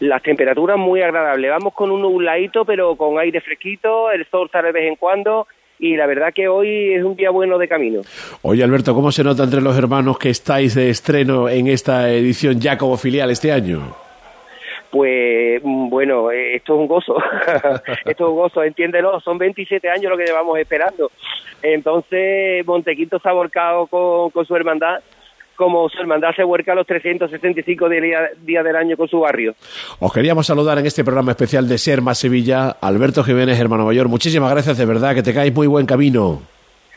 Las 0.00 0.22
temperaturas 0.22 0.76
muy 0.76 1.00
agradables. 1.02 1.50
Vamos 1.50 1.72
con 1.72 1.90
un 1.90 2.02
nubladito, 2.02 2.64
pero 2.64 2.96
con 2.96 3.18
aire 3.18 3.40
fresquito, 3.40 4.10
el 4.10 4.26
sol 4.30 4.48
sale 4.52 4.68
de 4.68 4.72
vez 4.72 4.88
en 4.88 4.96
cuando 4.96 5.46
y 5.78 5.96
la 5.96 6.06
verdad 6.06 6.32
que 6.34 6.46
hoy 6.48 6.92
es 6.94 7.02
un 7.04 7.16
día 7.16 7.30
bueno 7.30 7.58
de 7.58 7.68
camino. 7.68 8.02
Oye, 8.42 8.62
Alberto, 8.62 8.94
¿cómo 8.94 9.10
se 9.10 9.24
nota 9.24 9.44
entre 9.44 9.60
los 9.60 9.76
hermanos 9.76 10.18
que 10.18 10.30
estáis 10.30 10.74
de 10.74 10.90
estreno 10.90 11.48
en 11.48 11.68
esta 11.68 12.10
edición 12.10 12.60
ya 12.60 12.76
como 12.76 12.96
filial 12.96 13.30
este 13.30 13.50
año? 13.52 13.94
Pues 14.94 15.60
bueno, 15.64 16.30
eh, 16.30 16.54
esto 16.54 16.74
es 16.74 16.80
un 16.82 16.86
gozo, 16.86 17.16
esto 18.04 18.24
es 18.24 18.30
un 18.30 18.36
gozo, 18.36 18.62
entiéndelo, 18.62 19.18
son 19.18 19.38
27 19.38 19.90
años 19.90 20.08
lo 20.08 20.16
que 20.16 20.24
llevamos 20.24 20.56
esperando. 20.56 21.10
Entonces, 21.60 22.64
Montequinto 22.64 23.18
se 23.18 23.28
ha 23.28 23.32
volcado 23.32 23.88
con, 23.88 24.30
con 24.30 24.46
su 24.46 24.54
hermandad, 24.54 25.00
como 25.56 25.88
su 25.88 25.98
hermandad 25.98 26.30
se 26.36 26.44
vuelca 26.44 26.76
los 26.76 26.86
365 26.86 27.88
días 27.88 28.30
días 28.46 28.64
del 28.64 28.76
año 28.76 28.96
con 28.96 29.08
su 29.08 29.18
barrio. 29.18 29.56
Os 29.98 30.12
queríamos 30.12 30.46
saludar 30.46 30.78
en 30.78 30.86
este 30.86 31.02
programa 31.02 31.32
especial 31.32 31.66
de 31.66 31.76
Ser 31.76 32.00
Más 32.00 32.18
Sevilla, 32.18 32.76
Alberto 32.80 33.24
Jiménez, 33.24 33.58
hermano 33.58 33.86
mayor. 33.86 34.06
Muchísimas 34.06 34.52
gracias, 34.52 34.78
de 34.78 34.86
verdad, 34.86 35.16
que 35.16 35.24
te 35.24 35.34
caes 35.34 35.52
muy 35.52 35.66
buen 35.66 35.86
camino. 35.86 36.53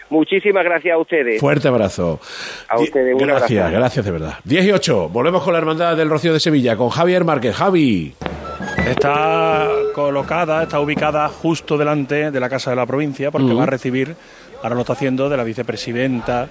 Muchísimas 0.10 0.64
gracias 0.64 0.94
a 0.94 0.98
ustedes. 0.98 1.40
Fuerte 1.40 1.68
abrazo. 1.68 2.20
A 2.70 2.80
ustedes, 2.80 3.14
un 3.14 3.20
Gracias, 3.28 3.60
abrazo. 3.60 3.78
gracias 3.80 4.06
de 4.06 4.12
verdad. 4.12 4.34
10 4.46 4.66
y 4.66 4.72
8, 4.72 5.10
volvemos 5.10 5.44
con 5.44 5.54
la 5.54 5.60
Hermandad 5.60 5.98
del 5.98 6.10
Rocío 6.10 6.32
de 6.34 6.40
Sevilla, 6.40 6.78
con 6.78 6.90
Javier 6.90 7.26
Márquez. 7.26 7.56
Javi. 7.56 8.14
Está 8.88 9.68
colocada, 9.94 10.64
está 10.64 10.80
ubicada 10.80 11.28
justo 11.28 11.78
delante 11.78 12.32
de 12.32 12.40
la 12.40 12.50
Casa 12.50 12.70
de 12.70 12.76
la 12.78 12.86
Provincia 12.86 13.32
porque 13.32 13.54
va 13.54 13.64
a 13.64 13.68
recibir, 13.68 14.16
ahora 14.64 14.76
lo 14.76 14.82
está 14.82 14.94
haciendo, 14.94 15.28
de 15.30 15.38
la 15.38 15.44
vicepresidenta 15.44 16.48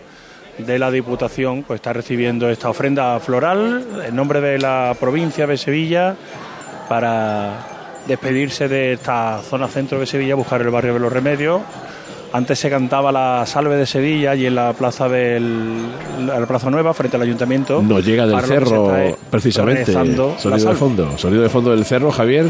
de 0.58 0.78
la 0.78 0.90
Diputación, 0.90 1.62
pues 1.62 1.78
está 1.78 1.92
recibiendo 1.92 2.48
esta 2.50 2.68
ofrenda 2.70 3.18
floral 3.20 4.02
en 4.06 4.14
nombre 4.16 4.40
de 4.40 4.58
la 4.58 4.94
provincia 4.98 5.46
de 5.46 5.56
Sevilla 5.56 6.14
para 6.88 7.66
despedirse 8.06 8.68
de 8.68 8.92
esta 8.94 9.40
zona 9.42 9.66
centro 9.68 9.98
de 9.98 10.06
Sevilla, 10.06 10.34
buscar 10.34 10.60
el 10.60 10.70
barrio 10.70 10.94
de 10.94 11.00
los 11.00 11.12
Remedios. 11.12 11.62
Antes 12.36 12.58
se 12.58 12.68
cantaba 12.68 13.10
la 13.10 13.46
Salve 13.46 13.76
de 13.76 13.86
Sevilla 13.86 14.34
y 14.34 14.44
en 14.44 14.56
la 14.56 14.74
plaza 14.74 15.08
del 15.08 15.86
la 16.26 16.44
Plaza 16.44 16.68
Nueva 16.68 16.92
frente 16.92 17.16
al 17.16 17.22
ayuntamiento. 17.22 17.80
Nos 17.80 18.04
llega 18.04 18.26
del 18.26 18.38
cerro, 18.42 18.92
precisamente. 19.30 19.90
Sonido 19.90 20.68
de 20.68 20.74
fondo. 20.74 21.16
Sonido 21.16 21.42
de 21.42 21.48
fondo 21.48 21.70
del 21.70 21.86
cerro, 21.86 22.10
Javier. 22.10 22.44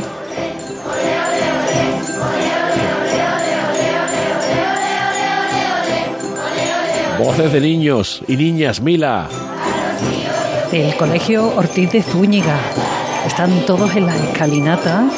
Voces 7.20 7.52
de 7.52 7.60
niños 7.60 8.22
y 8.26 8.36
niñas, 8.36 8.80
Mila. 8.80 9.28
del 10.72 10.96
Colegio 10.96 11.54
Ortiz 11.54 11.92
de 11.92 12.02
Zúñiga. 12.02 12.58
Están 13.24 13.64
todos 13.66 13.94
en 13.94 14.06
las 14.06 14.20
escalinatas 14.20 15.12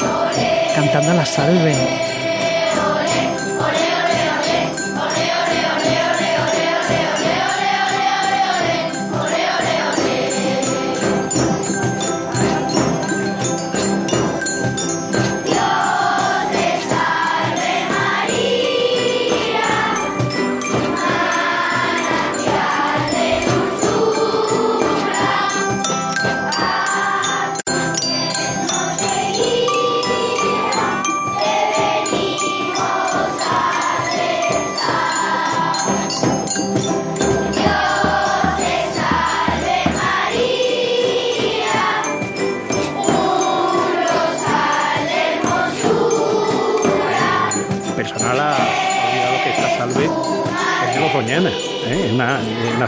cantando 0.75 1.15
la 1.15 1.25
salve 1.25 2.18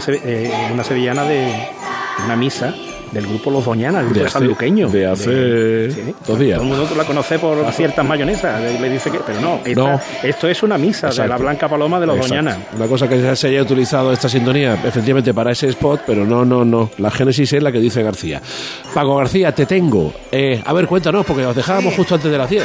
eh, 0.08 0.50
una 0.72 0.84
sevillana 0.84 1.24
de 1.24 1.68
una 2.24 2.36
misa 2.36 2.74
del 3.12 3.26
grupo 3.26 3.50
Los 3.50 3.66
Doñana, 3.66 3.98
el 4.00 4.06
grupo 4.06 4.14
De 4.14 4.20
de, 4.20 4.26
hace- 4.26 4.38
sanluqueño. 4.38 4.88
de 4.88 5.06
hace 5.06 5.88
dos 6.26 6.38
días. 6.38 6.58
Todo 6.58 6.62
el 6.72 6.78
mundo 6.78 6.94
la 6.96 7.04
conoce 7.04 7.38
por 7.38 7.70
ciertas 7.72 8.06
mayonesas, 8.06 8.58
le 8.58 8.80
le 8.80 8.88
dice 8.88 9.10
que, 9.10 9.18
pero 9.18 9.38
no, 9.38 9.60
esta- 9.64 9.80
No. 9.82 10.00
esto 10.22 10.48
es 10.48 10.62
una 10.62 10.78
misa 10.78 11.10
de 11.10 11.28
la. 11.28 11.36
Blanca 11.36 11.68
Paloma 11.68 12.00
de 12.00 12.06
los 12.06 12.16
Exacto. 12.16 12.34
Doñana. 12.36 12.58
Una 12.74 12.86
cosa 12.86 13.06
que 13.08 13.36
se 13.36 13.48
haya 13.48 13.60
utilizado 13.62 14.12
esta 14.14 14.30
sintonía 14.30 14.78
efectivamente 14.82 15.34
para 15.34 15.52
ese 15.52 15.68
spot, 15.68 16.02
pero 16.06 16.24
no, 16.24 16.42
no, 16.46 16.64
no. 16.64 16.88
La 16.96 17.10
génesis 17.10 17.52
es 17.52 17.62
la 17.62 17.70
que 17.70 17.80
dice 17.80 18.02
García. 18.02 18.40
Paco 18.94 19.16
García, 19.16 19.54
te 19.54 19.66
tengo. 19.66 20.10
Eh, 20.30 20.62
a 20.64 20.72
ver, 20.72 20.86
cuéntanos, 20.86 21.26
porque 21.26 21.44
os 21.44 21.54
dejábamos 21.54 21.94
justo 21.94 22.14
antes 22.14 22.32
de 22.32 22.38
las 22.38 22.48
10. 22.48 22.64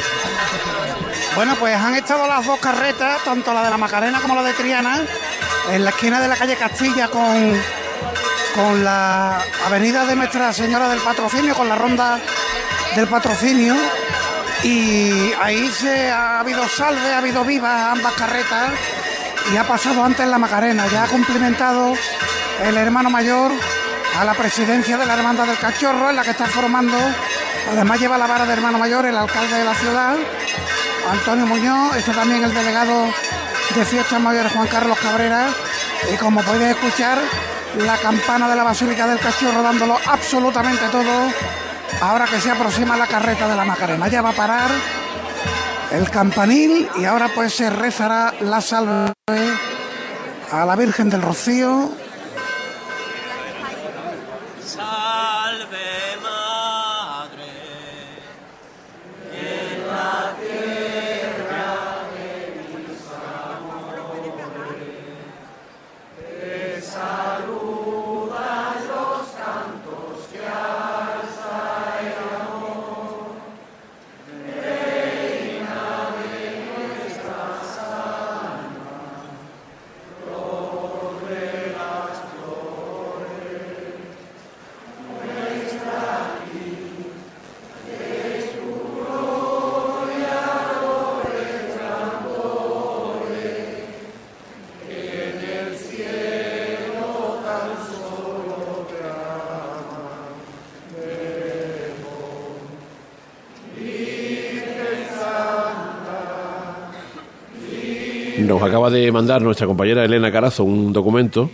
Bueno, 1.36 1.56
pues 1.60 1.76
han 1.76 1.94
estado 1.96 2.26
las 2.26 2.46
dos 2.46 2.58
carretas, 2.60 3.24
tanto 3.24 3.54
la 3.54 3.64
de 3.66 3.70
la 3.70 3.78
Macarena 3.78 4.20
como 4.22 4.34
la 4.34 4.44
de 4.44 4.54
Triana, 4.54 5.02
en 5.72 5.84
la 5.84 5.90
esquina 5.90 6.20
de 6.22 6.28
la 6.28 6.36
calle 6.36 6.56
Castilla 6.56 7.08
con, 7.10 7.62
con 8.56 8.84
la 8.84 9.42
avenida 9.66 10.06
de 10.06 10.16
Nuestra 10.16 10.54
Señora 10.54 10.88
del 10.90 11.00
Patrocinio, 11.00 11.56
con 11.56 11.68
la 11.68 11.76
ronda 11.76 12.20
del 12.96 13.08
patrocinio. 13.08 13.76
Y 14.64 15.34
ahí 15.42 15.68
se 15.70 16.10
ha 16.10 16.40
habido 16.40 16.68
salve, 16.68 17.14
ha 17.14 17.20
habido 17.20 17.44
vivas 17.44 17.98
ambas 17.98 18.14
carretas 18.14 18.72
y 19.54 19.58
ha 19.58 19.68
pasado 19.68 20.04
antes 20.04 20.28
la 20.28 20.38
Macarena. 20.38 20.88
Ya 20.88 21.04
ha 21.04 21.08
cumplimentado 21.08 21.94
el 22.64 22.78
hermano 22.78 23.10
mayor 23.10 23.52
a 24.18 24.26
la 24.26 24.34
presidencia 24.34 24.98
de 24.98 25.06
la 25.06 25.14
Hermandad 25.14 25.46
del 25.46 25.58
Cachorro, 25.58 26.10
en 26.10 26.16
la 26.16 26.24
que 26.24 26.32
está 26.32 26.48
formando. 26.48 26.98
Además 27.72 28.00
lleva 28.00 28.18
la 28.18 28.28
vara 28.28 28.46
de 28.46 28.54
hermano 28.54 28.78
mayor 28.78 29.06
el 29.06 29.18
alcalde 29.18 29.58
de 29.58 29.66
la 29.66 29.76
ciudad, 29.76 30.16
Antonio 31.12 31.46
Muñoz, 31.46 31.96
está 31.96 32.14
también 32.14 32.44
el 32.44 32.54
delegado 32.54 33.08
de 33.76 33.86
Fiestas 33.86 34.20
Mayores 34.20 34.52
Juan 34.52 34.68
Carlos 34.68 34.98
Cabrera. 35.00 35.50
Y 36.14 36.18
como 36.18 36.42
podéis 36.42 36.76
escuchar, 36.76 37.18
la 37.78 37.98
campana 37.98 38.50
de 38.50 38.56
la 38.56 38.64
Basílica 38.64 39.08
del 39.08 39.20
Cachorro 39.20 39.62
dándolo 39.62 39.98
absolutamente 40.06 40.88
todo. 40.92 41.32
Ahora 42.02 42.26
que 42.26 42.40
se 42.40 42.52
aproxima 42.52 42.98
la 42.98 43.08
carreta 43.08 43.48
de 43.48 43.56
la 43.56 43.66
Macarena, 43.66 44.08
ya 44.08 44.22
va 44.22 44.30
a 44.30 44.34
parar 44.34 44.70
el 45.92 46.10
campanil 46.10 46.88
y 46.98 47.06
ahora 47.06 47.30
pues 47.34 47.54
se 47.54 47.70
rezará 47.70 48.34
la 48.42 48.62
salve 48.62 49.14
a 50.52 50.66
la 50.66 50.76
Virgen 50.76 51.10
del 51.10 51.22
Rocío. 51.22 51.90
De 108.90 109.12
mandar 109.12 109.42
nuestra 109.42 109.68
compañera 109.68 110.04
Elena 110.04 110.32
Carazo 110.32 110.64
un 110.64 110.94
documento 110.94 111.50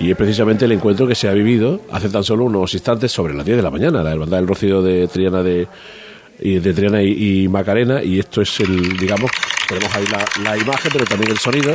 y 0.00 0.10
es 0.10 0.16
precisamente 0.16 0.64
el 0.64 0.72
encuentro 0.72 1.06
que 1.06 1.14
se 1.14 1.28
ha 1.28 1.32
vivido 1.32 1.80
hace 1.90 2.08
tan 2.08 2.22
solo 2.22 2.44
unos 2.44 2.72
instantes 2.74 3.10
sobre 3.10 3.34
las 3.34 3.44
10 3.44 3.56
de 3.58 3.62
la 3.62 3.70
mañana, 3.70 4.02
la 4.02 4.12
hermandad 4.12 4.38
del 4.38 4.46
Rocío 4.46 4.80
de 4.80 5.08
Triana 5.08 5.42
de, 5.42 5.66
y 6.40 6.58
de 6.58 6.72
Triana 6.72 7.02
y, 7.02 7.48
Macarena 7.48 8.02
y 8.02 8.18
esto 8.18 8.42
es 8.42 8.60
el, 8.60 8.96
digamos, 8.96 9.30
tenemos 9.68 9.94
ahí 9.94 10.04
la 10.44 10.56
imagen 10.56 10.90
pero 10.92 11.04
también 11.04 11.32
el 11.32 11.38
sonido. 11.38 11.74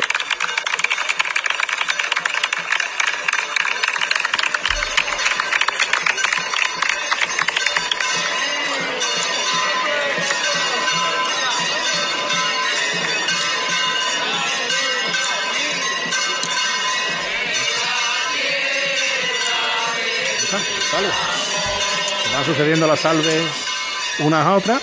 Vale. 20.91 21.07
Se 22.27 22.36
van 22.36 22.45
sucediendo 22.45 22.88
las 22.88 22.99
salves 22.99 23.41
unas 24.19 24.45
a 24.45 24.55
otras, 24.55 24.81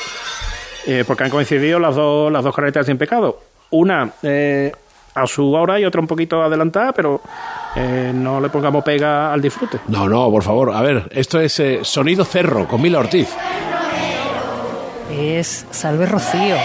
eh, 0.87 1.05
porque 1.07 1.25
han 1.25 1.31
coincidido 1.31 1.79
las 1.79 1.95
dos, 1.95 2.33
las 2.33 2.45
dos 2.45 2.55
carretas 2.55 2.87
sin 2.87 2.99
pecado. 2.99 3.41
Una 3.71 4.11
eh, 4.23 4.73
a 5.15 5.27
su 5.27 5.53
hora 5.53 5.79
y 5.79 5.85
otra 5.85 6.01
un 6.01 6.07
poquito 6.07 6.43
adelantada, 6.43 6.93
pero 6.93 7.21
eh, 7.77 8.13
no 8.15 8.41
le 8.41 8.49
pongamos 8.49 8.83
pega 8.85 9.33
al 9.33 9.41
disfrute. 9.41 9.79
No, 9.89 10.09
no, 10.09 10.31
por 10.31 10.43
favor, 10.43 10.73
a 10.75 10.81
ver, 10.83 11.09
esto 11.13 11.41
es 11.41 11.59
eh, 11.61 11.81
Sonido 11.83 12.25
Cerro 12.25 12.67
con 12.67 12.81
Mila 12.81 12.99
Ortiz. 13.01 13.29
Es 15.11 15.67
Salve 15.71 16.07
Rocío. 16.07 16.57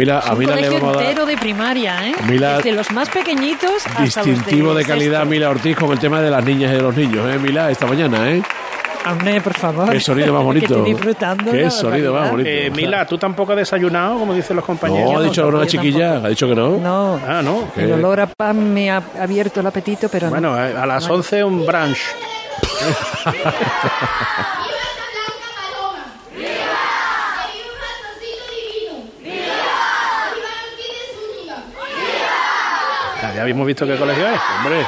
Mila, 0.00 0.20
a 0.20 0.34
Mila 0.34 0.56
le 0.56 0.70
vamos 0.70 0.96
a 0.96 1.02
dar 1.02 1.26
de 1.26 1.36
primaria, 1.36 2.08
¿eh? 2.08 2.14
Mira- 2.26 2.56
Desde 2.56 2.72
los 2.72 2.90
más 2.92 3.10
pequeñitos 3.10 3.86
hasta 3.86 4.22
distintivo 4.22 4.68
los 4.68 4.76
de 4.78 4.84
calidad 4.86 5.26
Mila 5.26 5.50
Ortiz 5.50 5.76
con 5.76 5.92
el 5.92 5.98
tema 5.98 6.22
de 6.22 6.30
las 6.30 6.42
niñas 6.42 6.72
y 6.72 6.76
de 6.76 6.80
los 6.82 6.96
niños, 6.96 7.26
¿eh, 7.34 7.38
Mila? 7.38 7.70
Esta 7.70 7.86
mañana, 7.86 8.30
¿eh? 8.30 8.42
Hombre, 9.06 9.40
por 9.40 9.54
favor. 9.54 9.90
Qué 9.90 10.00
sonido 10.00 10.32
más 10.32 10.40
Que 10.40 10.44
bonito. 10.46 10.74
estoy 10.76 10.92
disfrutando. 10.94 11.52
Qué 11.52 11.70
sonido 11.70 12.14
más 12.14 12.30
bonito. 12.30 12.48
Eh, 12.50 12.70
Mila, 12.74 13.06
¿tú 13.06 13.18
tampoco 13.18 13.52
has 13.52 13.58
desayunado, 13.58 14.18
como 14.18 14.32
dicen 14.34 14.56
los 14.56 14.64
compañeros? 14.64 15.12
No, 15.12 15.18
ha 15.18 15.22
dicho 15.22 15.46
una 15.48 15.66
chiquilla, 15.66 16.16
ha 16.16 16.28
dicho 16.28 16.48
que 16.48 16.54
no. 16.54 16.78
No. 16.78 17.20
Ah, 17.26 17.42
no. 17.42 17.68
El 17.76 17.92
olor 17.92 18.20
a 18.20 18.26
pan 18.26 18.72
me 18.72 18.90
ha 18.90 19.02
abierto 19.20 19.60
el 19.60 19.66
apetito, 19.66 20.08
pero 20.08 20.26
no. 20.26 20.30
Bueno, 20.32 20.64
eh, 20.66 20.74
a 20.76 20.86
las 20.86 21.06
No. 21.08 21.14
11 21.14 21.44
un 21.44 21.66
brunch. 21.66 21.98
Ya, 33.40 33.44
habíamos 33.44 33.66
visto 33.66 33.86
qué 33.86 33.96
colegio 33.96 34.26
es, 34.28 34.38
hombre. 34.58 34.86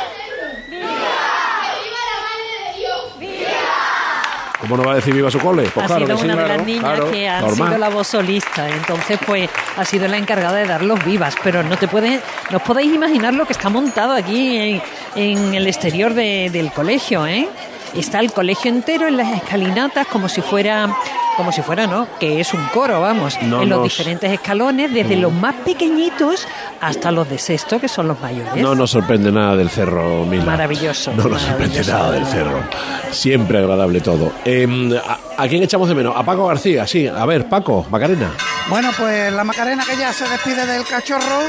¿Cómo 4.61 4.77
no 4.77 4.85
va 4.85 4.93
a 4.93 4.95
decir 4.97 5.15
viva 5.15 5.31
su 5.31 5.39
cole? 5.39 5.63
Pues 5.75 5.85
ha 5.85 5.87
claro 5.97 6.05
sido 6.05 6.17
que 6.17 6.23
sí, 6.23 6.25
una 6.27 6.37
de 6.37 6.45
claro, 6.45 6.57
las 6.59 6.67
niñas 6.67 6.83
claro, 6.85 7.11
que 7.11 7.29
ha 7.31 7.51
sido 7.51 7.79
la 7.79 7.89
voz 7.89 8.07
solista, 8.09 8.69
entonces 8.69 9.19
pues 9.27 9.49
ha 9.79 9.85
sido 9.87 10.07
la 10.07 10.19
encargada 10.19 10.59
de 10.59 10.67
dar 10.67 10.83
los 10.83 11.03
vivas, 11.03 11.35
pero 11.43 11.63
no 11.63 11.79
te 11.79 11.89
puedes, 11.89 12.21
no 12.51 12.59
os 12.59 12.63
podéis 12.63 12.93
imaginar 12.95 13.33
lo 13.33 13.47
que 13.47 13.55
está 13.55 13.71
montado 13.71 14.13
aquí 14.13 14.57
en, 14.57 14.83
en 15.17 15.55
el 15.55 15.67
exterior 15.67 16.13
de- 16.13 16.51
del 16.53 16.71
colegio, 16.73 17.27
¿eh? 17.27 17.49
Está 17.97 18.21
el 18.21 18.33
colegio 18.33 18.71
entero 18.71 19.09
en 19.09 19.17
las 19.17 19.33
escalinatas 19.35 20.07
como 20.09 20.29
si 20.29 20.43
fuera, 20.43 20.95
como 21.37 21.51
si 21.53 21.63
fuera, 21.63 21.87
¿no? 21.87 22.07
Que 22.21 22.41
es 22.41 22.53
un 22.53 22.65
coro, 22.75 23.01
vamos, 23.01 23.39
No 23.43 23.63
en 23.63 23.69
los 23.71 23.79
nos- 23.81 23.85
diferentes 23.89 24.31
escalones, 24.31 24.93
desde 24.93 25.17
los 25.17 25.33
más 25.33 25.55
pequeñitos 25.65 26.47
hasta 26.81 27.11
los 27.11 27.29
de 27.29 27.39
sexto, 27.39 27.81
que 27.81 27.89
son 27.89 28.09
los 28.09 28.21
mayores. 28.21 28.57
No 28.63 28.75
nos 28.75 28.91
sorprende 28.91 29.33
nada 29.33 29.57
del 29.57 29.71
cerro, 29.71 30.25
Mila. 30.27 30.45
Maravilloso, 30.45 31.13
No 31.15 31.25
nos 31.25 31.41
sorprende 31.43 31.83
nada 31.85 32.11
del 32.11 32.27
cerro. 32.27 32.61
Siempre 33.11 33.59
agradable 33.59 34.01
todo. 34.01 34.33
Em, 34.45 34.93
¿a, 34.97 35.43
a 35.43 35.49
quién 35.49 35.63
echamos 35.63 35.89
de 35.89 35.95
menos? 35.95 36.15
A 36.17 36.23
Paco 36.23 36.47
García, 36.47 36.87
sí. 36.87 37.07
A 37.07 37.25
ver, 37.27 37.49
Paco, 37.49 37.87
Macarena. 37.91 38.31
Bueno, 38.69 38.91
pues 38.99 39.33
la 39.33 39.45
Macarena 39.45 39.85
que 39.89 39.97
ya 39.97 40.13
se 40.13 40.29
despide 40.29 40.67
del 40.67 40.85
cachorro 40.85 41.41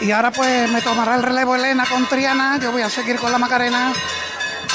y 0.00 0.10
ahora 0.10 0.30
pues 0.32 0.70
me 0.70 0.80
tomará 0.82 1.14
el 1.16 1.22
relevo 1.22 1.54
Elena 1.54 1.84
con 1.90 2.06
Triana. 2.06 2.58
Yo 2.60 2.72
voy 2.72 2.82
a 2.82 2.88
seguir 2.90 3.16
con 3.16 3.30
la 3.30 3.38
Macarena 3.38 3.92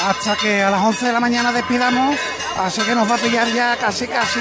hasta 0.08 0.36
que 0.36 0.62
a 0.62 0.70
las 0.70 0.80
11 0.82 1.06
de 1.06 1.12
la 1.12 1.20
mañana 1.20 1.52
despidamos. 1.52 2.16
Así 2.58 2.80
que 2.82 2.94
nos 2.94 3.10
va 3.10 3.14
a 3.14 3.18
pillar 3.18 3.46
ya 3.52 3.76
casi 3.76 4.06
casi 4.06 4.40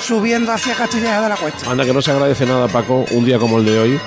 subiendo 0.00 0.52
hacia 0.52 0.74
Castilleja 0.74 1.20
de 1.22 1.28
la 1.28 1.36
Cuesta. 1.36 1.70
Anda 1.70 1.84
que 1.84 1.92
no 1.92 2.00
se 2.02 2.10
agradece 2.12 2.46
nada, 2.46 2.68
Paco, 2.68 3.04
un 3.10 3.24
día 3.24 3.38
como 3.38 3.58
el 3.58 3.64
de 3.64 3.78
hoy 3.78 4.00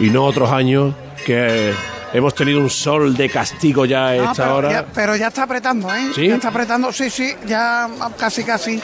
y 0.00 0.10
no 0.10 0.24
otros 0.24 0.50
años 0.52 0.94
que 1.24 1.72
hemos 2.12 2.34
tenido 2.34 2.60
un 2.60 2.70
sol 2.70 3.16
de 3.16 3.28
castigo 3.30 3.84
ya 3.86 4.08
a 4.08 4.14
No, 4.16 4.30
esta 4.30 4.44
pero, 4.44 4.56
hora. 4.56 4.70
ya, 4.70 4.86
pero 4.94 5.16
ya 5.16 5.28
está 5.28 5.44
apretando, 5.44 5.92
¿eh? 5.94 6.10
¿Sí? 6.14 6.28
Ya 6.28 6.34
está 6.36 6.48
apretando, 6.48 6.92
sí, 6.92 7.08
sí, 7.10 7.34
ya 7.46 7.88
casi 8.18 8.44
casi 8.44 8.80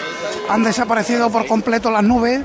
han 0.49 0.63
desaparecido 0.65 1.31
por 1.31 1.47
completo 1.47 1.91
las 1.91 2.03
nubes 2.03 2.41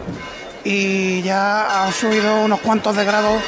y 0.65 1.21
ya 1.21 1.84
han 1.86 1.93
subido 1.93 2.41
unos 2.43 2.59
cuantos 2.59 2.95
de 2.95 3.05
grados 3.05 3.41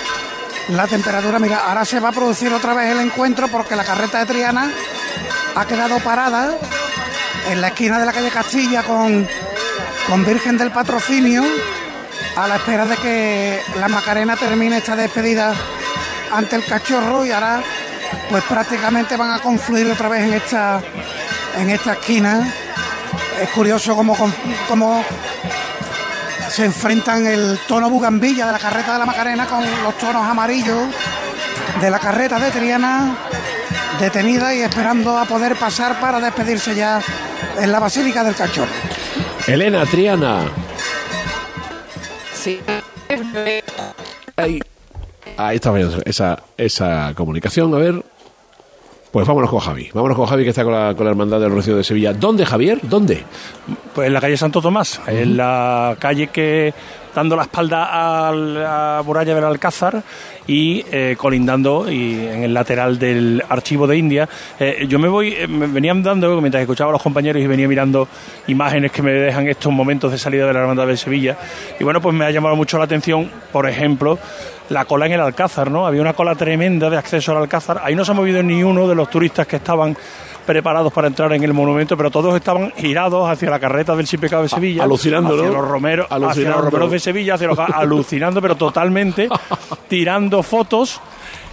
la 0.69 0.87
temperatura. 0.87 1.37
Mira, 1.39 1.63
ahora 1.67 1.83
se 1.83 1.99
va 1.99 2.09
a 2.09 2.13
producir 2.13 2.51
otra 2.53 2.73
vez 2.73 2.91
el 2.91 2.99
encuentro 3.01 3.47
porque 3.49 3.75
la 3.75 3.83
carreta 3.83 4.19
de 4.19 4.25
Triana 4.25 4.71
ha 5.55 5.65
quedado 5.65 5.99
parada 5.99 6.57
en 7.49 7.61
la 7.61 7.67
esquina 7.67 7.99
de 7.99 8.05
la 8.05 8.13
calle 8.13 8.29
Castilla 8.29 8.83
con, 8.83 9.27
con 10.07 10.25
Virgen 10.25 10.57
del 10.57 10.71
Patrocinio 10.71 11.43
a 12.35 12.47
la 12.47 12.55
espera 12.55 12.85
de 12.85 12.97
que 12.97 13.61
la 13.79 13.87
Macarena 13.87 14.35
termine 14.35 14.77
esta 14.77 14.95
despedida 14.95 15.53
ante 16.31 16.55
el 16.55 16.65
cachorro 16.65 17.25
y 17.25 17.31
ahora 17.31 17.61
pues 18.29 18.43
prácticamente 18.45 19.17
van 19.17 19.31
a 19.31 19.39
confluir 19.39 19.89
otra 19.91 20.07
vez 20.07 20.23
en 20.23 20.33
esta 20.33 20.81
en 21.57 21.69
esta 21.69 21.93
esquina. 21.93 22.53
Es 23.41 23.49
curioso 23.49 23.95
cómo, 23.95 24.15
cómo 24.67 25.03
se 26.49 26.65
enfrentan 26.65 27.25
el 27.25 27.59
tono 27.67 27.89
bugambilla 27.89 28.45
de 28.45 28.51
la 28.51 28.59
carreta 28.59 28.93
de 28.93 28.99
la 28.99 29.05
Macarena 29.05 29.45
con 29.47 29.63
los 29.83 29.97
tonos 29.97 30.25
amarillos 30.25 30.83
de 31.81 31.89
la 31.89 31.99
carreta 31.99 32.39
de 32.39 32.51
Triana 32.51 33.15
detenida 33.99 34.53
y 34.53 34.61
esperando 34.61 35.17
a 35.17 35.25
poder 35.25 35.55
pasar 35.55 35.99
para 35.99 36.19
despedirse 36.19 36.75
ya 36.75 37.01
en 37.59 37.71
la 37.71 37.79
Basílica 37.79 38.23
del 38.23 38.35
Cachorro. 38.35 38.71
Elena, 39.47 39.85
Triana. 39.85 40.49
Sí. 42.33 42.59
Ahí, 44.35 44.59
ahí 45.37 45.55
está 45.55 45.73
esa, 46.05 46.43
esa 46.57 47.13
comunicación. 47.15 47.73
A 47.73 47.77
ver. 47.77 48.03
Pues 49.11 49.27
vámonos 49.27 49.49
con 49.49 49.59
Javi. 49.59 49.89
Vámonos 49.93 50.17
con 50.17 50.25
Javi 50.25 50.43
que 50.43 50.49
está 50.51 50.63
con 50.63 50.73
la, 50.73 50.95
con 50.95 51.05
la 51.05 51.11
Hermandad 51.11 51.41
del 51.41 51.51
Rocío 51.51 51.75
de 51.75 51.83
Sevilla. 51.83 52.13
¿Dónde, 52.13 52.45
Javier? 52.45 52.79
¿Dónde? 52.81 53.23
Pues 53.93 54.07
en 54.07 54.13
la 54.13 54.21
calle 54.21 54.37
Santo 54.37 54.61
Tomás, 54.61 55.01
en 55.05 55.35
la 55.35 55.97
calle 55.99 56.27
que 56.27 56.73
dando 57.13 57.35
la 57.35 57.43
espalda 57.43 58.29
a 58.29 58.31
la 58.31 59.01
muralla 59.05 59.35
del 59.35 59.43
Alcázar 59.43 60.01
y 60.47 60.83
eh, 60.91 61.15
colindando 61.17 61.91
y 61.91 62.25
en 62.25 62.43
el 62.43 62.53
lateral 62.53 62.97
del 62.97 63.43
archivo 63.49 63.85
de 63.85 63.97
India. 63.97 64.29
Eh, 64.59 64.85
yo 64.87 64.97
me 64.97 65.07
voy, 65.07 65.33
eh, 65.33 65.47
me 65.47 65.67
venía 65.67 65.91
andando 65.91 66.39
mientras 66.39 66.61
escuchaba 66.61 66.91
a 66.91 66.93
los 66.93 67.01
compañeros 67.01 67.41
y 67.41 67.47
venía 67.47 67.67
mirando 67.67 68.07
imágenes 68.47 68.91
que 68.91 69.01
me 69.01 69.11
dejan 69.11 69.47
estos 69.47 69.71
momentos 69.71 70.11
de 70.11 70.17
salida 70.17 70.47
de 70.47 70.53
la 70.53 70.61
Hermandad 70.61 70.87
de 70.87 70.97
Sevilla. 70.97 71.37
Y 71.79 71.83
bueno, 71.83 72.01
pues 72.01 72.15
me 72.15 72.25
ha 72.25 72.31
llamado 72.31 72.55
mucho 72.55 72.77
la 72.77 72.85
atención, 72.85 73.29
por 73.51 73.67
ejemplo, 73.67 74.17
la 74.71 74.85
cola 74.85 75.05
en 75.05 75.11
el 75.13 75.21
Alcázar, 75.21 75.69
¿no? 75.69 75.85
Había 75.85 76.01
una 76.01 76.13
cola 76.13 76.33
tremenda 76.35 76.89
de 76.89 76.97
acceso 76.97 77.31
al 77.31 77.39
Alcázar. 77.39 77.81
Ahí 77.83 77.95
no 77.95 78.03
se 78.05 78.11
ha 78.11 78.15
movido 78.15 78.41
ni 78.41 78.63
uno 78.63 78.87
de 78.87 78.95
los 78.95 79.09
turistas 79.09 79.45
que 79.47 79.57
estaban 79.57 79.95
preparados 80.45 80.91
para 80.91 81.07
entrar 81.07 81.31
en 81.33 81.43
el 81.43 81.53
monumento, 81.53 81.95
pero 81.95 82.09
todos 82.09 82.35
estaban 82.35 82.71
girados 82.75 83.29
hacia 83.29 83.49
la 83.49 83.59
carreta 83.59 83.95
del 83.95 84.07
Sin 84.07 84.19
Pecado 84.19 84.41
de 84.43 84.49
Sevilla, 84.49 84.83
alucinando, 84.83 85.35
hacia 85.35 85.45
¿no? 85.47 85.53
los 85.61 85.67
romeros, 85.67 86.07
hacia 86.09 86.49
los 86.49 86.63
romeros 86.65 86.91
de 86.91 86.99
Sevilla, 86.99 87.35
hacia 87.35 87.47
los, 87.47 87.59
alucinando, 87.59 88.41
pero 88.41 88.55
totalmente 88.55 89.29
tirando 89.87 90.41
fotos. 90.43 90.99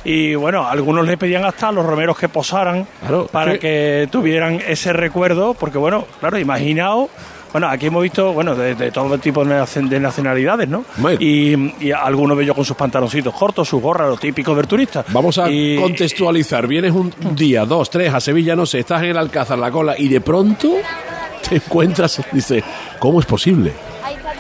Y 0.04 0.34
bueno, 0.36 0.66
algunos 0.66 1.06
le 1.06 1.18
pedían 1.18 1.44
hasta 1.44 1.68
a 1.68 1.72
los 1.72 1.84
romeros 1.84 2.16
que 2.16 2.28
posaran 2.28 2.86
para 3.30 3.52
que- 3.54 3.58
que 3.58 4.08
tuvieran 4.10 4.60
ese 4.66 4.92
recuerdo, 4.92 5.54
porque 5.54 5.76
bueno, 5.76 6.06
claro, 6.20 6.38
imaginaos. 6.38 7.08
Bueno, 7.52 7.68
aquí 7.68 7.86
hemos 7.86 8.02
visto, 8.02 8.32
bueno, 8.32 8.54
de, 8.54 8.74
de 8.74 8.90
todo 8.90 9.16
tipo 9.18 9.44
de 9.44 9.54
nac- 9.54 9.88
de 9.88 10.00
nacionalidades, 10.00 10.68
¿no? 10.68 10.84
Y, 11.18 11.72
y 11.86 11.92
algunos 11.92 12.36
de 12.36 12.44
ellos 12.44 12.54
con 12.54 12.64
sus 12.64 12.76
pantaloncitos 12.76 13.32
cortos, 13.34 13.68
sus 13.68 13.80
gorras, 13.80 14.08
lo 14.08 14.16
típico 14.16 14.54
del 14.54 14.66
turista. 14.66 15.04
Vamos 15.08 15.38
a 15.38 15.50
Y- 15.50 15.76
contextualizar. 15.76 16.66
Vienes 16.66 16.92
un 16.92 17.12
día, 17.34 17.64
dos, 17.64 17.88
tres 17.90 18.12
a 18.12 18.20
Sevilla, 18.20 18.54
no 18.54 18.66
sé, 18.66 18.80
estás 18.80 19.02
en 19.02 19.10
el 19.10 19.16
Alcázar, 19.18 19.58
la 19.58 19.70
cola, 19.70 19.94
y 19.98 20.08
de 20.08 20.20
pronto 20.20 20.72
te 21.48 21.56
encuentras, 21.56 22.20
dice, 22.32 22.62
¿cómo 22.98 23.20
es 23.20 23.26
posible? 23.26 23.72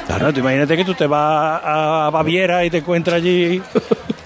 Claro, 0.06 0.32
tú 0.32 0.40
imagínate 0.40 0.76
que 0.76 0.84
tú 0.84 0.94
te 0.94 1.06
vas 1.06 1.60
a 1.64 2.08
Baviera 2.12 2.64
y 2.64 2.70
te 2.70 2.78
encuentras 2.78 3.16
allí 3.16 3.60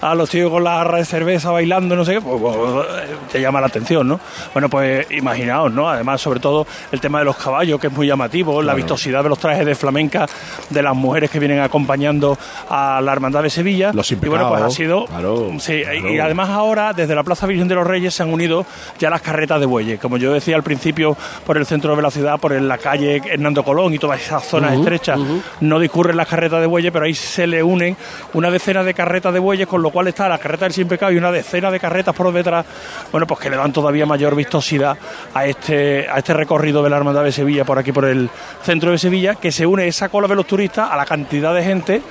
a 0.03 0.15
los 0.15 0.29
tíos 0.29 0.51
con 0.51 0.63
la 0.63 0.75
jarra 0.77 0.97
de 0.97 1.05
cerveza 1.05 1.51
bailando, 1.51 1.95
no 1.95 2.03
sé 2.03 2.15
qué, 2.15 2.21
pues, 2.21 2.41
pues, 2.41 2.87
te 3.31 3.39
llama 3.39 3.61
la 3.61 3.67
atención, 3.67 4.07
¿no? 4.07 4.19
Bueno, 4.51 4.69
pues 4.69 5.09
imaginaos, 5.11 5.71
¿no? 5.71 5.89
Además, 5.89 6.19
sobre 6.19 6.39
todo 6.39 6.67
el 6.91 6.99
tema 6.99 7.19
de 7.19 7.25
los 7.25 7.37
caballos, 7.37 7.79
que 7.79 7.87
es 7.87 7.93
muy 7.93 8.07
llamativo, 8.07 8.61
la 8.61 8.73
vistosidad 8.73 9.23
de 9.23 9.29
los 9.29 9.39
trajes 9.39 9.65
de 9.65 9.75
flamenca 9.75 10.27
de 10.69 10.83
las 10.83 10.95
mujeres 10.95 11.29
que 11.29 11.39
vienen 11.39 11.59
acompañando 11.59 12.37
a 12.69 12.99
la 13.01 13.11
Hermandad 13.13 13.43
de 13.43 13.49
Sevilla. 13.49 13.91
Los 13.93 14.11
y 14.11 14.15
bueno, 14.15 14.49
pues 14.49 14.61
ha 14.61 14.69
sido... 14.69 15.05
claro, 15.05 15.51
sí, 15.59 15.81
claro. 15.81 16.13
y 16.13 16.19
además 16.19 16.49
ahora, 16.49 16.93
desde 16.93 17.15
la 17.15 17.23
Plaza 17.23 17.47
Virgen 17.47 17.67
de 17.67 17.75
los 17.75 17.87
Reyes, 17.87 18.13
se 18.13 18.23
han 18.23 18.31
unido 18.31 18.65
ya 18.99 19.09
las 19.09 19.21
carretas 19.21 19.59
de 19.59 19.65
bueyes. 19.65 19.99
Como 19.99 20.17
yo 20.17 20.33
decía 20.33 20.55
al 20.55 20.63
principio, 20.63 21.15
por 21.45 21.57
el 21.57 21.65
centro 21.65 21.95
de 21.95 22.01
la 22.01 22.11
ciudad, 22.11 22.39
por 22.39 22.51
la 22.51 22.77
calle 22.77 23.21
Hernando 23.25 23.63
Colón 23.63 23.93
y 23.93 23.99
todas 23.99 24.21
esas 24.21 24.43
zonas 24.43 24.73
estrechas, 24.73 25.19
no 25.61 25.79
discurren 25.79 26.17
las 26.17 26.27
carretas 26.27 26.59
de 26.59 26.67
bueyes, 26.67 26.91
pero 26.91 27.05
ahí 27.05 27.13
se 27.13 27.47
le 27.47 27.63
unen 27.63 27.95
una 28.33 28.51
decena 28.51 28.83
de 28.83 28.93
carretas 28.93 29.33
de 29.33 29.39
bueyes, 29.39 29.67
con 29.67 29.81
lo 29.81 29.92
cual 29.93 30.07
está 30.07 30.27
la 30.27 30.39
carreta 30.39 30.65
del 30.65 30.73
Sin 30.73 30.87
Pecado 30.87 31.11
y 31.11 31.17
una 31.17 31.31
decena 31.31 31.71
de 31.71 31.79
carretas 31.79 32.15
por 32.15 32.33
detrás, 32.33 32.65
bueno, 33.11 33.27
pues 33.27 33.39
que 33.39 33.49
le 33.49 33.55
dan 33.55 33.71
todavía 33.71 34.05
mayor 34.05 34.35
vistosidad 34.35 34.97
a 35.33 35.45
este, 35.45 36.09
a 36.09 36.17
este 36.17 36.33
recorrido 36.33 36.83
de 36.83 36.89
la 36.89 36.97
Hermandad 36.97 37.23
de 37.23 37.31
Sevilla, 37.31 37.63
por 37.63 37.77
aquí 37.77 37.91
por 37.91 38.05
el 38.05 38.29
centro 38.63 38.91
de 38.91 38.97
Sevilla, 38.97 39.35
que 39.35 39.51
se 39.51 39.65
une 39.65 39.87
esa 39.87 40.09
cola 40.09 40.27
de 40.27 40.35
los 40.35 40.47
turistas 40.47 40.89
a 40.91 40.97
la 40.97 41.05
cantidad 41.05 41.53
de 41.53 41.63
gente 41.63 42.01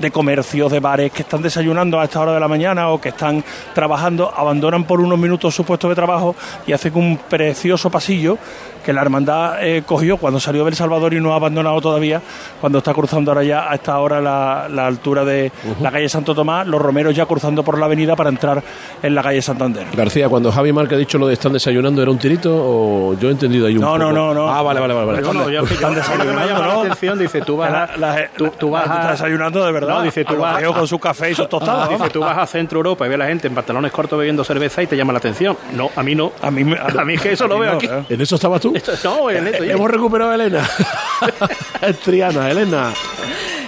de 0.00 0.10
comercios, 0.10 0.72
de 0.72 0.80
bares 0.80 1.12
que 1.12 1.22
están 1.22 1.42
desayunando 1.42 2.00
a 2.00 2.04
esta 2.04 2.20
hora 2.20 2.32
de 2.32 2.40
la 2.40 2.48
mañana 2.48 2.88
o 2.88 3.00
que 3.00 3.10
están 3.10 3.44
trabajando, 3.74 4.32
abandonan 4.34 4.84
por 4.84 5.00
unos 5.00 5.18
minutos 5.18 5.54
su 5.54 5.64
puesto 5.64 5.88
de 5.88 5.94
trabajo 5.94 6.34
y 6.66 6.72
hacen 6.72 6.96
un 6.96 7.18
precioso 7.18 7.90
pasillo 7.90 8.38
que 8.84 8.92
la 8.92 9.02
hermandad 9.02 9.62
eh, 9.64 9.82
cogió 9.86 10.16
cuando 10.16 10.40
salió 10.40 10.64
del 10.64 10.74
Salvador 10.74 11.14
y 11.14 11.20
no 11.20 11.32
ha 11.32 11.36
abandonado 11.36 11.80
todavía, 11.80 12.20
cuando 12.60 12.78
está 12.78 12.92
cruzando 12.94 13.30
ahora 13.30 13.44
ya 13.44 13.70
a 13.70 13.74
esta 13.74 13.98
hora 13.98 14.20
la, 14.20 14.68
la 14.70 14.86
altura 14.86 15.24
de 15.24 15.50
la 15.80 15.90
calle 15.90 16.08
Santo 16.08 16.34
Tomás, 16.34 16.66
los 16.66 16.80
romeros 16.80 17.14
ya 17.14 17.26
cruzando 17.26 17.62
por 17.62 17.78
la 17.78 17.86
avenida 17.86 18.16
para 18.16 18.30
entrar 18.30 18.62
en 19.02 19.14
la 19.14 19.22
calle 19.22 19.42
Santander. 19.42 19.86
García, 19.94 20.28
cuando 20.28 20.50
Javi 20.52 20.72
Marca 20.72 20.94
ha 20.94 20.98
dicho 20.98 21.18
lo 21.18 21.26
de 21.26 21.34
están 21.34 21.52
desayunando, 21.52 22.02
¿era 22.02 22.10
un 22.10 22.18
tirito 22.18 22.50
o 22.54 23.14
yo 23.18 23.28
he 23.28 23.32
entendido 23.32 23.66
ahí 23.66 23.74
un 23.76 23.80
No, 23.82 23.88
poco? 23.88 23.98
no, 23.98 24.12
no, 24.12 24.34
no. 24.34 24.48
Ah, 24.48 24.62
vale, 24.62 24.80
vale, 24.80 24.94
vale. 24.94 25.06
vale. 25.06 25.22
No, 25.22 25.32
no, 25.32 25.48
yo, 25.50 25.62
Están 25.64 25.94
a 25.94 26.24
la 26.24 26.58
¿no? 26.74 26.80
atención, 26.82 27.18
dice, 27.18 27.40
tú 27.42 27.56
vas 27.56 27.70
a... 27.72 27.72
La- 27.72 27.96
la- 27.96 28.28
tú, 28.36 28.48
tú 28.58 28.70
vas 28.70 28.86
la- 28.86 28.92
a... 28.94 28.96
está 29.00 29.10
desayunando 29.12 29.64
de 29.64 29.72
verdad. 29.72 29.94
No, 29.98 30.02
dice, 30.02 30.24
tú 30.24 30.34
A 30.44 30.52
vas 30.60 30.62
con 30.64 30.86
su 30.86 30.98
café 30.98 31.30
y 31.30 31.34
sus 31.34 31.48
tostadas. 31.48 31.88
Dice, 31.88 32.10
tú 32.10 32.20
vas 32.20 32.36
a 32.38 32.46
Centro 32.46 32.78
Europa 32.78 33.06
y 33.06 33.08
ves 33.08 33.16
a 33.16 33.18
la 33.18 33.26
gente 33.26 33.48
en 33.48 33.54
pantalones 33.54 33.92
cortos 33.92 34.18
bebiendo 34.18 34.44
cerveza 34.44 34.82
y 34.82 34.86
te 34.86 34.96
llama 34.96 35.12
la 35.12 35.18
atención. 35.18 35.56
No, 35.74 35.90
a 35.94 36.02
mí 36.02 36.14
no. 36.14 36.32
A 36.42 36.50
mí, 36.50 36.64
me- 36.64 36.76
a 36.78 37.04
mí 37.04 37.14
es 37.14 37.20
que 37.20 37.32
eso 37.32 37.44
a 37.44 37.48
lo 37.48 37.58
veo 37.58 37.72
no, 37.72 37.76
aquí. 37.78 37.86
¿eh? 37.86 38.04
¿En 38.10 38.20
eso 38.20 38.34
estabas 38.36 38.60
tú? 38.60 38.69
Esto- 38.74 38.92
no, 39.04 39.30
en 39.30 39.48
esto. 39.48 39.64
Hemos 39.64 39.90
recuperado 39.90 40.30
a 40.32 40.34
Elena. 40.34 40.68
Es 41.82 41.98
Triana, 42.00 42.50
Elena. 42.50 42.92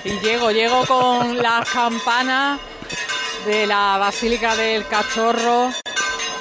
Y 0.04 0.10
llego, 0.20 0.50
llego 0.50 0.84
con 0.86 1.36
las 1.38 1.68
campanas 1.68 2.58
de 3.46 3.66
la 3.66 3.96
Basílica 3.98 4.54
del 4.56 4.86
Cachorro. 4.86 5.70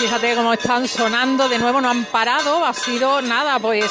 Fíjate 0.01 0.33
cómo 0.35 0.51
están 0.51 0.87
sonando, 0.87 1.47
de 1.47 1.59
nuevo 1.59 1.79
no 1.79 1.87
han 1.87 2.05
parado, 2.05 2.65
ha 2.65 2.73
sido 2.73 3.21
nada, 3.21 3.59
pues 3.59 3.85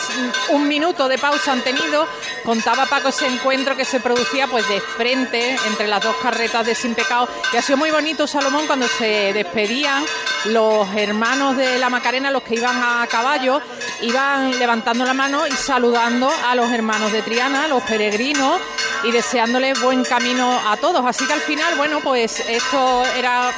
un 0.48 0.66
minuto 0.66 1.06
de 1.06 1.18
pausa 1.18 1.52
han 1.52 1.62
tenido. 1.62 2.04
Contaba 2.44 2.86
Paco 2.86 3.10
ese 3.10 3.28
encuentro 3.28 3.76
que 3.76 3.84
se 3.84 4.00
producía 4.00 4.48
pues 4.48 4.68
de 4.68 4.80
frente 4.80 5.56
entre 5.68 5.86
las 5.86 6.02
dos 6.02 6.16
carretas 6.16 6.66
de 6.66 6.74
Sin 6.74 6.96
Pecado. 6.96 7.28
Y 7.52 7.58
ha 7.58 7.62
sido 7.62 7.76
muy 7.76 7.92
bonito, 7.92 8.26
Salomón, 8.26 8.66
cuando 8.66 8.88
se 8.88 9.32
despedían 9.32 10.04
los 10.46 10.88
hermanos 10.96 11.56
de 11.56 11.78
la 11.78 11.88
Macarena, 11.88 12.32
los 12.32 12.42
que 12.42 12.56
iban 12.56 12.82
a 12.82 13.06
caballo, 13.06 13.62
iban 14.00 14.58
levantando 14.58 15.04
la 15.04 15.14
mano 15.14 15.46
y 15.46 15.52
saludando 15.52 16.28
a 16.44 16.56
los 16.56 16.72
hermanos 16.72 17.12
de 17.12 17.22
Triana, 17.22 17.68
los 17.68 17.84
peregrinos, 17.84 18.60
y 19.04 19.12
deseándoles 19.12 19.80
buen 19.80 20.04
camino 20.04 20.60
a 20.68 20.76
todos. 20.76 21.04
Así 21.06 21.26
que 21.26 21.32
al 21.32 21.40
final, 21.40 21.76
bueno, 21.76 22.00
pues 22.00 22.40
esto 22.40 23.04
era 23.16 23.52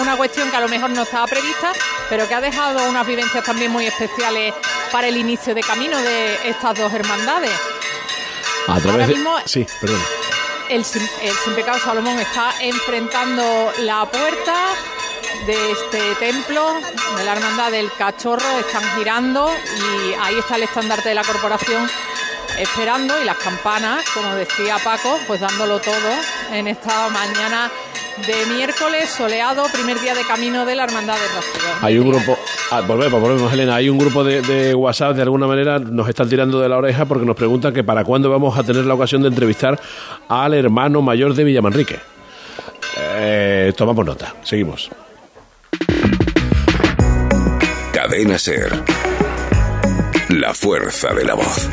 una 0.00 0.16
cuestión 0.16 0.50
que 0.50 0.56
a 0.56 0.60
lo 0.60 0.68
mejor 0.68 0.90
no 0.90 1.02
estaba 1.02 1.26
prevista, 1.26 1.72
pero 2.08 2.28
que 2.28 2.34
ha 2.34 2.40
dejado 2.40 2.88
unas 2.88 3.06
vivencias 3.06 3.44
también 3.44 3.70
muy 3.70 3.86
especiales 3.86 4.54
para 4.90 5.08
el 5.08 5.16
inicio 5.16 5.54
de 5.54 5.62
camino 5.62 5.98
de 5.98 6.48
estas 6.48 6.78
dos 6.78 6.92
hermandades. 6.92 7.50
A 8.68 8.78
través 8.78 8.86
Ahora 8.86 9.06
de- 9.06 9.14
mismo- 9.14 9.36
Sí, 9.44 9.66
perdón. 9.80 10.02
El, 10.68 10.80
el 10.80 10.84
sin 10.84 11.54
pecado 11.54 11.78
Salomón 11.78 12.18
está 12.18 12.54
enfrentando 12.60 13.72
la 13.80 14.04
puerta 14.06 14.54
de 15.46 15.72
este 15.72 16.14
templo 16.16 16.74
de 17.16 17.24
la 17.24 17.32
hermandad 17.32 17.70
del 17.72 17.92
cachorro, 17.92 18.58
están 18.60 18.82
girando 18.96 19.52
y 19.76 20.14
ahí 20.20 20.38
está 20.38 20.56
el 20.56 20.62
estandarte 20.62 21.08
de 21.08 21.14
la 21.16 21.24
corporación 21.24 21.90
esperando 22.58 23.20
y 23.20 23.24
las 23.24 23.36
campanas, 23.38 24.04
como 24.14 24.34
decía 24.34 24.78
Paco, 24.78 25.18
pues 25.26 25.40
dándolo 25.40 25.80
todo 25.80 26.12
en 26.52 26.68
esta 26.68 27.08
mañana 27.08 27.70
de 28.26 28.54
miércoles 28.54 29.10
soleado, 29.10 29.64
primer 29.72 30.00
día 30.00 30.14
de 30.14 30.22
camino 30.22 30.64
de 30.64 30.74
la 30.74 30.84
hermandad 30.84 31.14
de 31.14 31.26
Rocío. 31.34 31.68
Hay 31.80 31.98
un 31.98 32.08
grupo, 32.08 32.38
ah, 32.70 32.80
volvemos, 32.82 33.20
volvemos, 33.20 33.52
Elena. 33.52 33.76
Hay 33.76 33.88
un 33.88 33.98
grupo 33.98 34.22
de, 34.22 34.42
de 34.42 34.74
WhatsApp, 34.74 35.16
de 35.16 35.22
alguna 35.22 35.46
manera, 35.46 35.78
nos 35.78 36.08
están 36.08 36.28
tirando 36.28 36.60
de 36.60 36.68
la 36.68 36.76
oreja 36.76 37.04
porque 37.06 37.26
nos 37.26 37.36
preguntan 37.36 37.72
que 37.72 37.82
para 37.82 38.04
cuándo 38.04 38.30
vamos 38.30 38.58
a 38.58 38.62
tener 38.62 38.84
la 38.84 38.94
ocasión 38.94 39.22
de 39.22 39.28
entrevistar 39.28 39.80
al 40.28 40.54
hermano 40.54 41.02
mayor 41.02 41.34
de 41.34 41.44
Villamanrique. 41.44 41.98
Eh, 42.96 43.72
tomamos 43.76 44.04
nota, 44.04 44.34
seguimos. 44.42 44.90
Cadena 47.92 48.38
Ser. 48.38 48.82
La 50.28 50.54
fuerza 50.54 51.12
de 51.14 51.24
la 51.24 51.34
voz. 51.34 51.68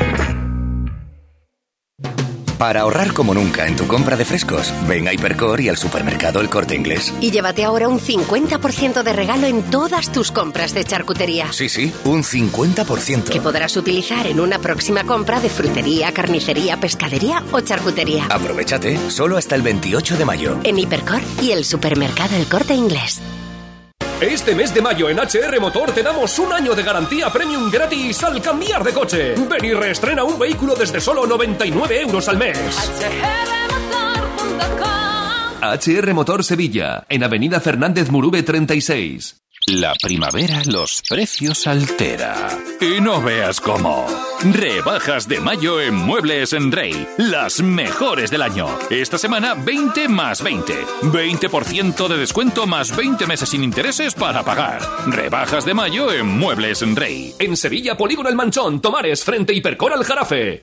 Para 2.60 2.82
ahorrar 2.82 3.14
como 3.14 3.32
nunca 3.32 3.66
en 3.66 3.74
tu 3.74 3.86
compra 3.86 4.18
de 4.18 4.26
frescos, 4.26 4.74
ven 4.86 5.08
a 5.08 5.14
Hipercor 5.14 5.62
y 5.62 5.70
al 5.70 5.78
supermercado 5.78 6.42
El 6.42 6.50
Corte 6.50 6.74
Inglés. 6.74 7.10
Y 7.18 7.30
llévate 7.30 7.64
ahora 7.64 7.88
un 7.88 7.98
50% 7.98 9.02
de 9.02 9.12
regalo 9.14 9.46
en 9.46 9.62
todas 9.62 10.12
tus 10.12 10.30
compras 10.30 10.74
de 10.74 10.84
charcutería. 10.84 11.50
Sí, 11.54 11.70
sí, 11.70 11.90
un 12.04 12.22
50%. 12.22 13.30
Que 13.30 13.40
podrás 13.40 13.78
utilizar 13.78 14.26
en 14.26 14.40
una 14.40 14.58
próxima 14.58 15.04
compra 15.04 15.40
de 15.40 15.48
frutería, 15.48 16.12
carnicería, 16.12 16.76
pescadería 16.76 17.42
o 17.50 17.60
charcutería. 17.62 18.26
Aprovechate, 18.28 19.08
solo 19.08 19.38
hasta 19.38 19.54
el 19.54 19.62
28 19.62 20.18
de 20.18 20.24
mayo. 20.26 20.60
En 20.62 20.78
Hipercor 20.78 21.22
y 21.40 21.52
el 21.52 21.64
supermercado 21.64 22.36
El 22.36 22.46
Corte 22.46 22.74
Inglés. 22.74 23.22
Este 24.20 24.54
mes 24.54 24.74
de 24.74 24.82
mayo 24.82 25.08
en 25.08 25.18
HR 25.18 25.58
Motor 25.60 25.92
te 25.92 26.02
damos 26.02 26.38
un 26.38 26.52
año 26.52 26.74
de 26.74 26.82
garantía 26.82 27.30
premium 27.30 27.70
gratis 27.70 28.22
al 28.22 28.42
cambiar 28.42 28.84
de 28.84 28.92
coche. 28.92 29.34
Ven 29.34 29.64
y 29.64 29.72
reestrena 29.72 30.24
un 30.24 30.38
vehículo 30.38 30.74
desde 30.74 31.00
solo 31.00 31.26
99 31.26 32.02
euros 32.02 32.28
al 32.28 32.36
mes. 32.36 32.58
HR 35.62 36.12
Motor 36.12 36.44
Sevilla, 36.44 37.06
en 37.08 37.24
Avenida 37.24 37.60
Fernández 37.60 38.10
Murube 38.10 38.42
36. 38.42 39.40
La 39.66 39.92
primavera 40.02 40.62
los 40.66 41.02
precios 41.08 41.66
altera. 41.66 42.48
Y 42.80 43.00
no 43.00 43.20
veas 43.22 43.60
cómo. 43.60 44.06
Rebajas 44.42 45.28
de 45.28 45.38
mayo 45.38 45.80
en 45.80 45.94
Muebles 45.94 46.54
en 46.54 46.72
Rey. 46.72 47.06
Las 47.18 47.62
mejores 47.62 48.30
del 48.30 48.42
año. 48.42 48.66
Esta 48.88 49.18
semana 49.18 49.54
20 49.54 50.08
más 50.08 50.42
20. 50.42 50.74
20% 51.02 52.08
de 52.08 52.16
descuento 52.16 52.66
más 52.66 52.96
20 52.96 53.26
meses 53.26 53.50
sin 53.50 53.62
intereses 53.62 54.14
para 54.14 54.42
pagar. 54.42 54.80
Rebajas 55.06 55.64
de 55.64 55.74
mayo 55.74 56.10
en 56.12 56.26
Muebles 56.26 56.82
en 56.82 56.96
Rey. 56.96 57.34
En 57.38 57.56
Sevilla, 57.56 57.96
Polígono 57.96 58.28
El 58.28 58.36
Manchón, 58.36 58.80
Tomares, 58.80 59.24
frente 59.24 59.52
Hipercor 59.52 59.92
al 59.92 60.04
Jarafe. 60.04 60.62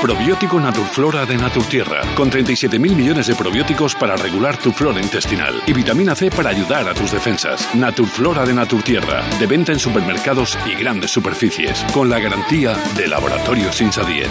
Probiótico 0.00 0.60
Naturflora 0.60 1.26
de 1.26 1.36
Naturtierra, 1.36 2.02
con 2.14 2.30
37.000 2.30 2.78
millones 2.78 3.26
de 3.26 3.34
probióticos 3.34 3.94
para 3.96 4.14
regular 4.14 4.56
tu 4.56 4.70
flora 4.70 5.00
intestinal 5.00 5.60
y 5.66 5.72
vitamina 5.72 6.14
C 6.14 6.30
para 6.30 6.50
ayudar 6.50 6.88
a 6.88 6.94
tus 6.94 7.10
defensas. 7.10 7.74
Naturflora 7.74 8.46
de 8.46 8.54
Naturtierra, 8.54 9.24
de 9.40 9.46
venta 9.46 9.72
en 9.72 9.80
supermercados 9.80 10.56
y 10.64 10.74
grandes 10.76 11.10
superficies, 11.10 11.84
con 11.92 12.08
la 12.08 12.20
garantía 12.20 12.76
de 12.96 13.08
Laboratorios 13.08 13.80
Insadiet. 13.80 14.30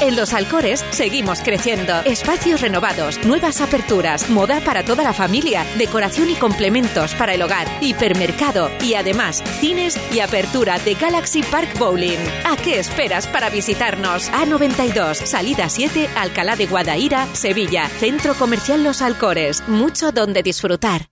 En 0.00 0.16
Los 0.16 0.32
Alcores 0.32 0.82
seguimos 0.90 1.42
creciendo. 1.42 2.00
Espacios 2.06 2.62
renovados, 2.62 3.22
nuevas 3.26 3.60
aperturas, 3.60 4.30
moda 4.30 4.60
para 4.60 4.82
toda 4.82 5.04
la 5.04 5.12
familia, 5.12 5.66
decoración 5.76 6.30
y 6.30 6.34
complementos 6.34 7.14
para 7.14 7.34
el 7.34 7.42
hogar, 7.42 7.68
hipermercado 7.82 8.70
y 8.80 8.94
además 8.94 9.42
cines 9.60 9.98
y 10.10 10.20
apertura 10.20 10.78
de 10.78 10.94
Galaxy 10.94 11.42
Park 11.42 11.78
Bowling. 11.78 12.18
¿A 12.44 12.56
qué 12.56 12.78
esperas 12.78 13.26
para 13.26 13.50
visitarnos? 13.50 14.30
A92, 14.32 15.16
salida 15.26 15.68
7, 15.68 16.08
Alcalá 16.16 16.56
de 16.56 16.66
Guadaira, 16.66 17.26
Sevilla, 17.34 17.86
Centro 17.88 18.34
Comercial 18.34 18.82
Los 18.82 19.02
Alcores. 19.02 19.62
Mucho 19.68 20.12
donde 20.12 20.42
disfrutar. 20.42 21.08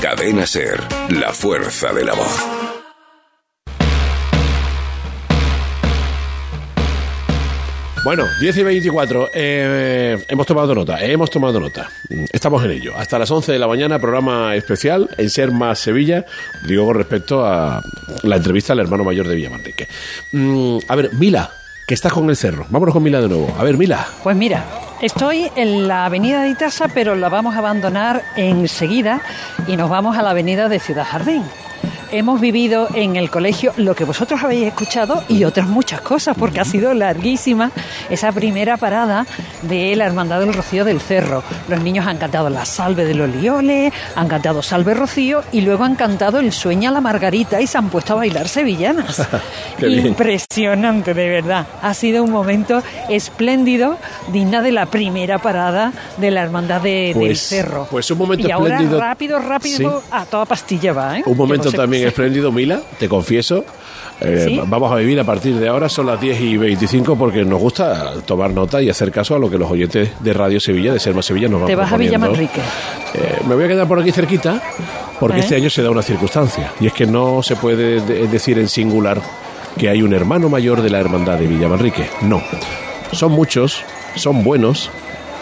Cadena 0.00 0.46
Ser, 0.46 0.80
la 1.08 1.32
fuerza 1.32 1.92
de 1.92 2.04
la 2.04 2.14
voz. 2.14 2.59
Bueno, 8.02 8.24
10 8.40 8.56
y 8.56 8.62
24. 8.62 9.30
eh, 9.34 10.24
hemos 10.28 10.46
tomado 10.46 10.74
nota, 10.74 11.04
hemos 11.04 11.30
tomado 11.30 11.60
nota. 11.60 11.90
Mm, 12.08 12.24
Estamos 12.32 12.64
en 12.64 12.70
ello. 12.70 12.94
Hasta 12.96 13.18
las 13.18 13.30
11 13.30 13.52
de 13.52 13.58
la 13.58 13.68
mañana, 13.68 13.98
programa 13.98 14.54
especial 14.56 15.08
en 15.18 15.28
Ser 15.28 15.50
Más 15.52 15.78
Sevilla. 15.78 16.24
Digo 16.66 16.86
con 16.86 16.94
respecto 16.96 17.44
a 17.44 17.82
la 18.22 18.36
entrevista 18.36 18.72
al 18.72 18.80
hermano 18.80 19.04
mayor 19.04 19.28
de 19.28 19.34
Villamanrique. 19.34 19.86
Mm, 20.32 20.78
a 20.88 20.96
ver, 20.96 21.12
Mila, 21.12 21.50
que 21.86 21.92
estás 21.92 22.12
con 22.12 22.30
el 22.30 22.36
cerro. 22.36 22.64
Vámonos 22.70 22.94
con 22.94 23.02
Mila 23.02 23.20
de 23.20 23.28
nuevo. 23.28 23.54
A 23.58 23.64
ver, 23.64 23.76
Mila. 23.76 24.06
Pues 24.22 24.34
mira, 24.34 24.64
estoy 25.02 25.50
en 25.54 25.86
la 25.86 26.06
avenida 26.06 26.40
de 26.42 26.48
Itasa, 26.48 26.88
pero 26.88 27.14
la 27.14 27.28
vamos 27.28 27.54
a 27.54 27.58
abandonar 27.58 28.22
enseguida 28.34 29.20
y 29.66 29.76
nos 29.76 29.90
vamos 29.90 30.16
a 30.16 30.22
la 30.22 30.30
avenida 30.30 30.70
de 30.70 30.78
Ciudad 30.80 31.04
Jardín. 31.06 31.42
Hemos 32.12 32.40
vivido 32.40 32.88
en 32.94 33.14
el 33.16 33.30
colegio 33.30 33.72
lo 33.76 33.94
que 33.94 34.04
vosotros 34.04 34.42
habéis 34.42 34.66
escuchado 34.66 35.22
y 35.28 35.44
otras 35.44 35.68
muchas 35.68 36.00
cosas, 36.00 36.36
porque 36.36 36.58
ha 36.60 36.64
sido 36.64 36.92
larguísima 36.92 37.70
esa 38.08 38.32
primera 38.32 38.76
parada 38.76 39.26
de 39.62 39.94
la 39.94 40.06
Hermandad 40.06 40.40
del 40.40 40.52
Rocío 40.52 40.84
del 40.84 41.00
Cerro. 41.00 41.42
Los 41.68 41.80
niños 41.82 42.06
han 42.08 42.18
cantado 42.18 42.50
la 42.50 42.64
Salve 42.64 43.04
de 43.04 43.14
los 43.14 43.30
Lioles, 43.30 43.92
han 44.16 44.26
cantado 44.26 44.60
Salve 44.62 44.94
Rocío 44.94 45.42
y 45.52 45.60
luego 45.60 45.84
han 45.84 45.94
cantado 45.94 46.40
el 46.40 46.52
Sueña 46.52 46.90
la 46.90 47.00
Margarita 47.00 47.60
y 47.60 47.66
se 47.68 47.78
han 47.78 47.88
puesto 47.90 48.14
a 48.14 48.16
bailar 48.16 48.48
sevillanas. 48.48 49.22
Impresionante, 49.80 51.14
de 51.14 51.28
verdad. 51.28 51.66
Ha 51.82 51.94
sido 51.94 52.24
un 52.24 52.30
momento 52.32 52.82
espléndido, 53.08 53.98
digna 54.32 54.62
de 54.62 54.72
la 54.72 54.86
primera 54.86 55.38
parada 55.38 55.92
de 56.16 56.30
la 56.30 56.42
Hermandad 56.42 56.80
de- 56.80 57.12
del 57.14 57.14
Pues- 57.14 57.40
Cerro. 57.40 57.86
pues 57.90 58.10
un 58.10 58.18
momento 58.18 58.48
y 58.48 58.50
ahora 58.50 58.74
espléndido. 58.74 59.00
rápido, 59.00 59.38
rápido, 59.38 60.00
Sí. 60.00 60.06
a 60.10 60.24
toda 60.24 60.44
pastilla 60.44 60.92
va, 60.92 61.18
¿eh? 61.18 61.22
Un 61.26 61.36
momento 61.36 61.70
también 61.70 61.99
pase. 62.00 62.08
espléndido, 62.08 62.52
Mila, 62.52 62.80
te 62.98 63.08
confieso. 63.08 63.64
Eh, 64.20 64.44
¿Sí? 64.48 64.60
Vamos 64.66 64.92
a 64.92 64.96
vivir 64.96 65.18
a 65.18 65.24
partir 65.24 65.54
de 65.54 65.66
ahora, 65.68 65.88
son 65.88 66.04
las 66.06 66.20
10 66.20 66.40
y 66.42 66.56
25, 66.58 67.16
porque 67.16 67.42
nos 67.42 67.58
gusta 67.58 68.12
tomar 68.26 68.50
nota 68.50 68.82
y 68.82 68.90
hacer 68.90 69.10
caso 69.10 69.34
a 69.34 69.38
lo 69.38 69.48
que 69.48 69.56
los 69.56 69.70
oyentes 69.70 70.10
de 70.20 70.32
Radio 70.34 70.60
Sevilla, 70.60 70.92
de 70.92 71.00
Serma 71.00 71.22
Sevilla, 71.22 71.48
nos 71.48 71.60
van 71.60 71.68
Te 71.68 71.74
vas 71.74 71.90
a. 71.90 71.96
Villamanrique. 71.96 72.60
Eh, 73.14 73.38
me 73.48 73.54
voy 73.54 73.64
a 73.64 73.68
quedar 73.68 73.88
por 73.88 73.98
aquí 73.98 74.12
cerquita, 74.12 74.60
porque 75.18 75.38
¿Eh? 75.38 75.40
este 75.40 75.56
año 75.56 75.70
se 75.70 75.82
da 75.82 75.90
una 75.90 76.02
circunstancia, 76.02 76.70
y 76.80 76.86
es 76.88 76.92
que 76.92 77.06
no 77.06 77.42
se 77.42 77.56
puede 77.56 78.00
de- 78.02 78.26
decir 78.28 78.58
en 78.58 78.68
singular 78.68 79.22
que 79.78 79.88
hay 79.88 80.02
un 80.02 80.12
hermano 80.12 80.50
mayor 80.50 80.82
de 80.82 80.90
la 80.90 81.00
hermandad 81.00 81.38
de 81.38 81.46
Villamanrique. 81.46 82.06
No. 82.20 82.42
Son 83.12 83.32
muchos, 83.32 83.82
son 84.16 84.44
buenos, 84.44 84.90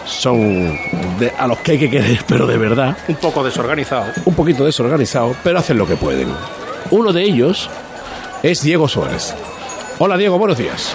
son 0.09 0.77
de- 1.19 1.31
a 1.37 1.47
los 1.47 1.59
que 1.59 1.73
hay 1.73 1.79
que 1.79 1.89
querer, 1.89 2.19
pero 2.27 2.45
de 2.47 2.57
verdad. 2.57 2.97
Un 3.07 3.15
poco 3.15 3.43
desorganizado. 3.43 4.11
Un 4.25 4.33
poquito 4.33 4.65
desorganizado, 4.65 5.35
pero 5.43 5.59
hacen 5.59 5.77
lo 5.77 5.87
que 5.87 5.95
pueden. 5.95 6.27
Uno 6.91 7.13
de 7.13 7.23
ellos 7.23 7.69
es 8.43 8.61
Diego 8.63 8.87
Suárez. 8.87 9.33
Hola 9.99 10.17
Diego, 10.17 10.37
buenos 10.37 10.57
días. 10.57 10.93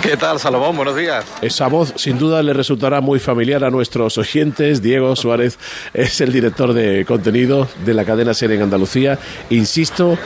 ¿Qué 0.00 0.16
tal, 0.16 0.40
Salomón? 0.40 0.74
Buenos 0.76 0.96
días. 0.96 1.24
Esa 1.42 1.68
voz 1.68 1.92
sin 1.96 2.18
duda 2.18 2.42
le 2.42 2.52
resultará 2.52 3.00
muy 3.00 3.20
familiar 3.20 3.62
a 3.62 3.70
nuestros 3.70 4.18
oyentes. 4.18 4.82
Diego 4.82 5.14
Suárez 5.14 5.58
es 5.94 6.20
el 6.20 6.32
director 6.32 6.72
de 6.72 7.04
contenido 7.04 7.68
de 7.84 7.94
la 7.94 8.04
cadena 8.04 8.34
Ser 8.34 8.50
en 8.52 8.62
Andalucía. 8.62 9.18
Insisto, 9.50 10.18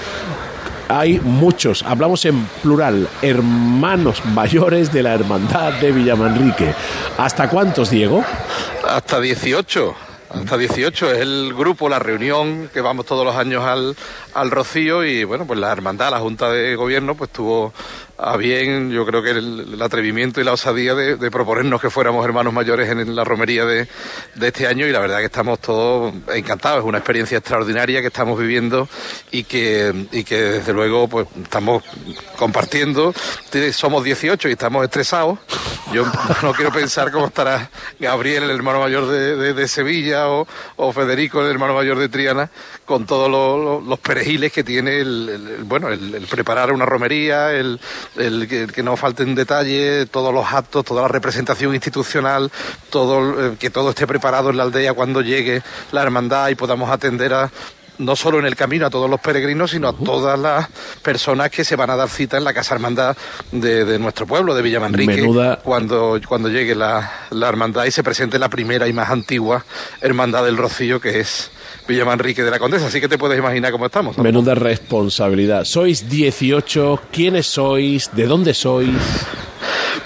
hay 0.89 1.20
muchos, 1.20 1.82
hablamos 1.82 2.24
en 2.24 2.45
plural, 2.62 3.09
hermanos 3.22 4.24
mayores 4.26 4.93
de 4.93 5.03
la 5.03 5.14
hermandad 5.14 5.72
de 5.74 5.93
Villamanrique. 5.93 6.74
¿Hasta 7.18 7.49
cuántos, 7.49 7.91
Diego? 7.91 8.24
Hasta 8.89 9.20
18. 9.20 9.95
Hasta 10.28 10.59
18 10.59 11.12
es 11.12 11.20
el 11.20 11.55
grupo, 11.55 11.89
la 11.89 11.99
reunión 11.99 12.68
que 12.72 12.80
vamos 12.80 13.07
todos 13.07 13.24
los 13.24 13.37
años 13.37 13.64
al, 13.64 13.97
al 14.34 14.51
Rocío 14.51 15.05
y 15.05 15.24
bueno, 15.24 15.47
pues 15.47 15.59
la 15.59 15.70
hermandad, 15.72 16.11
la 16.11 16.18
Junta 16.18 16.51
de 16.51 16.74
Gobierno, 16.76 17.14
pues 17.14 17.30
tuvo 17.30 17.72
a 18.19 18.37
bien, 18.37 18.91
yo 18.91 19.05
creo 19.05 19.23
que 19.23 19.31
el, 19.31 19.81
atrevimiento 19.81 20.41
y 20.41 20.45
la 20.45 20.53
osadía 20.53 20.95
de, 20.95 21.31
proponernos 21.31 21.81
que 21.81 21.91
fuéramos 21.91 22.25
hermanos 22.25 22.53
mayores 22.53 22.89
en 22.89 23.14
la 23.14 23.25
romería 23.25 23.64
de, 23.64 23.89
este 24.41 24.67
año 24.67 24.87
y 24.87 24.93
la 24.93 25.01
verdad 25.01 25.19
que 25.19 25.27
estamos 25.27 25.61
todos 25.61 26.14
encantados, 26.35 26.81
es 26.81 26.85
una 26.85 26.99
experiencia 26.99 27.39
extraordinaria 27.39 28.01
que 28.01 28.07
estamos 28.07 28.39
viviendo 28.39 28.89
y 29.31 29.45
que, 29.45 30.07
y 30.12 30.25
que 30.25 30.37
desde 30.37 30.73
luego 30.73 31.09
pues 31.09 31.27
estamos 31.43 31.83
compartiendo, 32.37 33.12
somos 33.73 34.03
18 34.03 34.49
y 34.49 34.53
estamos 34.53 34.85
estresados, 34.85 35.39
yo 35.93 36.05
no 36.43 36.53
quiero 36.53 36.73
pensar 36.73 37.11
cómo 37.11 37.27
estará 37.27 37.71
Gabriel, 37.99 38.45
el 38.45 38.51
hermano 38.51 38.81
mayor 38.81 39.07
de, 39.09 39.69
Sevilla, 39.69 40.29
o 40.29 40.93
Federico, 40.93 41.43
el 41.43 41.51
hermano 41.51 41.75
mayor 41.75 41.99
de 41.99 42.09
Triana, 42.09 42.51
con 42.87 43.05
todos 43.05 43.28
los, 43.30 43.62
los- 43.62 43.84
los 43.89 43.99
perejiles 43.99 44.53
que 44.53 44.64
tiene 44.64 45.01
el, 45.01 45.28
el- 45.28 45.49
el- 45.59 45.64
bueno, 45.64 45.89
el, 45.89 46.14
el 46.14 46.26
preparar 46.26 46.72
una 46.72 46.87
romería, 46.87 47.53
el, 47.53 47.78
el 48.16 48.47
que, 48.49 48.66
que 48.68 48.82
no 48.82 48.97
falten 48.97 49.34
detalles, 49.34 50.09
todos 50.11 50.32
los 50.32 50.51
actos, 50.53 50.84
toda 50.84 51.03
la 51.03 51.09
representación 51.09 51.74
institucional, 51.74 52.51
todo 52.91 53.49
eh, 53.53 53.57
que 53.59 53.70
todo 53.70 53.91
esté 53.91 54.07
preparado 54.07 54.51
en 54.51 54.57
la 54.57 54.62
aldea 54.62 54.93
cuando 54.95 55.20
llegue 55.20 55.62
la 55.93 56.03
hermandad 56.03 56.49
y 56.49 56.55
podamos 56.55 56.89
atender 56.91 57.34
a 57.34 57.51
no 57.99 58.14
solo 58.14 58.39
en 58.39 58.45
el 58.45 58.55
camino 58.57 58.84
a 58.84 58.91
todos 58.91 59.09
los 59.09 59.18
peregrinos, 59.20 59.70
sino 59.70 59.89
a 59.89 59.95
todas 59.95 60.39
las 60.39 60.68
personas 61.03 61.51
que 61.51 61.64
se 61.64 61.76
van 61.76 61.89
a 61.89 61.97
dar 61.97 62.11
cita 62.11 62.37
en 62.37 62.45
la 62.45 62.53
Casa 62.53 62.74
Hermandad 62.74 63.16
de, 63.53 63.87
de 63.87 63.99
nuestro 63.99 64.26
pueblo, 64.26 64.55
de 64.55 64.61
Villamanrique, 64.61 65.12
Menuda- 65.22 65.61
cuando, 65.62 66.20
cuando 66.28 66.51
llegue 66.51 66.74
la, 66.74 67.11
la 67.30 67.49
hermandad 67.49 67.87
y 67.87 67.91
se 67.91 68.03
presente 68.03 68.39
la 68.39 68.51
primera 68.51 68.87
y 68.87 68.93
más 68.93 69.09
antigua 69.09 69.64
hermandad 70.03 70.45
del 70.45 70.59
Rocío, 70.59 71.01
que 71.01 71.20
es 71.20 71.51
Villamanrique 71.89 72.43
de 72.43 72.51
la 72.51 72.59
Condesa. 72.59 72.87
Así 72.87 73.01
que 73.01 73.09
te 73.09 73.19
puedes 73.19 73.39
imaginar 73.39 73.73
cómo 73.73 73.87
estamos. 73.87 74.17
¿no? 74.17 74.23
Menuda 74.25 74.55
responsabilidad. 74.55 75.64
Sois 75.64 76.09
18, 76.09 77.01
¿quiénes 77.12 77.47
sois? 77.47 78.11
¿De 78.14 78.27
dónde 78.27 78.55
sois? 78.55 78.91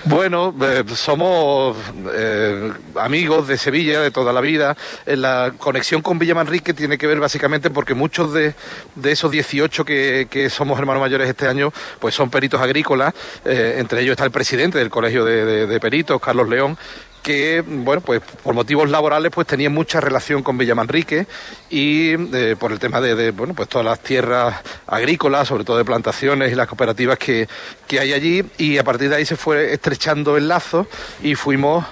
Bueno, 0.04 0.54
eh, 0.62 0.82
somos 0.94 1.76
eh, 2.14 2.72
amigos 2.96 3.46
de 3.48 3.58
Sevilla 3.58 4.00
de 4.00 4.10
toda 4.10 4.32
la 4.32 4.40
vida. 4.40 4.74
Eh, 5.04 5.14
la 5.16 5.52
conexión 5.58 6.00
con 6.00 6.18
Villamanrique 6.18 6.72
tiene 6.72 6.96
que 6.96 7.06
ver 7.06 7.20
básicamente 7.20 7.68
porque 7.68 7.92
muchos 7.94 8.32
de, 8.32 8.54
de 8.94 9.12
esos 9.12 9.30
18 9.30 9.84
que, 9.84 10.26
que 10.30 10.48
somos 10.48 10.78
hermanos 10.78 11.02
mayores 11.02 11.28
este 11.28 11.46
año, 11.46 11.70
pues 11.98 12.14
son 12.14 12.30
peritos 12.30 12.60
agrícolas. 12.62 13.12
Eh, 13.44 13.76
entre 13.78 14.00
ellos 14.00 14.12
está 14.12 14.24
el 14.24 14.30
presidente 14.30 14.78
del 14.78 14.88
Colegio 14.88 15.24
de, 15.24 15.44
de- 15.44 15.66
de 15.66 15.80
Peritos, 15.80 16.18
Carlos 16.20 16.48
León 16.48 16.78
que 17.22 17.62
bueno 17.66 18.00
pues 18.00 18.20
por 18.42 18.54
motivos 18.54 18.90
laborales 18.90 19.30
pues 19.32 19.46
tenía 19.46 19.70
mucha 19.70 20.00
relación 20.00 20.42
con 20.42 20.56
Villamanrique 20.58 21.26
y 21.68 22.12
eh, 22.34 22.56
por 22.58 22.72
el 22.72 22.78
tema 22.78 23.00
de, 23.00 23.30
bueno 23.30 23.54
pues 23.54 23.68
todas 23.68 23.84
las 23.84 24.00
tierras 24.00 24.56
agrícolas 24.86 25.48
sobre 25.48 25.64
todo 25.64 25.76
de 25.78 25.84
plantaciones 25.84 26.52
y 26.52 26.54
las 26.54 26.66
cooperativas 26.66 27.18
que, 27.18 27.48
que 27.86 28.00
hay 28.00 28.12
allí. 28.12 28.44
Y 28.58 28.78
a 28.78 28.84
partir 28.84 29.10
de 29.10 29.16
ahí 29.16 29.26
se 29.26 29.36
fue 29.36 29.72
estrechando 29.72 30.36
el 30.36 30.48
lazo 30.48 30.86
y 31.22 31.34
fuimos 31.34 31.84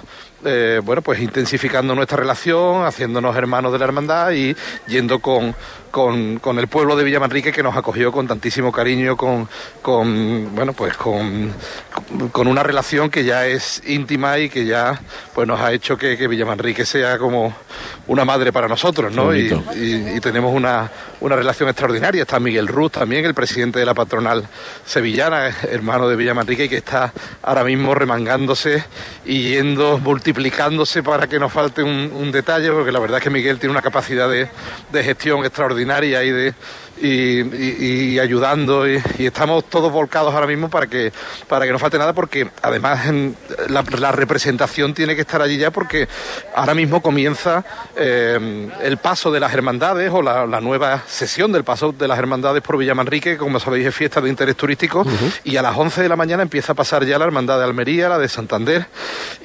eh, 0.45 0.79
bueno, 0.83 1.01
pues 1.01 1.19
intensificando 1.19 1.93
nuestra 1.95 2.17
relación, 2.17 2.85
haciéndonos 2.85 3.35
hermanos 3.35 3.73
de 3.73 3.79
la 3.79 3.85
hermandad 3.85 4.31
y 4.31 4.55
yendo 4.87 5.19
con, 5.19 5.53
con, 5.91 6.39
con 6.39 6.59
el 6.59 6.67
pueblo 6.67 6.95
de 6.95 7.03
Villamanrique 7.03 7.51
que 7.51 7.63
nos 7.63 7.75
acogió 7.75 8.11
con 8.11 8.27
tantísimo 8.27 8.71
cariño, 8.71 9.17
con, 9.17 9.47
con 9.81 10.53
bueno, 10.55 10.73
pues 10.73 10.95
con, 10.95 11.51
con 12.31 12.47
una 12.47 12.63
relación 12.63 13.09
que 13.09 13.23
ya 13.23 13.45
es 13.47 13.81
íntima 13.87 14.37
y 14.39 14.49
que 14.49 14.65
ya 14.65 14.99
pues 15.33 15.47
nos 15.47 15.59
ha 15.59 15.71
hecho 15.73 15.97
que, 15.97 16.17
que 16.17 16.27
Villamanrique 16.27 16.85
sea 16.85 17.17
como 17.17 17.55
una 18.07 18.25
madre 18.25 18.51
para 18.51 18.67
nosotros, 18.67 19.13
¿no? 19.13 19.33
Y, 19.33 19.49
bonito. 19.49 19.73
y- 19.75 20.17
y 20.17 20.19
tenemos 20.19 20.53
una, 20.53 20.89
una 21.21 21.35
relación 21.35 21.69
extraordinaria. 21.69 22.21
Está 22.21 22.39
Miguel 22.39 22.67
Ruz 22.67 22.91
también, 22.91 23.25
el 23.25 23.33
presidente 23.33 23.79
de 23.79 23.85
la 23.85 23.93
patronal 23.93 24.47
sevillana, 24.85 25.47
hermano 25.71 26.07
de 26.07 26.15
Villamanrique, 26.15 26.65
y 26.65 26.69
que 26.69 26.77
está 26.77 27.13
ahora 27.41 27.63
mismo 27.63 27.93
remangándose 27.95 28.83
y 29.25 29.49
yendo, 29.51 29.97
multiplicándose 29.99 31.03
para 31.03 31.27
que 31.27 31.39
nos 31.39 31.51
falte 31.51 31.83
un, 31.83 32.11
un 32.13 32.31
detalle, 32.31 32.71
porque 32.71 32.91
la 32.91 32.99
verdad 32.99 33.17
es 33.17 33.23
que 33.23 33.29
Miguel 33.29 33.59
tiene 33.59 33.71
una 33.71 33.81
capacidad 33.81 34.29
de, 34.29 34.49
de 34.91 35.03
gestión 35.03 35.45
extraordinaria 35.45 35.78
y 36.23 36.31
de 36.31 36.53
y, 37.01 37.41
y- 37.41 38.09
y 38.13 38.19
ayudando 38.19 38.87
y, 38.89 39.01
y 39.17 39.25
estamos 39.25 39.65
todos 39.69 39.91
volcados 39.91 40.33
ahora 40.33 40.47
mismo 40.47 40.69
para 40.69 40.87
que 40.87 41.11
para 41.47 41.65
que 41.65 41.71
no 41.71 41.79
falte 41.79 41.97
nada 41.97 42.13
porque 42.13 42.49
además 42.61 43.01
la, 43.69 43.83
la 43.99 44.11
representación 44.11 44.93
tiene 44.93 45.15
que 45.15 45.21
estar 45.21 45.41
allí 45.41 45.57
ya 45.57 45.71
porque 45.71 46.07
ahora 46.55 46.73
mismo 46.73 47.01
comienza 47.01 47.63
eh, 47.95 48.69
el 48.83 48.97
paso 48.97 49.31
de 49.31 49.39
las 49.39 49.53
hermandades 49.53 50.11
o 50.13 50.21
la, 50.21 50.45
la 50.45 50.61
nueva 50.61 51.03
sesión 51.07 51.51
del 51.51 51.63
paso 51.63 51.91
de 51.91 52.07
las 52.07 52.19
hermandades 52.19 52.61
por 52.61 52.77
Villamanrique 52.77 53.31
que 53.31 53.37
como 53.37 53.59
sabéis 53.59 53.87
es 53.87 53.95
fiesta 53.95 54.21
de 54.21 54.29
interés 54.29 54.55
turístico 54.55 55.05
y 55.43 55.55
a 55.57 55.61
las 55.61 55.77
11 55.77 56.01
de 56.01 56.09
la 56.09 56.15
mañana 56.15 56.43
empieza 56.43 56.73
a 56.73 56.75
pasar 56.75 57.05
ya 57.05 57.17
la 57.17 57.25
hermandad 57.25 57.57
de 57.59 57.65
Almería, 57.65 58.09
la 58.09 58.17
de 58.17 58.27
Santander 58.29 58.87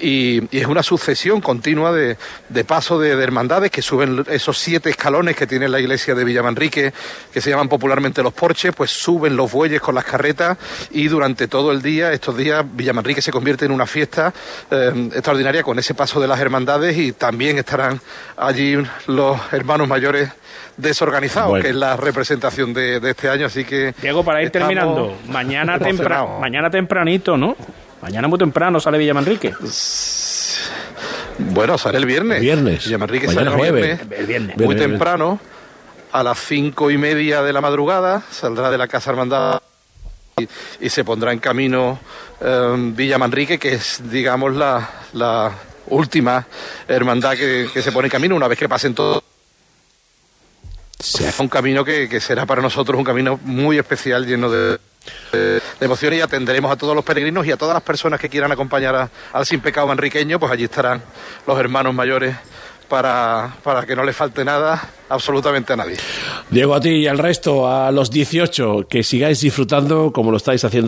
y, 0.01 0.43
y 0.57 0.61
es 0.61 0.67
una 0.67 0.83
sucesión 0.83 1.41
continua 1.41 1.93
de, 1.93 2.17
de 2.49 2.65
paso 2.65 2.99
de, 2.99 3.17
de 3.17 3.23
hermandades 3.25 3.71
que 3.71 3.83
suben 3.83 4.25
esos 4.29 4.59
siete 4.59 4.91
escalones 4.91 5.37
que 5.37 5.47
tiene 5.47 5.69
la 5.69 5.81
iglesia 5.81 6.15
de 6.15 6.25
Villamanrique 6.25 6.93
que 7.33 7.41
se 7.45 7.51
llaman 7.51 7.69
popularmente 7.69 8.23
los 8.23 8.33
porches, 8.33 8.73
pues 8.75 8.91
suben 8.91 9.37
los 9.37 9.53
bueyes 9.53 9.81
con 9.81 9.95
las 9.95 10.05
carretas 10.05 10.57
y 10.91 11.07
durante 11.09 11.47
todo 11.47 11.71
el 11.71 11.81
día, 11.83 12.13
estos 12.13 12.37
días, 12.37 12.65
Villamanrique 12.69 13.23
se 13.23 13.31
convierte 13.31 13.65
en 13.67 13.71
una 13.73 13.87
fiesta 13.87 14.33
eh, 14.71 15.11
extraordinaria 15.13 15.63
con 15.63 15.79
ese 15.79 15.95
paso 15.95 16.21
de 16.21 16.27
las 16.29 16.41
hermandades 16.41 16.97
y 16.97 17.13
también 17.13 17.59
estarán 17.59 18.01
allí 18.37 18.77
los 19.07 19.39
hermanos 19.53 19.87
mayores 19.87 20.31
desorganizados, 20.77 21.51
Bueno. 21.51 21.63
que 21.63 21.71
es 21.71 21.77
la 21.77 21.97
representación 21.97 22.75
de, 22.75 22.99
de 22.99 23.11
este 23.11 23.29
año, 23.29 23.47
así 23.47 23.65
que... 23.65 23.95
Diego, 24.03 24.25
para 24.25 24.43
ir 24.43 24.51
terminando, 24.51 25.17
mañana, 25.29 25.79
tempra- 25.79 26.41
mañana 26.41 26.69
tempranito, 26.71 27.37
¿no? 27.37 27.57
Mañana 28.03 28.27
muy 28.29 28.39
temprano 28.39 28.81
sale 28.81 28.99
Villamanrique. 28.99 29.55
Bueno, 31.39 31.79
sale 31.79 31.99
el 31.99 32.07
viernes. 32.07 32.41
Viernes. 32.41 32.85
Villamanrique 32.85 33.27
Mañana 33.29 33.51
sale 33.53 33.63
el 33.63 33.71
jueves. 33.71 33.85
viernes. 33.99 34.19
El 34.21 34.27
viernes. 34.27 34.57
Muy 34.57 34.67
viernes. 34.75 34.89
temprano, 34.91 35.41
a 36.15 36.23
las 36.23 36.39
cinco 36.39 36.93
y 36.93 36.97
media 36.97 37.43
de 37.43 37.53
la 37.53 37.61
madrugada, 37.61 38.23
saldrá 38.31 38.71
de 38.71 38.79
la 38.79 38.87
Casa 38.87 39.11
Hermandad 39.11 39.61
y, 40.37 40.47
y 40.87 40.89
se 40.89 41.03
pondrá 41.03 41.33
en 41.33 41.41
camino 41.41 41.99
eh, 42.41 42.75
Villa 42.95 43.19
Manrique, 43.19 43.59
que 43.59 43.75
es, 43.75 44.01
digamos, 44.09 44.55
la, 44.55 44.89
la 45.15 45.51
última 45.89 46.47
hermandad 46.87 47.33
que, 47.35 47.69
que 47.73 47.83
se 47.83 47.91
pone 47.91 48.07
en 48.07 48.13
camino 48.13 48.37
una 48.37 48.47
vez 48.47 48.57
que 48.59 48.69
pasen 48.69 48.95
todos. 48.95 49.25
Un 51.39 51.49
camino 51.49 51.85
que, 51.85 52.09
que 52.09 52.21
será 52.21 52.47
para 52.47 52.63
nosotros 52.63 52.97
un 52.97 53.05
camino 53.05 53.39
muy 53.43 53.77
especial, 53.79 54.25
lleno 54.25 54.49
de, 54.49 54.79
de, 55.33 55.39
de 55.55 55.61
emociones 55.81 56.21
y 56.21 56.23
atenderemos 56.23 56.71
a 56.71 56.77
todos 56.77 56.95
los 56.95 57.05
peregrinos 57.05 57.45
y 57.45 57.51
a 57.51 57.57
todas 57.57 57.75
las 57.75 57.83
personas 57.83 58.21
que 58.21 58.29
quieran 58.29 58.53
acompañar 58.53 58.95
a- 58.95 59.11
al 59.33 59.45
sin 59.45 59.61
pecado 59.61 59.89
manriqueño, 59.89 60.39
pues 60.39 60.53
allí 60.53 60.65
estarán 60.65 61.03
los 61.47 61.59
hermanos 61.59 61.93
mayores 61.93 62.37
para, 62.89 63.55
para 63.63 63.87
que 63.87 63.95
no 63.97 64.05
le 64.05 64.13
falte 64.13 64.45
nada 64.45 64.81
absolutamente 65.09 65.73
a 65.73 65.77
nadie. 65.77 65.97
Diego, 66.51 66.75
a 66.75 66.81
ti 66.81 66.91
y 66.91 67.07
al 67.07 67.19
resto, 67.19 67.69
a 67.69 67.91
los 67.91 68.11
18, 68.11 68.87
que 68.89 69.03
sigáis 69.03 69.41
disfrutando 69.41 70.13
como 70.13 70.31
lo 70.31 70.37
estáis 70.37 70.65
haciendo 70.65 70.83